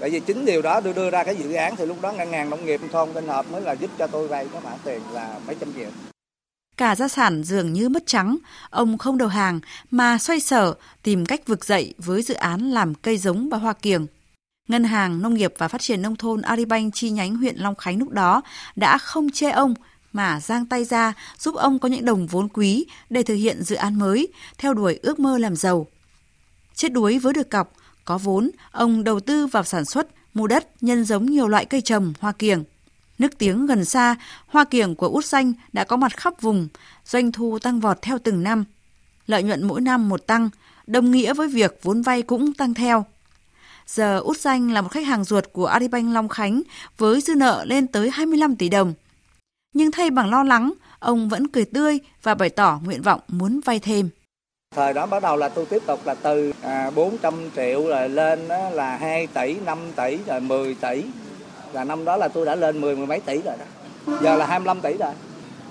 Bởi 0.00 0.10
vì 0.10 0.20
chính 0.20 0.44
điều 0.44 0.62
đó 0.62 0.80
tôi 0.80 0.92
đưa 0.92 1.10
ra 1.10 1.24
cái 1.24 1.36
dự 1.36 1.52
án 1.52 1.76
thì 1.76 1.86
lúc 1.86 1.96
đó 2.00 2.12
ngân 2.12 2.32
hàng 2.32 2.50
nông 2.50 2.64
nghiệp 2.64 2.80
thôn 2.92 3.12
Tân 3.12 3.28
Hợp 3.28 3.46
mới 3.50 3.60
là 3.60 3.72
giúp 3.72 3.90
cho 3.98 4.06
tôi 4.06 4.28
vay 4.28 4.46
cái 4.52 4.60
khoản 4.62 4.78
tiền 4.84 5.00
là 5.12 5.38
mấy 5.46 5.56
trăm 5.60 5.72
triệu. 5.74 6.13
Cả 6.76 6.96
gia 6.96 7.08
sản 7.08 7.44
dường 7.44 7.72
như 7.72 7.88
mất 7.88 8.06
trắng, 8.06 8.36
ông 8.70 8.98
không 8.98 9.18
đầu 9.18 9.28
hàng 9.28 9.60
mà 9.90 10.18
xoay 10.18 10.40
sở 10.40 10.74
tìm 11.02 11.26
cách 11.26 11.46
vực 11.46 11.64
dậy 11.64 11.94
với 11.98 12.22
dự 12.22 12.34
án 12.34 12.70
làm 12.70 12.94
cây 12.94 13.18
giống 13.18 13.48
và 13.48 13.58
hoa 13.58 13.72
kiểng. 13.72 14.06
Ngân 14.68 14.84
hàng 14.84 15.22
Nông 15.22 15.34
nghiệp 15.34 15.54
và 15.58 15.68
Phát 15.68 15.80
triển 15.80 16.02
Nông 16.02 16.16
thôn 16.16 16.42
Aribank 16.42 16.94
chi 16.94 17.10
nhánh 17.10 17.36
huyện 17.36 17.56
Long 17.56 17.74
Khánh 17.74 17.98
lúc 17.98 18.10
đó 18.10 18.42
đã 18.76 18.98
không 18.98 19.30
chê 19.30 19.50
ông 19.50 19.74
mà 20.12 20.40
giang 20.40 20.66
tay 20.66 20.84
ra 20.84 21.12
giúp 21.38 21.54
ông 21.54 21.78
có 21.78 21.88
những 21.88 22.04
đồng 22.04 22.26
vốn 22.26 22.48
quý 22.48 22.86
để 23.10 23.22
thực 23.22 23.34
hiện 23.34 23.62
dự 23.62 23.76
án 23.76 23.98
mới, 23.98 24.28
theo 24.58 24.74
đuổi 24.74 24.98
ước 25.02 25.18
mơ 25.18 25.38
làm 25.38 25.56
giàu. 25.56 25.86
Chết 26.74 26.92
đuối 26.92 27.18
với 27.18 27.32
được 27.32 27.50
cọc, 27.50 27.72
có 28.04 28.18
vốn, 28.18 28.50
ông 28.70 29.04
đầu 29.04 29.20
tư 29.20 29.46
vào 29.46 29.64
sản 29.64 29.84
xuất, 29.84 30.06
mua 30.34 30.46
đất, 30.46 30.82
nhân 30.82 31.04
giống 31.04 31.26
nhiều 31.26 31.48
loại 31.48 31.64
cây 31.64 31.80
trồng, 31.80 32.12
hoa 32.20 32.32
kiểng. 32.32 32.64
Nước 33.18 33.38
tiếng 33.38 33.66
gần 33.66 33.84
xa, 33.84 34.16
hoa 34.46 34.64
kiểng 34.64 34.94
của 34.94 35.08
Út 35.08 35.24
Xanh 35.24 35.52
đã 35.72 35.84
có 35.84 35.96
mặt 35.96 36.16
khắp 36.16 36.40
vùng, 36.40 36.68
doanh 37.04 37.32
thu 37.32 37.58
tăng 37.58 37.80
vọt 37.80 38.02
theo 38.02 38.18
từng 38.18 38.42
năm. 38.42 38.64
Lợi 39.26 39.42
nhuận 39.42 39.64
mỗi 39.64 39.80
năm 39.80 40.08
một 40.08 40.26
tăng, 40.26 40.50
đồng 40.86 41.10
nghĩa 41.10 41.34
với 41.34 41.48
việc 41.48 41.78
vốn 41.82 42.02
vay 42.02 42.22
cũng 42.22 42.52
tăng 42.52 42.74
theo. 42.74 43.04
Giờ 43.86 44.18
Út 44.18 44.40
Xanh 44.40 44.70
là 44.70 44.82
một 44.82 44.88
khách 44.88 45.06
hàng 45.06 45.24
ruột 45.24 45.44
của 45.52 45.66
Aribank 45.66 46.14
Long 46.14 46.28
Khánh 46.28 46.62
với 46.98 47.20
dư 47.20 47.34
nợ 47.34 47.64
lên 47.64 47.86
tới 47.86 48.10
25 48.10 48.56
tỷ 48.56 48.68
đồng. 48.68 48.94
Nhưng 49.74 49.90
thay 49.90 50.10
bằng 50.10 50.30
lo 50.30 50.42
lắng, 50.42 50.72
ông 50.98 51.28
vẫn 51.28 51.48
cười 51.48 51.64
tươi 51.64 51.98
và 52.22 52.34
bày 52.34 52.50
tỏ 52.50 52.80
nguyện 52.84 53.02
vọng 53.02 53.20
muốn 53.28 53.60
vay 53.64 53.78
thêm. 53.78 54.08
Thời 54.74 54.92
đó 54.92 55.06
bắt 55.06 55.22
đầu 55.22 55.36
là 55.36 55.48
tôi 55.48 55.66
tiếp 55.66 55.82
tục 55.86 56.06
là 56.06 56.14
từ 56.14 56.52
à, 56.62 56.90
400 56.90 57.34
triệu 57.56 57.88
rồi 57.88 58.08
lên 58.08 58.48
là 58.48 58.96
2 58.96 59.26
tỷ, 59.26 59.54
5 59.64 59.78
tỷ, 59.96 60.18
rồi 60.26 60.40
10 60.40 60.74
tỷ 60.74 61.04
là 61.74 61.84
năm 61.84 62.04
đó 62.04 62.16
là 62.16 62.28
tôi 62.28 62.46
đã 62.46 62.54
lên 62.54 62.80
mười 62.80 62.96
mười 62.96 63.06
mấy 63.06 63.20
tỷ 63.20 63.40
rồi 63.44 63.54
đó. 63.58 63.64
Giờ 64.22 64.36
là 64.36 64.46
25 64.46 64.80
tỷ 64.80 64.96
rồi. 64.98 65.12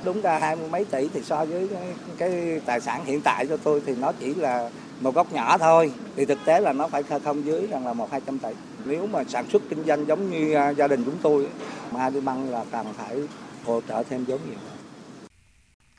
Đúng 0.06 0.22
ra 0.22 0.39
hai 0.39 0.56
mươi 0.56 0.70
mấy 0.70 0.86
tỷ 0.86 1.10
thì 1.13 1.22
so 1.24 1.46
với 1.46 1.70
cái, 2.18 2.62
tài 2.66 2.82
sản 2.82 3.06
hiện 3.06 3.22
tại 3.22 3.48
cho 3.48 3.58
tôi 3.58 3.82
thì 3.86 3.96
nó 3.96 4.12
chỉ 4.20 4.34
là 4.36 4.70
một 5.02 5.16
góc 5.16 5.34
nhỏ 5.34 5.58
thôi. 5.58 5.92
Thì 6.16 6.26
thực 6.26 6.39
tế 6.46 6.62
là 6.62 6.74
nó 6.74 6.88
phải 6.88 7.04
không 7.24 7.46
dưới 7.46 7.68
rằng 7.68 7.86
là 7.86 7.94
một 7.94 8.12
hai 8.12 8.22
trăm 8.26 8.39
tỷ. 8.39 8.50
Nếu 8.86 9.08
mà 9.08 9.24
sản 9.24 9.46
xuất 9.52 9.62
kinh 9.70 9.84
doanh 9.86 10.08
giống 10.08 10.30
như 10.32 10.54
à, 10.54 10.70
gia 10.70 10.88
đình 10.88 11.04
chúng 11.06 11.18
tôi 11.22 11.48
mà 11.92 12.10
đi 12.10 12.20
băng 12.20 12.52
là 12.52 12.63
cần 12.72 12.86
phải 12.98 13.18
hỗ 13.66 13.82
trợ 13.88 14.04
thêm 14.10 14.26
giống 14.26 14.39
nhiều 14.50 14.60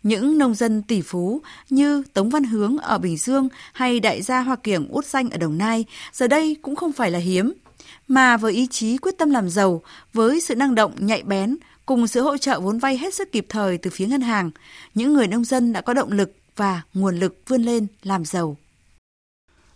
những 0.04 0.38
nông 0.38 0.54
dân 0.54 0.82
tỷ 0.82 1.02
phú 1.02 1.40
như 1.70 2.02
Tống 2.12 2.30
Văn 2.30 2.44
Hướng 2.44 2.78
ở 2.78 2.98
Bình 2.98 3.16
Dương 3.16 3.48
hay 3.72 4.00
đại 4.00 4.22
gia 4.22 4.40
Hoa 4.40 4.56
Kiểng 4.56 4.88
Út 4.88 5.06
Xanh 5.06 5.30
ở 5.30 5.38
Đồng 5.38 5.58
Nai 5.58 5.84
giờ 6.12 6.26
đây 6.28 6.56
cũng 6.62 6.76
không 6.76 6.92
phải 6.92 7.10
là 7.10 7.18
hiếm 7.18 7.52
mà 8.08 8.36
với 8.36 8.52
ý 8.52 8.66
chí 8.66 8.98
quyết 8.98 9.18
tâm 9.18 9.30
làm 9.30 9.50
giàu, 9.50 9.82
với 10.12 10.40
sự 10.40 10.56
năng 10.56 10.74
động 10.74 10.92
nhạy 10.98 11.22
bén, 11.22 11.56
cùng 11.86 12.06
sự 12.06 12.20
hỗ 12.20 12.36
trợ 12.36 12.60
vốn 12.60 12.78
vay 12.78 12.98
hết 12.98 13.14
sức 13.14 13.32
kịp 13.32 13.46
thời 13.48 13.78
từ 13.78 13.90
phía 13.90 14.06
ngân 14.06 14.20
hàng, 14.20 14.50
những 14.94 15.14
người 15.14 15.26
nông 15.26 15.44
dân 15.44 15.72
đã 15.72 15.80
có 15.80 15.94
động 15.94 16.12
lực 16.12 16.36
và 16.56 16.82
nguồn 16.94 17.16
lực 17.16 17.42
vươn 17.48 17.62
lên 17.62 17.86
làm 18.02 18.24
giàu. 18.24 18.56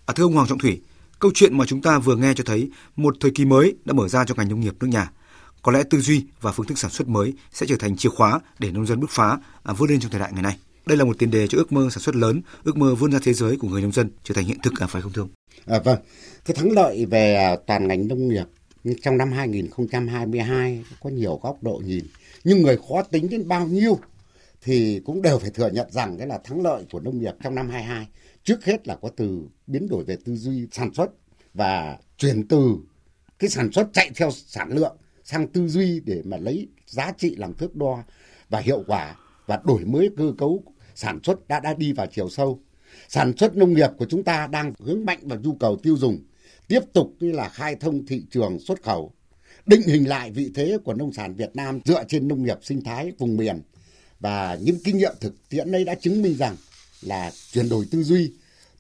À, 0.07 0.15
thưa 0.17 0.25
ông 0.25 0.35
Hoàng 0.35 0.49
Trọng 0.49 0.59
Thủy, 0.59 0.81
câu 1.19 1.31
chuyện 1.35 1.59
mà 1.59 1.65
chúng 1.67 1.83
ta 1.83 1.99
vừa 1.99 2.17
nghe 2.17 2.35
cho 2.35 2.45
thấy 2.47 2.71
một 2.97 3.17
thời 3.21 3.31
kỳ 3.31 3.45
mới 3.45 3.77
đã 3.85 3.93
mở 3.93 4.09
ra 4.09 4.25
cho 4.25 4.35
ngành 4.35 4.49
nông 4.49 4.61
nghiệp 4.61 4.75
nước 4.81 4.87
nhà. 4.87 5.11
Có 5.63 5.73
lẽ 5.73 5.83
tư 5.91 6.01
duy 6.01 6.25
và 6.41 6.53
phương 6.53 6.67
thức 6.67 6.79
sản 6.79 6.91
xuất 6.91 7.09
mới 7.09 7.33
sẽ 7.53 7.67
trở 7.67 7.77
thành 7.77 7.97
chìa 7.97 8.09
khóa 8.09 8.41
để 8.59 8.71
nông 8.71 8.87
dân 8.87 9.01
bứt 9.01 9.11
phá, 9.11 9.39
à, 9.63 9.73
vươn 9.73 9.91
lên 9.91 10.01
trong 10.01 10.11
thời 10.11 10.21
đại 10.21 10.33
ngày 10.33 10.43
nay. 10.43 10.59
Đây 10.89 10.97
là 10.97 11.05
một 11.05 11.19
tiền 11.19 11.31
đề 11.31 11.47
cho 11.47 11.59
ước 11.59 11.73
mơ 11.73 11.89
sản 11.91 12.03
xuất 12.03 12.17
lớn, 12.17 12.41
ước 12.65 12.77
mơ 12.77 12.95
vươn 12.95 13.13
ra 13.13 13.19
thế 13.23 13.33
giới 13.33 13.57
của 13.57 13.69
người 13.69 13.83
nông 13.83 13.93
dân 13.93 14.11
trở 14.25 14.35
thành 14.35 14.45
hiện 14.45 14.59
thực 14.63 14.81
à, 14.81 14.87
phải 14.87 15.03
không 15.03 15.13
thưa 15.13 15.23
ông? 15.23 15.31
À, 15.67 15.79
vâng, 15.85 15.99
cái 16.45 16.55
thắng 16.57 16.73
lợi 16.73 17.07
về 17.07 17.35
à, 17.35 17.57
toàn 17.67 17.89
ngành 17.89 18.09
nông 18.09 18.29
nghiệp 18.29 18.45
trong 19.03 19.19
năm 19.19 19.33
2022 19.33 20.85
có 21.03 21.11
nhiều 21.11 21.41
góc 21.43 21.63
độ 21.63 21.83
nhìn, 21.85 22.05
nhưng 22.45 22.63
người 22.63 22.79
khó 22.89 23.03
tính 23.03 23.29
đến 23.31 23.49
bao 23.49 23.67
nhiêu 23.67 23.99
thì 24.63 25.01
cũng 25.05 25.23
đều 25.23 25.39
phải 25.39 25.51
thừa 25.51 25.71
nhận 25.71 25.87
rằng 25.91 26.19
cái 26.19 26.27
là 26.27 26.39
thắng 26.45 26.63
lợi 26.63 26.85
của 26.93 27.01
nông 27.01 27.19
nghiệp 27.21 27.35
trong 27.43 27.55
năm 27.55 27.71
22. 27.71 28.09
Trước 28.45 28.65
hết 28.65 28.89
là 28.89 28.97
có 29.03 29.11
từ 29.17 29.41
biến 29.67 29.89
đổi 29.89 30.05
về 30.05 30.17
tư 30.25 30.37
duy 30.37 30.67
sản 30.73 30.95
xuất 30.95 31.11
và 31.55 31.99
chuyển 32.19 32.49
từ 32.49 32.77
cái 33.39 33.51
sản 33.51 33.73
xuất 33.73 33.89
chạy 33.93 34.11
theo 34.17 34.31
sản 34.31 34.73
lượng 34.73 34.97
sang 35.25 35.49
tư 35.49 35.69
duy 35.69 36.01
để 36.01 36.23
mà 36.25 36.37
lấy 36.37 36.69
giá 36.87 37.13
trị 37.19 37.35
làm 37.37 37.55
thước 37.55 37.77
đo 37.77 38.03
và 38.49 38.61
hiệu 38.61 38.85
quả 38.87 39.17
và 39.47 39.61
đổi 39.65 39.85
mới 39.85 40.11
cơ 40.17 40.33
cấu 40.39 40.63
sản 40.99 41.21
xuất 41.23 41.49
đã 41.49 41.61
đã 41.61 41.75
đi 41.75 41.93
vào 41.93 42.07
chiều 42.07 42.29
sâu. 42.29 42.61
Sản 43.09 43.33
xuất 43.37 43.57
nông 43.57 43.75
nghiệp 43.75 43.91
của 43.99 44.07
chúng 44.09 44.25
ta 44.25 44.47
đang 44.47 44.73
hướng 44.79 45.05
mạnh 45.05 45.19
vào 45.23 45.39
nhu 45.39 45.55
cầu 45.55 45.77
tiêu 45.77 45.97
dùng, 45.97 46.19
tiếp 46.69 46.81
tục 46.93 47.15
như 47.21 47.33
là 47.33 47.49
khai 47.49 47.77
thông 47.77 48.07
thị 48.07 48.23
trường 48.31 48.59
xuất 48.59 48.83
khẩu, 48.83 49.13
định 49.67 49.83
hình 49.83 50.09
lại 50.09 50.31
vị 50.31 50.51
thế 50.55 50.79
của 50.85 50.95
nông 50.95 51.13
sản 51.13 51.35
Việt 51.35 51.51
Nam 51.55 51.81
dựa 51.85 52.05
trên 52.09 52.29
nông 52.29 52.43
nghiệp 52.43 52.59
sinh 52.63 52.85
thái 52.85 53.13
vùng 53.19 53.37
miền 53.37 53.63
và 54.21 54.59
những 54.63 54.77
kinh 54.85 54.99
nghiệm 54.99 55.15
thực 55.21 55.49
tiễn 55.49 55.73
ấy 55.73 55.85
đã 55.85 55.95
chứng 55.95 56.23
minh 56.23 56.35
rằng 56.37 56.57
là 57.03 57.33
chuyển 57.53 57.69
đổi 57.69 57.87
tư 57.91 58.03
duy, 58.03 58.33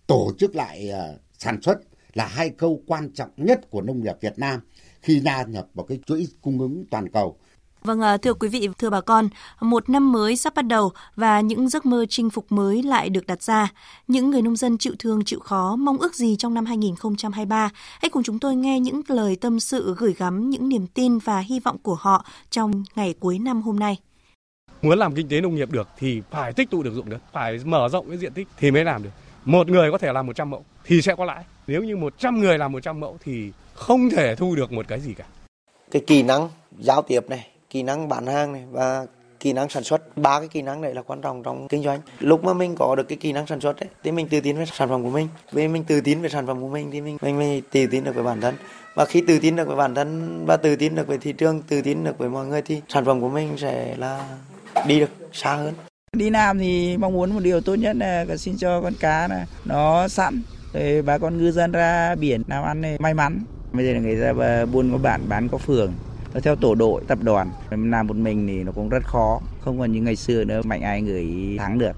tổ 0.06 0.32
chức 0.38 0.56
lại 0.56 0.88
ờ, 0.88 1.18
sản 1.38 1.62
xuất 1.62 1.78
là 2.14 2.26
hai 2.26 2.50
câu 2.50 2.82
quan 2.86 3.10
trọng 3.14 3.30
nhất 3.36 3.70
của 3.70 3.82
nông 3.82 4.02
nghiệp 4.02 4.16
Việt 4.20 4.38
Nam 4.38 4.60
khi 5.02 5.20
gia 5.20 5.42
nhập 5.42 5.68
vào 5.74 5.86
cái 5.86 5.98
chuỗi 6.06 6.26
cung 6.42 6.58
ứng 6.60 6.84
toàn 6.90 7.08
cầu. 7.08 7.38
Vâng, 7.84 8.00
à, 8.00 8.16
thưa 8.16 8.34
quý 8.34 8.48
vị, 8.48 8.68
thưa 8.78 8.90
bà 8.90 9.00
con, 9.00 9.28
một 9.60 9.90
năm 9.90 10.12
mới 10.12 10.36
sắp 10.36 10.54
bắt 10.54 10.66
đầu 10.66 10.92
và 11.16 11.40
những 11.40 11.68
giấc 11.68 11.86
mơ 11.86 12.06
chinh 12.08 12.30
phục 12.30 12.52
mới 12.52 12.82
lại 12.82 13.08
được 13.08 13.26
đặt 13.26 13.42
ra. 13.42 13.68
Những 14.08 14.30
người 14.30 14.42
nông 14.42 14.56
dân 14.56 14.78
chịu 14.78 14.92
thương, 14.98 15.24
chịu 15.24 15.40
khó, 15.40 15.76
mong 15.76 15.98
ước 15.98 16.14
gì 16.14 16.36
trong 16.36 16.54
năm 16.54 16.66
2023? 16.66 17.70
Hãy 18.02 18.10
cùng 18.10 18.22
chúng 18.22 18.38
tôi 18.38 18.56
nghe 18.56 18.80
những 18.80 19.00
lời 19.08 19.36
tâm 19.36 19.60
sự 19.60 19.94
gửi 19.98 20.14
gắm 20.18 20.50
những 20.50 20.68
niềm 20.68 20.86
tin 20.86 21.18
và 21.18 21.38
hy 21.38 21.60
vọng 21.60 21.76
của 21.82 21.94
họ 21.94 22.24
trong 22.50 22.84
ngày 22.94 23.14
cuối 23.20 23.38
năm 23.38 23.62
hôm 23.62 23.78
nay. 23.78 23.96
Muốn 24.82 24.98
làm 24.98 25.14
kinh 25.14 25.28
tế 25.28 25.40
nông 25.40 25.54
nghiệp 25.54 25.72
được 25.72 25.88
thì 25.98 26.22
phải 26.30 26.52
tích 26.52 26.70
tụ 26.70 26.82
được 26.82 26.94
dụng 26.94 27.10
đất, 27.10 27.18
phải 27.32 27.60
mở 27.64 27.88
rộng 27.88 28.08
cái 28.08 28.18
diện 28.18 28.32
tích 28.32 28.48
thì 28.58 28.70
mới 28.70 28.84
làm 28.84 29.02
được. 29.02 29.10
Một 29.44 29.68
người 29.68 29.90
có 29.90 29.98
thể 29.98 30.12
làm 30.12 30.26
100 30.26 30.50
mẫu 30.50 30.64
thì 30.84 31.02
sẽ 31.02 31.14
có 31.14 31.24
lãi. 31.24 31.44
Nếu 31.66 31.82
như 31.82 31.96
100 31.96 32.40
người 32.40 32.58
làm 32.58 32.72
100 32.72 33.00
mẫu 33.00 33.18
thì 33.24 33.52
không 33.74 34.10
thể 34.10 34.36
thu 34.36 34.54
được 34.56 34.72
một 34.72 34.88
cái 34.88 35.00
gì 35.00 35.14
cả. 35.14 35.24
Cái 35.90 36.02
kỹ 36.06 36.22
năng 36.22 36.48
giao 36.78 37.02
tiếp 37.02 37.20
này, 37.28 37.50
kỹ 37.70 37.82
năng 37.82 38.08
bán 38.08 38.26
hàng 38.26 38.52
này 38.52 38.62
và 38.70 39.06
kỹ 39.40 39.52
năng 39.52 39.68
sản 39.68 39.84
xuất. 39.84 40.16
Ba 40.16 40.38
cái 40.38 40.48
kỹ 40.48 40.62
năng 40.62 40.80
này 40.80 40.94
là 40.94 41.02
quan 41.02 41.20
trọng 41.20 41.42
trong 41.42 41.68
kinh 41.68 41.82
doanh. 41.82 42.00
Lúc 42.20 42.44
mà 42.44 42.52
mình 42.52 42.74
có 42.78 42.94
được 42.96 43.08
cái 43.08 43.18
kỹ 43.18 43.32
năng 43.32 43.46
sản 43.46 43.60
xuất 43.60 43.80
ấy, 43.80 43.88
thì 44.04 44.12
mình 44.12 44.28
tự 44.28 44.40
tin 44.40 44.56
về 44.56 44.64
sản 44.72 44.88
phẩm 44.88 45.02
của 45.02 45.10
mình. 45.10 45.28
Vì 45.52 45.68
mình 45.68 45.84
tự 45.84 46.00
tin 46.00 46.22
về 46.22 46.28
sản 46.28 46.46
phẩm 46.46 46.60
của 46.60 46.68
mình 46.68 46.90
thì 46.90 47.00
mình 47.00 47.16
mình 47.22 47.36
mới 47.36 47.62
tự 47.70 47.86
tin 47.86 48.04
được 48.04 48.14
với 48.14 48.24
bản 48.24 48.40
thân. 48.40 48.54
Và 48.94 49.04
khi 49.04 49.22
tự 49.28 49.38
tin 49.38 49.56
được 49.56 49.66
với 49.66 49.76
bản 49.76 49.94
thân 49.94 50.42
và 50.46 50.56
tự 50.56 50.76
tin 50.76 50.94
được 50.94 51.06
với 51.06 51.18
thị 51.18 51.32
trường 51.32 51.62
tự 51.62 51.82
tin 51.82 52.04
được 52.04 52.18
với 52.18 52.28
mọi 52.28 52.46
người 52.46 52.62
thì 52.62 52.80
sản 52.88 53.04
phẩm 53.04 53.20
của 53.20 53.28
mình 53.28 53.58
sẽ 53.58 53.94
là 53.96 54.28
đi 54.86 55.00
được 55.00 55.10
xa 55.32 55.54
hơn. 55.54 55.74
Đi 56.12 56.30
làm 56.30 56.58
thì 56.58 56.96
mong 56.96 57.12
muốn 57.12 57.30
một 57.30 57.40
điều 57.42 57.60
tốt 57.60 57.74
nhất 57.74 57.96
là 57.96 58.24
xin 58.36 58.56
cho 58.58 58.80
con 58.80 58.92
cá 59.00 59.28
là 59.28 59.46
nó 59.64 60.08
sẵn 60.08 60.42
để 60.72 61.02
bà 61.02 61.18
con 61.18 61.38
ngư 61.38 61.50
dân 61.50 61.72
ra 61.72 62.14
biển 62.14 62.42
làm 62.48 62.64
ăn 62.64 62.80
này 62.80 62.96
may 62.98 63.14
mắn. 63.14 63.44
Bây 63.72 63.86
giờ 63.86 63.92
là 63.92 63.98
người 63.98 64.20
ta 64.22 64.64
buôn 64.64 64.92
có 64.92 64.98
bạn 64.98 65.20
bán 65.28 65.48
có 65.48 65.58
phường 65.58 65.92
theo 66.42 66.56
tổ 66.56 66.74
đội, 66.74 67.02
tập 67.06 67.18
đoàn. 67.22 67.50
Làm 67.70 68.06
một 68.06 68.16
mình 68.16 68.46
thì 68.46 68.64
nó 68.64 68.72
cũng 68.72 68.88
rất 68.88 69.02
khó. 69.04 69.40
Không 69.60 69.78
còn 69.78 69.92
như 69.92 70.00
ngày 70.00 70.16
xưa 70.16 70.44
nữa, 70.44 70.60
mạnh 70.64 70.80
ai 70.80 71.02
người 71.02 71.56
thắng 71.58 71.78
được. 71.78 71.92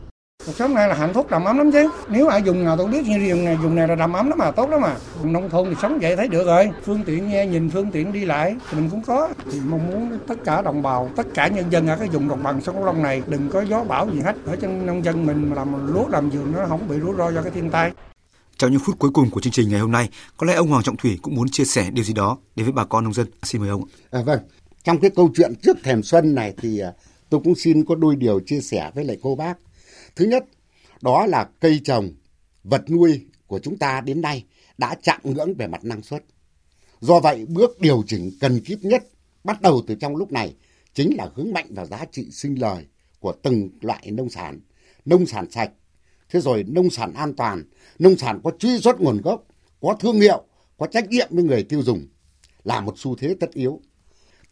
Cuộc 0.47 0.53
sống 0.53 0.75
này 0.75 0.89
là 0.89 0.95
hạnh 0.95 1.15
phúc, 1.15 1.27
đầm 1.31 1.45
ấm 1.45 1.59
lắm 1.59 1.73
chứ. 1.73 1.91
Nếu 2.09 2.29
ai 2.29 2.43
dùng 2.43 2.65
nào, 2.65 2.77
tôi 2.77 2.87
biết 2.87 3.07
như 3.07 3.29
dùng 3.29 3.45
này 3.45 3.59
dùng 3.63 3.75
này 3.75 3.89
là 3.89 3.95
đầm 3.95 4.13
ấm 4.13 4.29
lắm 4.29 4.39
mà, 4.39 4.51
tốt 4.51 4.71
lắm 4.71 4.81
mà. 4.81 4.95
Nông 5.23 5.51
thôn 5.51 5.69
thì 5.69 5.75
sống 5.83 5.99
vậy 6.03 6.17
thấy 6.17 6.29
được 6.29 6.47
rồi. 6.47 6.71
Phương 6.85 7.01
tiện 7.07 7.29
nghe, 7.29 7.47
nhìn 7.47 7.71
phương 7.71 7.91
tiện 7.91 8.13
đi 8.13 8.25
lại, 8.25 8.57
thì 8.71 8.79
mình 8.79 8.91
cũng 8.91 9.03
có. 9.03 9.29
Thì 9.53 9.61
mong 9.69 9.87
muốn 9.91 10.19
tất 10.27 10.35
cả 10.45 10.63
đồng 10.63 10.83
bào, 10.83 11.11
tất 11.17 11.27
cả 11.35 11.49
nhân 11.49 11.65
dân 11.71 11.87
ở 11.87 11.97
cái 11.97 12.09
vùng 12.09 12.29
đồng 12.29 12.43
bằng 12.43 12.61
sông 12.61 12.75
cửu 12.75 12.85
long 12.85 13.03
này, 13.03 13.23
đừng 13.27 13.49
có 13.49 13.61
gió 13.61 13.85
bão 13.85 14.11
gì 14.11 14.21
hết. 14.21 14.37
Ở 14.47 14.57
trên 14.57 14.87
nông 14.87 15.05
dân 15.05 15.27
mình 15.27 15.53
làm 15.55 15.95
lúa 15.95 16.09
làm 16.09 16.31
vườn 16.31 16.53
nó 16.53 16.67
không 16.69 16.89
bị 16.89 17.01
rủi 17.01 17.17
ro 17.19 17.31
do 17.31 17.43
cái 17.43 17.51
thiên 17.51 17.71
tai 17.71 17.91
trong 18.61 18.73
những 18.73 18.81
phút 18.85 18.99
cuối 18.99 19.11
cùng 19.15 19.31
của 19.31 19.41
chương 19.41 19.53
trình 19.53 19.69
ngày 19.69 19.81
hôm 19.81 19.93
nay, 19.93 20.09
có 20.37 20.47
lẽ 20.47 20.55
ông 20.55 20.69
Hoàng 20.69 20.83
Trọng 20.83 20.97
Thủy 20.97 21.19
cũng 21.23 21.35
muốn 21.35 21.49
chia 21.49 21.65
sẻ 21.65 21.91
điều 21.91 22.05
gì 22.05 22.13
đó 22.13 22.39
đến 22.57 22.65
với 22.67 22.73
bà 22.73 22.85
con 22.85 23.05
nông 23.05 23.13
dân. 23.13 23.27
Xin 23.43 23.61
mời 23.61 23.71
ông. 23.71 23.85
À, 24.11 24.23
vâng, 24.23 24.41
trong 24.85 25.01
cái 25.01 25.11
câu 25.11 25.31
chuyện 25.37 25.53
trước 25.63 25.77
thềm 25.83 26.03
xuân 26.03 26.35
này 26.35 26.55
thì 26.57 26.79
à, 26.79 26.93
tôi 27.31 27.41
cũng 27.45 27.55
xin 27.55 27.85
có 27.85 27.95
đôi 27.95 28.17
điều 28.17 28.41
chia 28.41 28.61
sẻ 28.61 28.91
với 28.95 29.05
lại 29.05 29.19
cô 29.23 29.35
bác. 29.35 29.55
Thứ 30.17 30.25
nhất, 30.25 30.45
đó 31.03 31.27
là 31.27 31.49
cây 31.61 31.81
trồng, 31.85 32.11
vật 32.65 32.91
nuôi 32.91 33.27
của 33.47 33.59
chúng 33.59 33.79
ta 33.79 34.01
đến 34.01 34.21
nay 34.21 34.45
đã 34.79 34.97
chạm 35.03 35.21
ngưỡng 35.25 35.55
về 35.55 35.67
mặt 35.67 35.85
năng 35.85 36.03
suất. 36.03 36.25
Do 37.01 37.21
vậy, 37.21 37.47
bước 37.49 37.81
điều 37.81 38.03
chỉnh 38.07 38.31
cần 38.41 38.61
kíp 38.61 38.79
nhất 38.83 39.03
bắt 39.45 39.63
đầu 39.63 39.83
từ 39.87 39.95
trong 39.95 40.17
lúc 40.17 40.33
này 40.33 40.55
chính 40.95 41.17
là 41.17 41.29
hướng 41.35 41.53
mạnh 41.53 41.67
vào 41.75 41.87
giá 41.87 42.05
trị 42.13 42.31
sinh 42.31 42.61
lời 42.61 42.87
của 43.19 43.33
từng 43.43 43.69
loại 43.81 44.11
nông 44.11 44.31
sản, 44.31 44.61
nông 45.05 45.27
sản 45.27 45.51
sạch, 45.51 45.71
thế 46.31 46.41
rồi 46.41 46.65
nông 46.69 46.91
sản 46.91 47.13
an 47.15 47.35
toàn, 47.35 47.65
nông 47.99 48.17
sản 48.17 48.41
có 48.45 48.51
truy 48.59 48.79
xuất 48.79 49.01
nguồn 49.01 49.21
gốc, 49.21 49.45
có 49.81 49.97
thương 50.01 50.21
hiệu, 50.21 50.45
có 50.79 50.87
trách 50.87 51.09
nhiệm 51.09 51.29
với 51.31 51.45
người 51.45 51.63
tiêu 51.63 51.83
dùng 51.83 52.07
là 52.65 52.81
một 52.81 52.95
xu 52.97 53.17
thế 53.17 53.37
tất 53.41 53.53
yếu. 53.53 53.81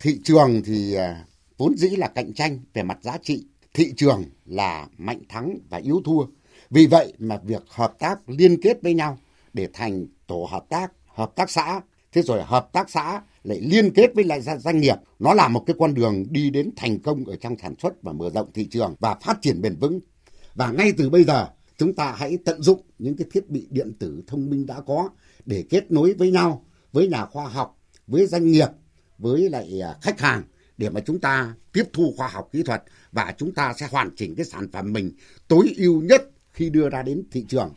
Thị 0.01 0.21
trường 0.25 0.63
thì 0.65 0.95
à, 0.95 1.25
vốn 1.59 1.77
dĩ 1.77 1.89
là 1.89 2.09
cạnh 2.09 2.35
tranh 2.35 2.59
về 2.75 2.83
mặt 2.83 2.99
giá 3.03 3.19
trị, 3.23 3.47
thị 3.75 3.93
trường 3.97 4.25
là 4.45 4.89
mạnh 4.99 5.21
thắng 5.29 5.59
và 5.71 5.79
yếu 5.79 6.01
thua. 6.05 6.25
Vì 6.71 6.87
vậy 6.87 7.13
mà 7.19 7.41
việc 7.45 7.63
hợp 7.69 7.95
tác 7.99 8.29
liên 8.29 8.63
kết 8.63 8.83
với 8.83 8.95
nhau 8.95 9.19
để 9.53 9.69
thành 9.73 10.07
tổ 10.27 10.49
hợp 10.51 10.65
tác, 10.69 10.93
hợp 11.07 11.33
tác 11.37 11.51
xã, 11.51 11.81
thế 12.13 12.23
rồi 12.23 12.43
hợp 12.43 12.69
tác 12.73 12.91
xã 12.91 13.21
lại 13.45 13.61
liên 13.61 13.91
kết 13.95 14.15
với 14.15 14.25
lại 14.25 14.41
doanh 14.41 14.81
nghiệp, 14.81 14.97
nó 15.19 15.35
là 15.35 15.49
một 15.49 15.65
cái 15.67 15.77
con 15.79 15.95
đường 15.95 16.25
đi 16.31 16.51
đến 16.51 16.71
thành 16.77 16.99
công 16.99 17.25
ở 17.25 17.37
trong 17.37 17.57
sản 17.63 17.75
xuất 17.79 18.03
và 18.03 18.13
mở 18.13 18.31
rộng 18.31 18.53
thị 18.53 18.69
trường 18.71 18.95
và 19.01 19.15
phát 19.23 19.39
triển 19.43 19.61
bền 19.61 19.77
vững. 19.77 20.01
Và 20.55 20.73
ngay 20.73 20.93
từ 20.97 21.11
bây 21.11 21.25
giờ 21.25 21.47
chúng 21.79 21.95
ta 21.95 22.15
hãy 22.19 22.39
tận 22.45 22.63
dụng 22.63 22.81
những 22.99 23.17
cái 23.17 23.27
thiết 23.33 23.51
bị 23.51 23.67
điện 23.71 23.93
tử 23.99 24.23
thông 24.27 24.51
minh 24.51 24.67
đã 24.67 24.81
có 24.87 25.11
để 25.47 25.65
kết 25.71 25.91
nối 25.91 26.15
với 26.15 26.31
nhau, 26.31 26.65
với 26.93 27.09
nhà 27.09 27.27
khoa 27.27 27.49
học, 27.49 27.79
với 28.07 28.27
doanh 28.27 28.47
nghiệp, 28.47 28.69
với 29.19 29.51
lại 29.51 29.81
à, 29.81 29.97
khách 30.03 30.21
hàng 30.21 30.43
để 30.79 30.91
mà 30.91 31.01
chúng 31.01 31.21
ta 31.21 31.55
tiếp 31.73 31.85
thu 31.93 32.15
khoa 32.17 32.29
học 32.29 32.49
kỹ 32.53 32.63
thuật 32.63 32.83
và 33.13 33.35
chúng 33.39 33.53
ta 33.53 33.75
sẽ 33.81 33.89
hoàn 33.91 34.11
chỉnh 34.17 34.35
cái 34.35 34.47
sản 34.47 34.69
phẩm 34.73 34.93
mình 34.93 35.13
tối 35.49 35.75
ưu 35.77 36.03
nhất 36.03 36.31
khi 36.53 36.71
đưa 36.71 36.89
ra 36.89 37.03
đến 37.03 37.23
thị 37.31 37.45
trường. 37.49 37.75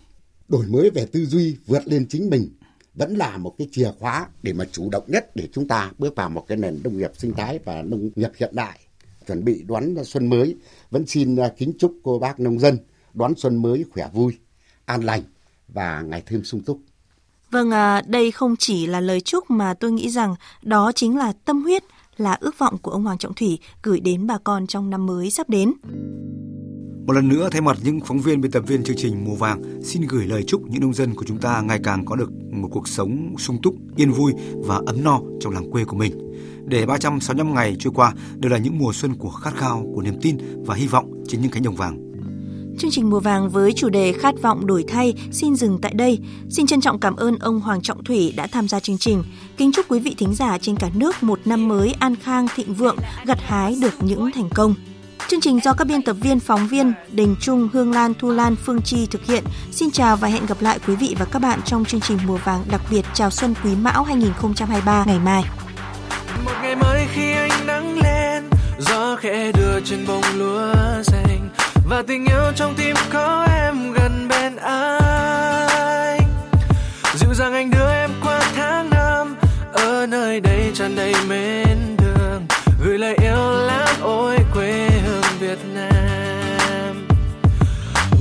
Đổi 0.48 0.66
mới 0.68 0.90
về 0.90 1.06
tư 1.06 1.26
duy 1.26 1.58
vượt 1.66 1.88
lên 1.88 2.06
chính 2.10 2.30
mình 2.30 2.50
vẫn 2.94 3.16
là 3.16 3.38
một 3.38 3.56
cái 3.58 3.68
chìa 3.72 3.92
khóa 4.00 4.28
để 4.44 4.54
mà 4.54 4.66
chủ 4.72 4.90
động 4.90 5.04
nhất 5.08 5.36
để 5.36 5.48
chúng 5.54 5.68
ta 5.68 5.92
bước 5.98 6.16
vào 6.16 6.30
một 6.30 6.46
cái 6.48 6.58
nền 6.58 6.80
nông 6.84 6.98
nghiệp 6.98 7.12
sinh 7.18 7.34
thái 7.34 7.60
và 7.66 7.82
nông 7.82 8.10
nghiệp 8.16 8.32
hiện 8.38 8.56
đại. 8.56 8.80
Chuẩn 9.28 9.44
bị 9.44 9.64
đón 9.68 9.96
xuân 10.04 10.28
mới, 10.28 10.56
vẫn 10.90 11.08
xin 11.08 11.36
à, 11.36 11.54
kính 11.58 11.74
chúc 11.80 12.00
cô 12.04 12.20
bác 12.20 12.40
nông 12.40 12.60
dân 12.60 12.78
đón 13.14 13.34
xuân 13.38 13.62
mới 13.62 13.86
khỏe 13.94 14.10
vui, 14.14 14.38
an 14.86 15.02
lành 15.02 15.22
và 15.68 16.02
ngày 16.02 16.24
thêm 16.26 16.44
sung 16.44 16.62
túc. 16.62 16.80
Vâng, 17.52 17.72
à, 17.72 18.02
đây 18.08 18.32
không 18.32 18.56
chỉ 18.56 18.88
là 18.88 19.00
lời 19.00 19.22
chúc 19.22 19.52
mà 19.52 19.74
tôi 19.74 19.92
nghĩ 19.92 20.10
rằng 20.10 20.36
đó 20.62 20.92
chính 20.96 21.18
là 21.18 21.34
tâm 21.46 21.62
huyết, 21.62 21.84
là 22.18 22.38
ước 22.40 22.58
vọng 22.58 22.78
của 22.78 22.92
ông 22.92 23.04
Hoàng 23.04 23.18
Trọng 23.18 23.34
Thủy 23.34 23.60
gửi 23.84 24.00
đến 24.00 24.28
bà 24.28 24.38
con 24.38 24.68
trong 24.68 24.90
năm 24.90 25.06
mới 25.06 25.32
sắp 25.32 25.50
đến. 25.50 25.74
Một 27.06 27.14
lần 27.14 27.28
nữa, 27.28 27.50
thay 27.52 27.62
mặt 27.62 27.78
những 27.84 28.00
phóng 28.00 28.20
viên 28.20 28.42
biên 28.42 28.52
tập 28.52 28.64
viên 28.68 28.84
chương 28.84 28.98
trình 28.98 29.26
Mùa 29.26 29.36
Vàng, 29.36 29.82
xin 29.84 30.02
gửi 30.10 30.26
lời 30.26 30.44
chúc 30.44 30.62
những 30.70 30.82
nông 30.82 30.94
dân 30.94 31.16
của 31.16 31.26
chúng 31.28 31.38
ta 31.38 31.62
ngày 31.62 31.80
càng 31.84 32.06
có 32.06 32.16
được 32.16 32.32
một 32.52 32.68
cuộc 32.72 32.88
sống 32.88 33.36
sung 33.38 33.58
túc, 33.64 33.76
yên 33.96 34.12
vui 34.12 34.34
và 34.56 34.82
ấm 34.86 35.04
no 35.04 35.20
trong 35.40 35.54
làng 35.54 35.72
quê 35.72 35.86
của 35.86 35.96
mình. 35.96 36.34
Để 36.66 36.86
365 36.86 37.54
ngày 37.54 37.76
trôi 37.80 37.94
qua 37.96 38.14
đều 38.36 38.52
là 38.52 38.58
những 38.58 38.78
mùa 38.78 38.94
xuân 38.94 39.16
của 39.16 39.30
khát 39.30 39.56
khao, 39.56 39.86
của 39.96 40.02
niềm 40.02 40.16
tin 40.22 40.38
và 40.66 40.76
hy 40.76 40.88
vọng 40.88 41.24
trên 41.28 41.42
những 41.42 41.52
cánh 41.52 41.64
đồng 41.64 41.76
vàng. 41.76 42.11
Chương 42.82 42.92
trình 42.92 43.10
mùa 43.10 43.20
vàng 43.20 43.50
với 43.50 43.74
chủ 43.74 43.90
đề 43.90 44.14
khát 44.14 44.42
vọng 44.42 44.68
đổi 44.68 44.86
thay 44.88 45.14
xin 45.32 45.56
dừng 45.56 45.80
tại 45.82 45.94
đây. 45.94 46.20
Xin 46.50 46.68
trân 46.68 46.82
trọng 46.82 47.00
cảm 47.00 47.16
ơn 47.16 47.40
ông 47.40 47.62
Hoàng 47.62 47.82
Trọng 47.82 48.04
Thủy 48.04 48.34
đã 48.36 48.48
tham 48.48 48.68
gia 48.68 48.80
chương 48.80 48.98
trình. 48.98 49.24
Kính 49.58 49.72
chúc 49.72 49.86
quý 49.90 50.00
vị 50.00 50.16
thính 50.18 50.36
giả 50.36 50.58
trên 50.58 50.76
cả 50.76 50.90
nước 50.96 51.24
một 51.24 51.40
năm 51.46 51.68
mới 51.68 51.94
an 52.00 52.16
khang 52.16 52.48
thịnh 52.56 52.74
vượng, 52.74 52.96
gặt 53.26 53.38
hái 53.42 53.76
được 53.82 53.94
những 54.00 54.32
thành 54.32 54.50
công. 54.50 54.76
Chương 55.28 55.42
trình 55.42 55.60
do 55.64 55.74
các 55.74 55.86
biên 55.86 56.02
tập 56.02 56.16
viên, 56.22 56.40
phóng 56.40 56.68
viên 56.68 56.94
Đình 57.12 57.36
Trung, 57.42 57.70
Hương 57.74 57.92
Lan, 57.92 58.14
Thu 58.20 58.32
Lan, 58.32 58.56
Phương 58.56 58.82
Chi 58.82 59.08
thực 59.12 59.26
hiện. 59.26 59.44
Xin 59.72 59.92
chào 59.92 60.18
và 60.18 60.28
hẹn 60.28 60.46
gặp 60.46 60.62
lại 60.62 60.80
quý 60.88 60.96
vị 60.96 61.16
và 61.20 61.26
các 61.26 61.40
bạn 61.40 61.60
trong 61.66 61.86
chương 61.86 62.02
trình 62.02 62.18
mùa 62.28 62.38
vàng 62.44 62.64
đặc 62.72 62.82
biệt 62.92 63.06
chào 63.14 63.30
xuân 63.30 63.54
quý 63.64 63.72
mão 63.82 64.04
2023 64.04 65.06
ngày 65.06 65.20
mai. 65.20 65.44
Một 66.46 66.52
ngày 66.62 66.76
mới 66.76 67.06
khi 67.14 67.32
ánh 67.32 67.66
nắng 67.68 68.00
lên, 68.04 68.44
gió 68.80 69.16
khẽ 69.16 69.52
đưa 69.52 69.80
trên 69.86 70.08
bông 70.08 70.24
lúa 70.38 70.81
tình 72.08 72.26
yêu 72.26 72.52
trong 72.56 72.76
tim 72.76 72.96
có 73.14 73.48
em 73.50 73.94
gần 73.94 74.28
bên 74.28 74.56
anh. 74.56 76.22
Dịu 77.16 77.34
dàng 77.34 77.54
anh 77.54 77.72
đưa 77.72 77.92
em 77.92 78.10
qua 78.24 78.42
tháng 78.56 78.90
năm, 78.90 79.36
ở 79.74 80.06
nơi 80.10 80.40
đây 80.40 80.72
tràn 80.74 80.96
đầy 80.96 81.14
mến 81.28 81.98
đường. 81.98 82.46
Gửi 82.84 82.98
lời 82.98 83.18
yêu 83.22 83.52
lãng 83.52 83.96
ôi 84.02 84.38
quê 84.54 84.90
hương 85.06 85.24
Việt 85.40 85.60
Nam. 85.74 87.08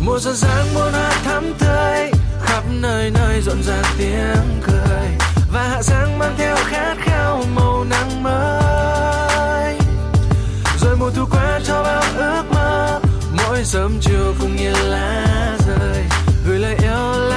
Mùa 0.04 0.18
xuân 0.18 0.36
sáng 0.36 0.74
muôn 0.74 0.92
hoa 0.92 1.10
thắm 1.24 1.54
tươi, 1.58 2.10
khắp 2.42 2.62
nơi 2.80 3.10
nơi 3.10 3.40
rộn 3.40 3.62
ràng 3.62 3.84
tiếng 3.98 4.60
cười. 4.62 5.08
Và 5.52 5.68
hạ 5.68 5.82
sáng 5.82 6.18
mang 6.18 6.34
theo 6.38 6.56
khát 6.56 6.94
khao 7.00 7.44
màu 7.54 7.84
nắng 7.84 8.22
mới. 8.22 9.78
Rồi 10.80 10.96
mùa 10.96 11.10
thu 11.10 11.24
qua 11.30 11.59
sớm 13.72 13.98
chiều 14.00 14.34
cùng 14.40 14.56
như 14.56 14.72
lá 14.72 15.56
rơi. 15.66 16.04
Gửi 16.46 16.58
lời 16.58 16.76
yêu 16.82 17.29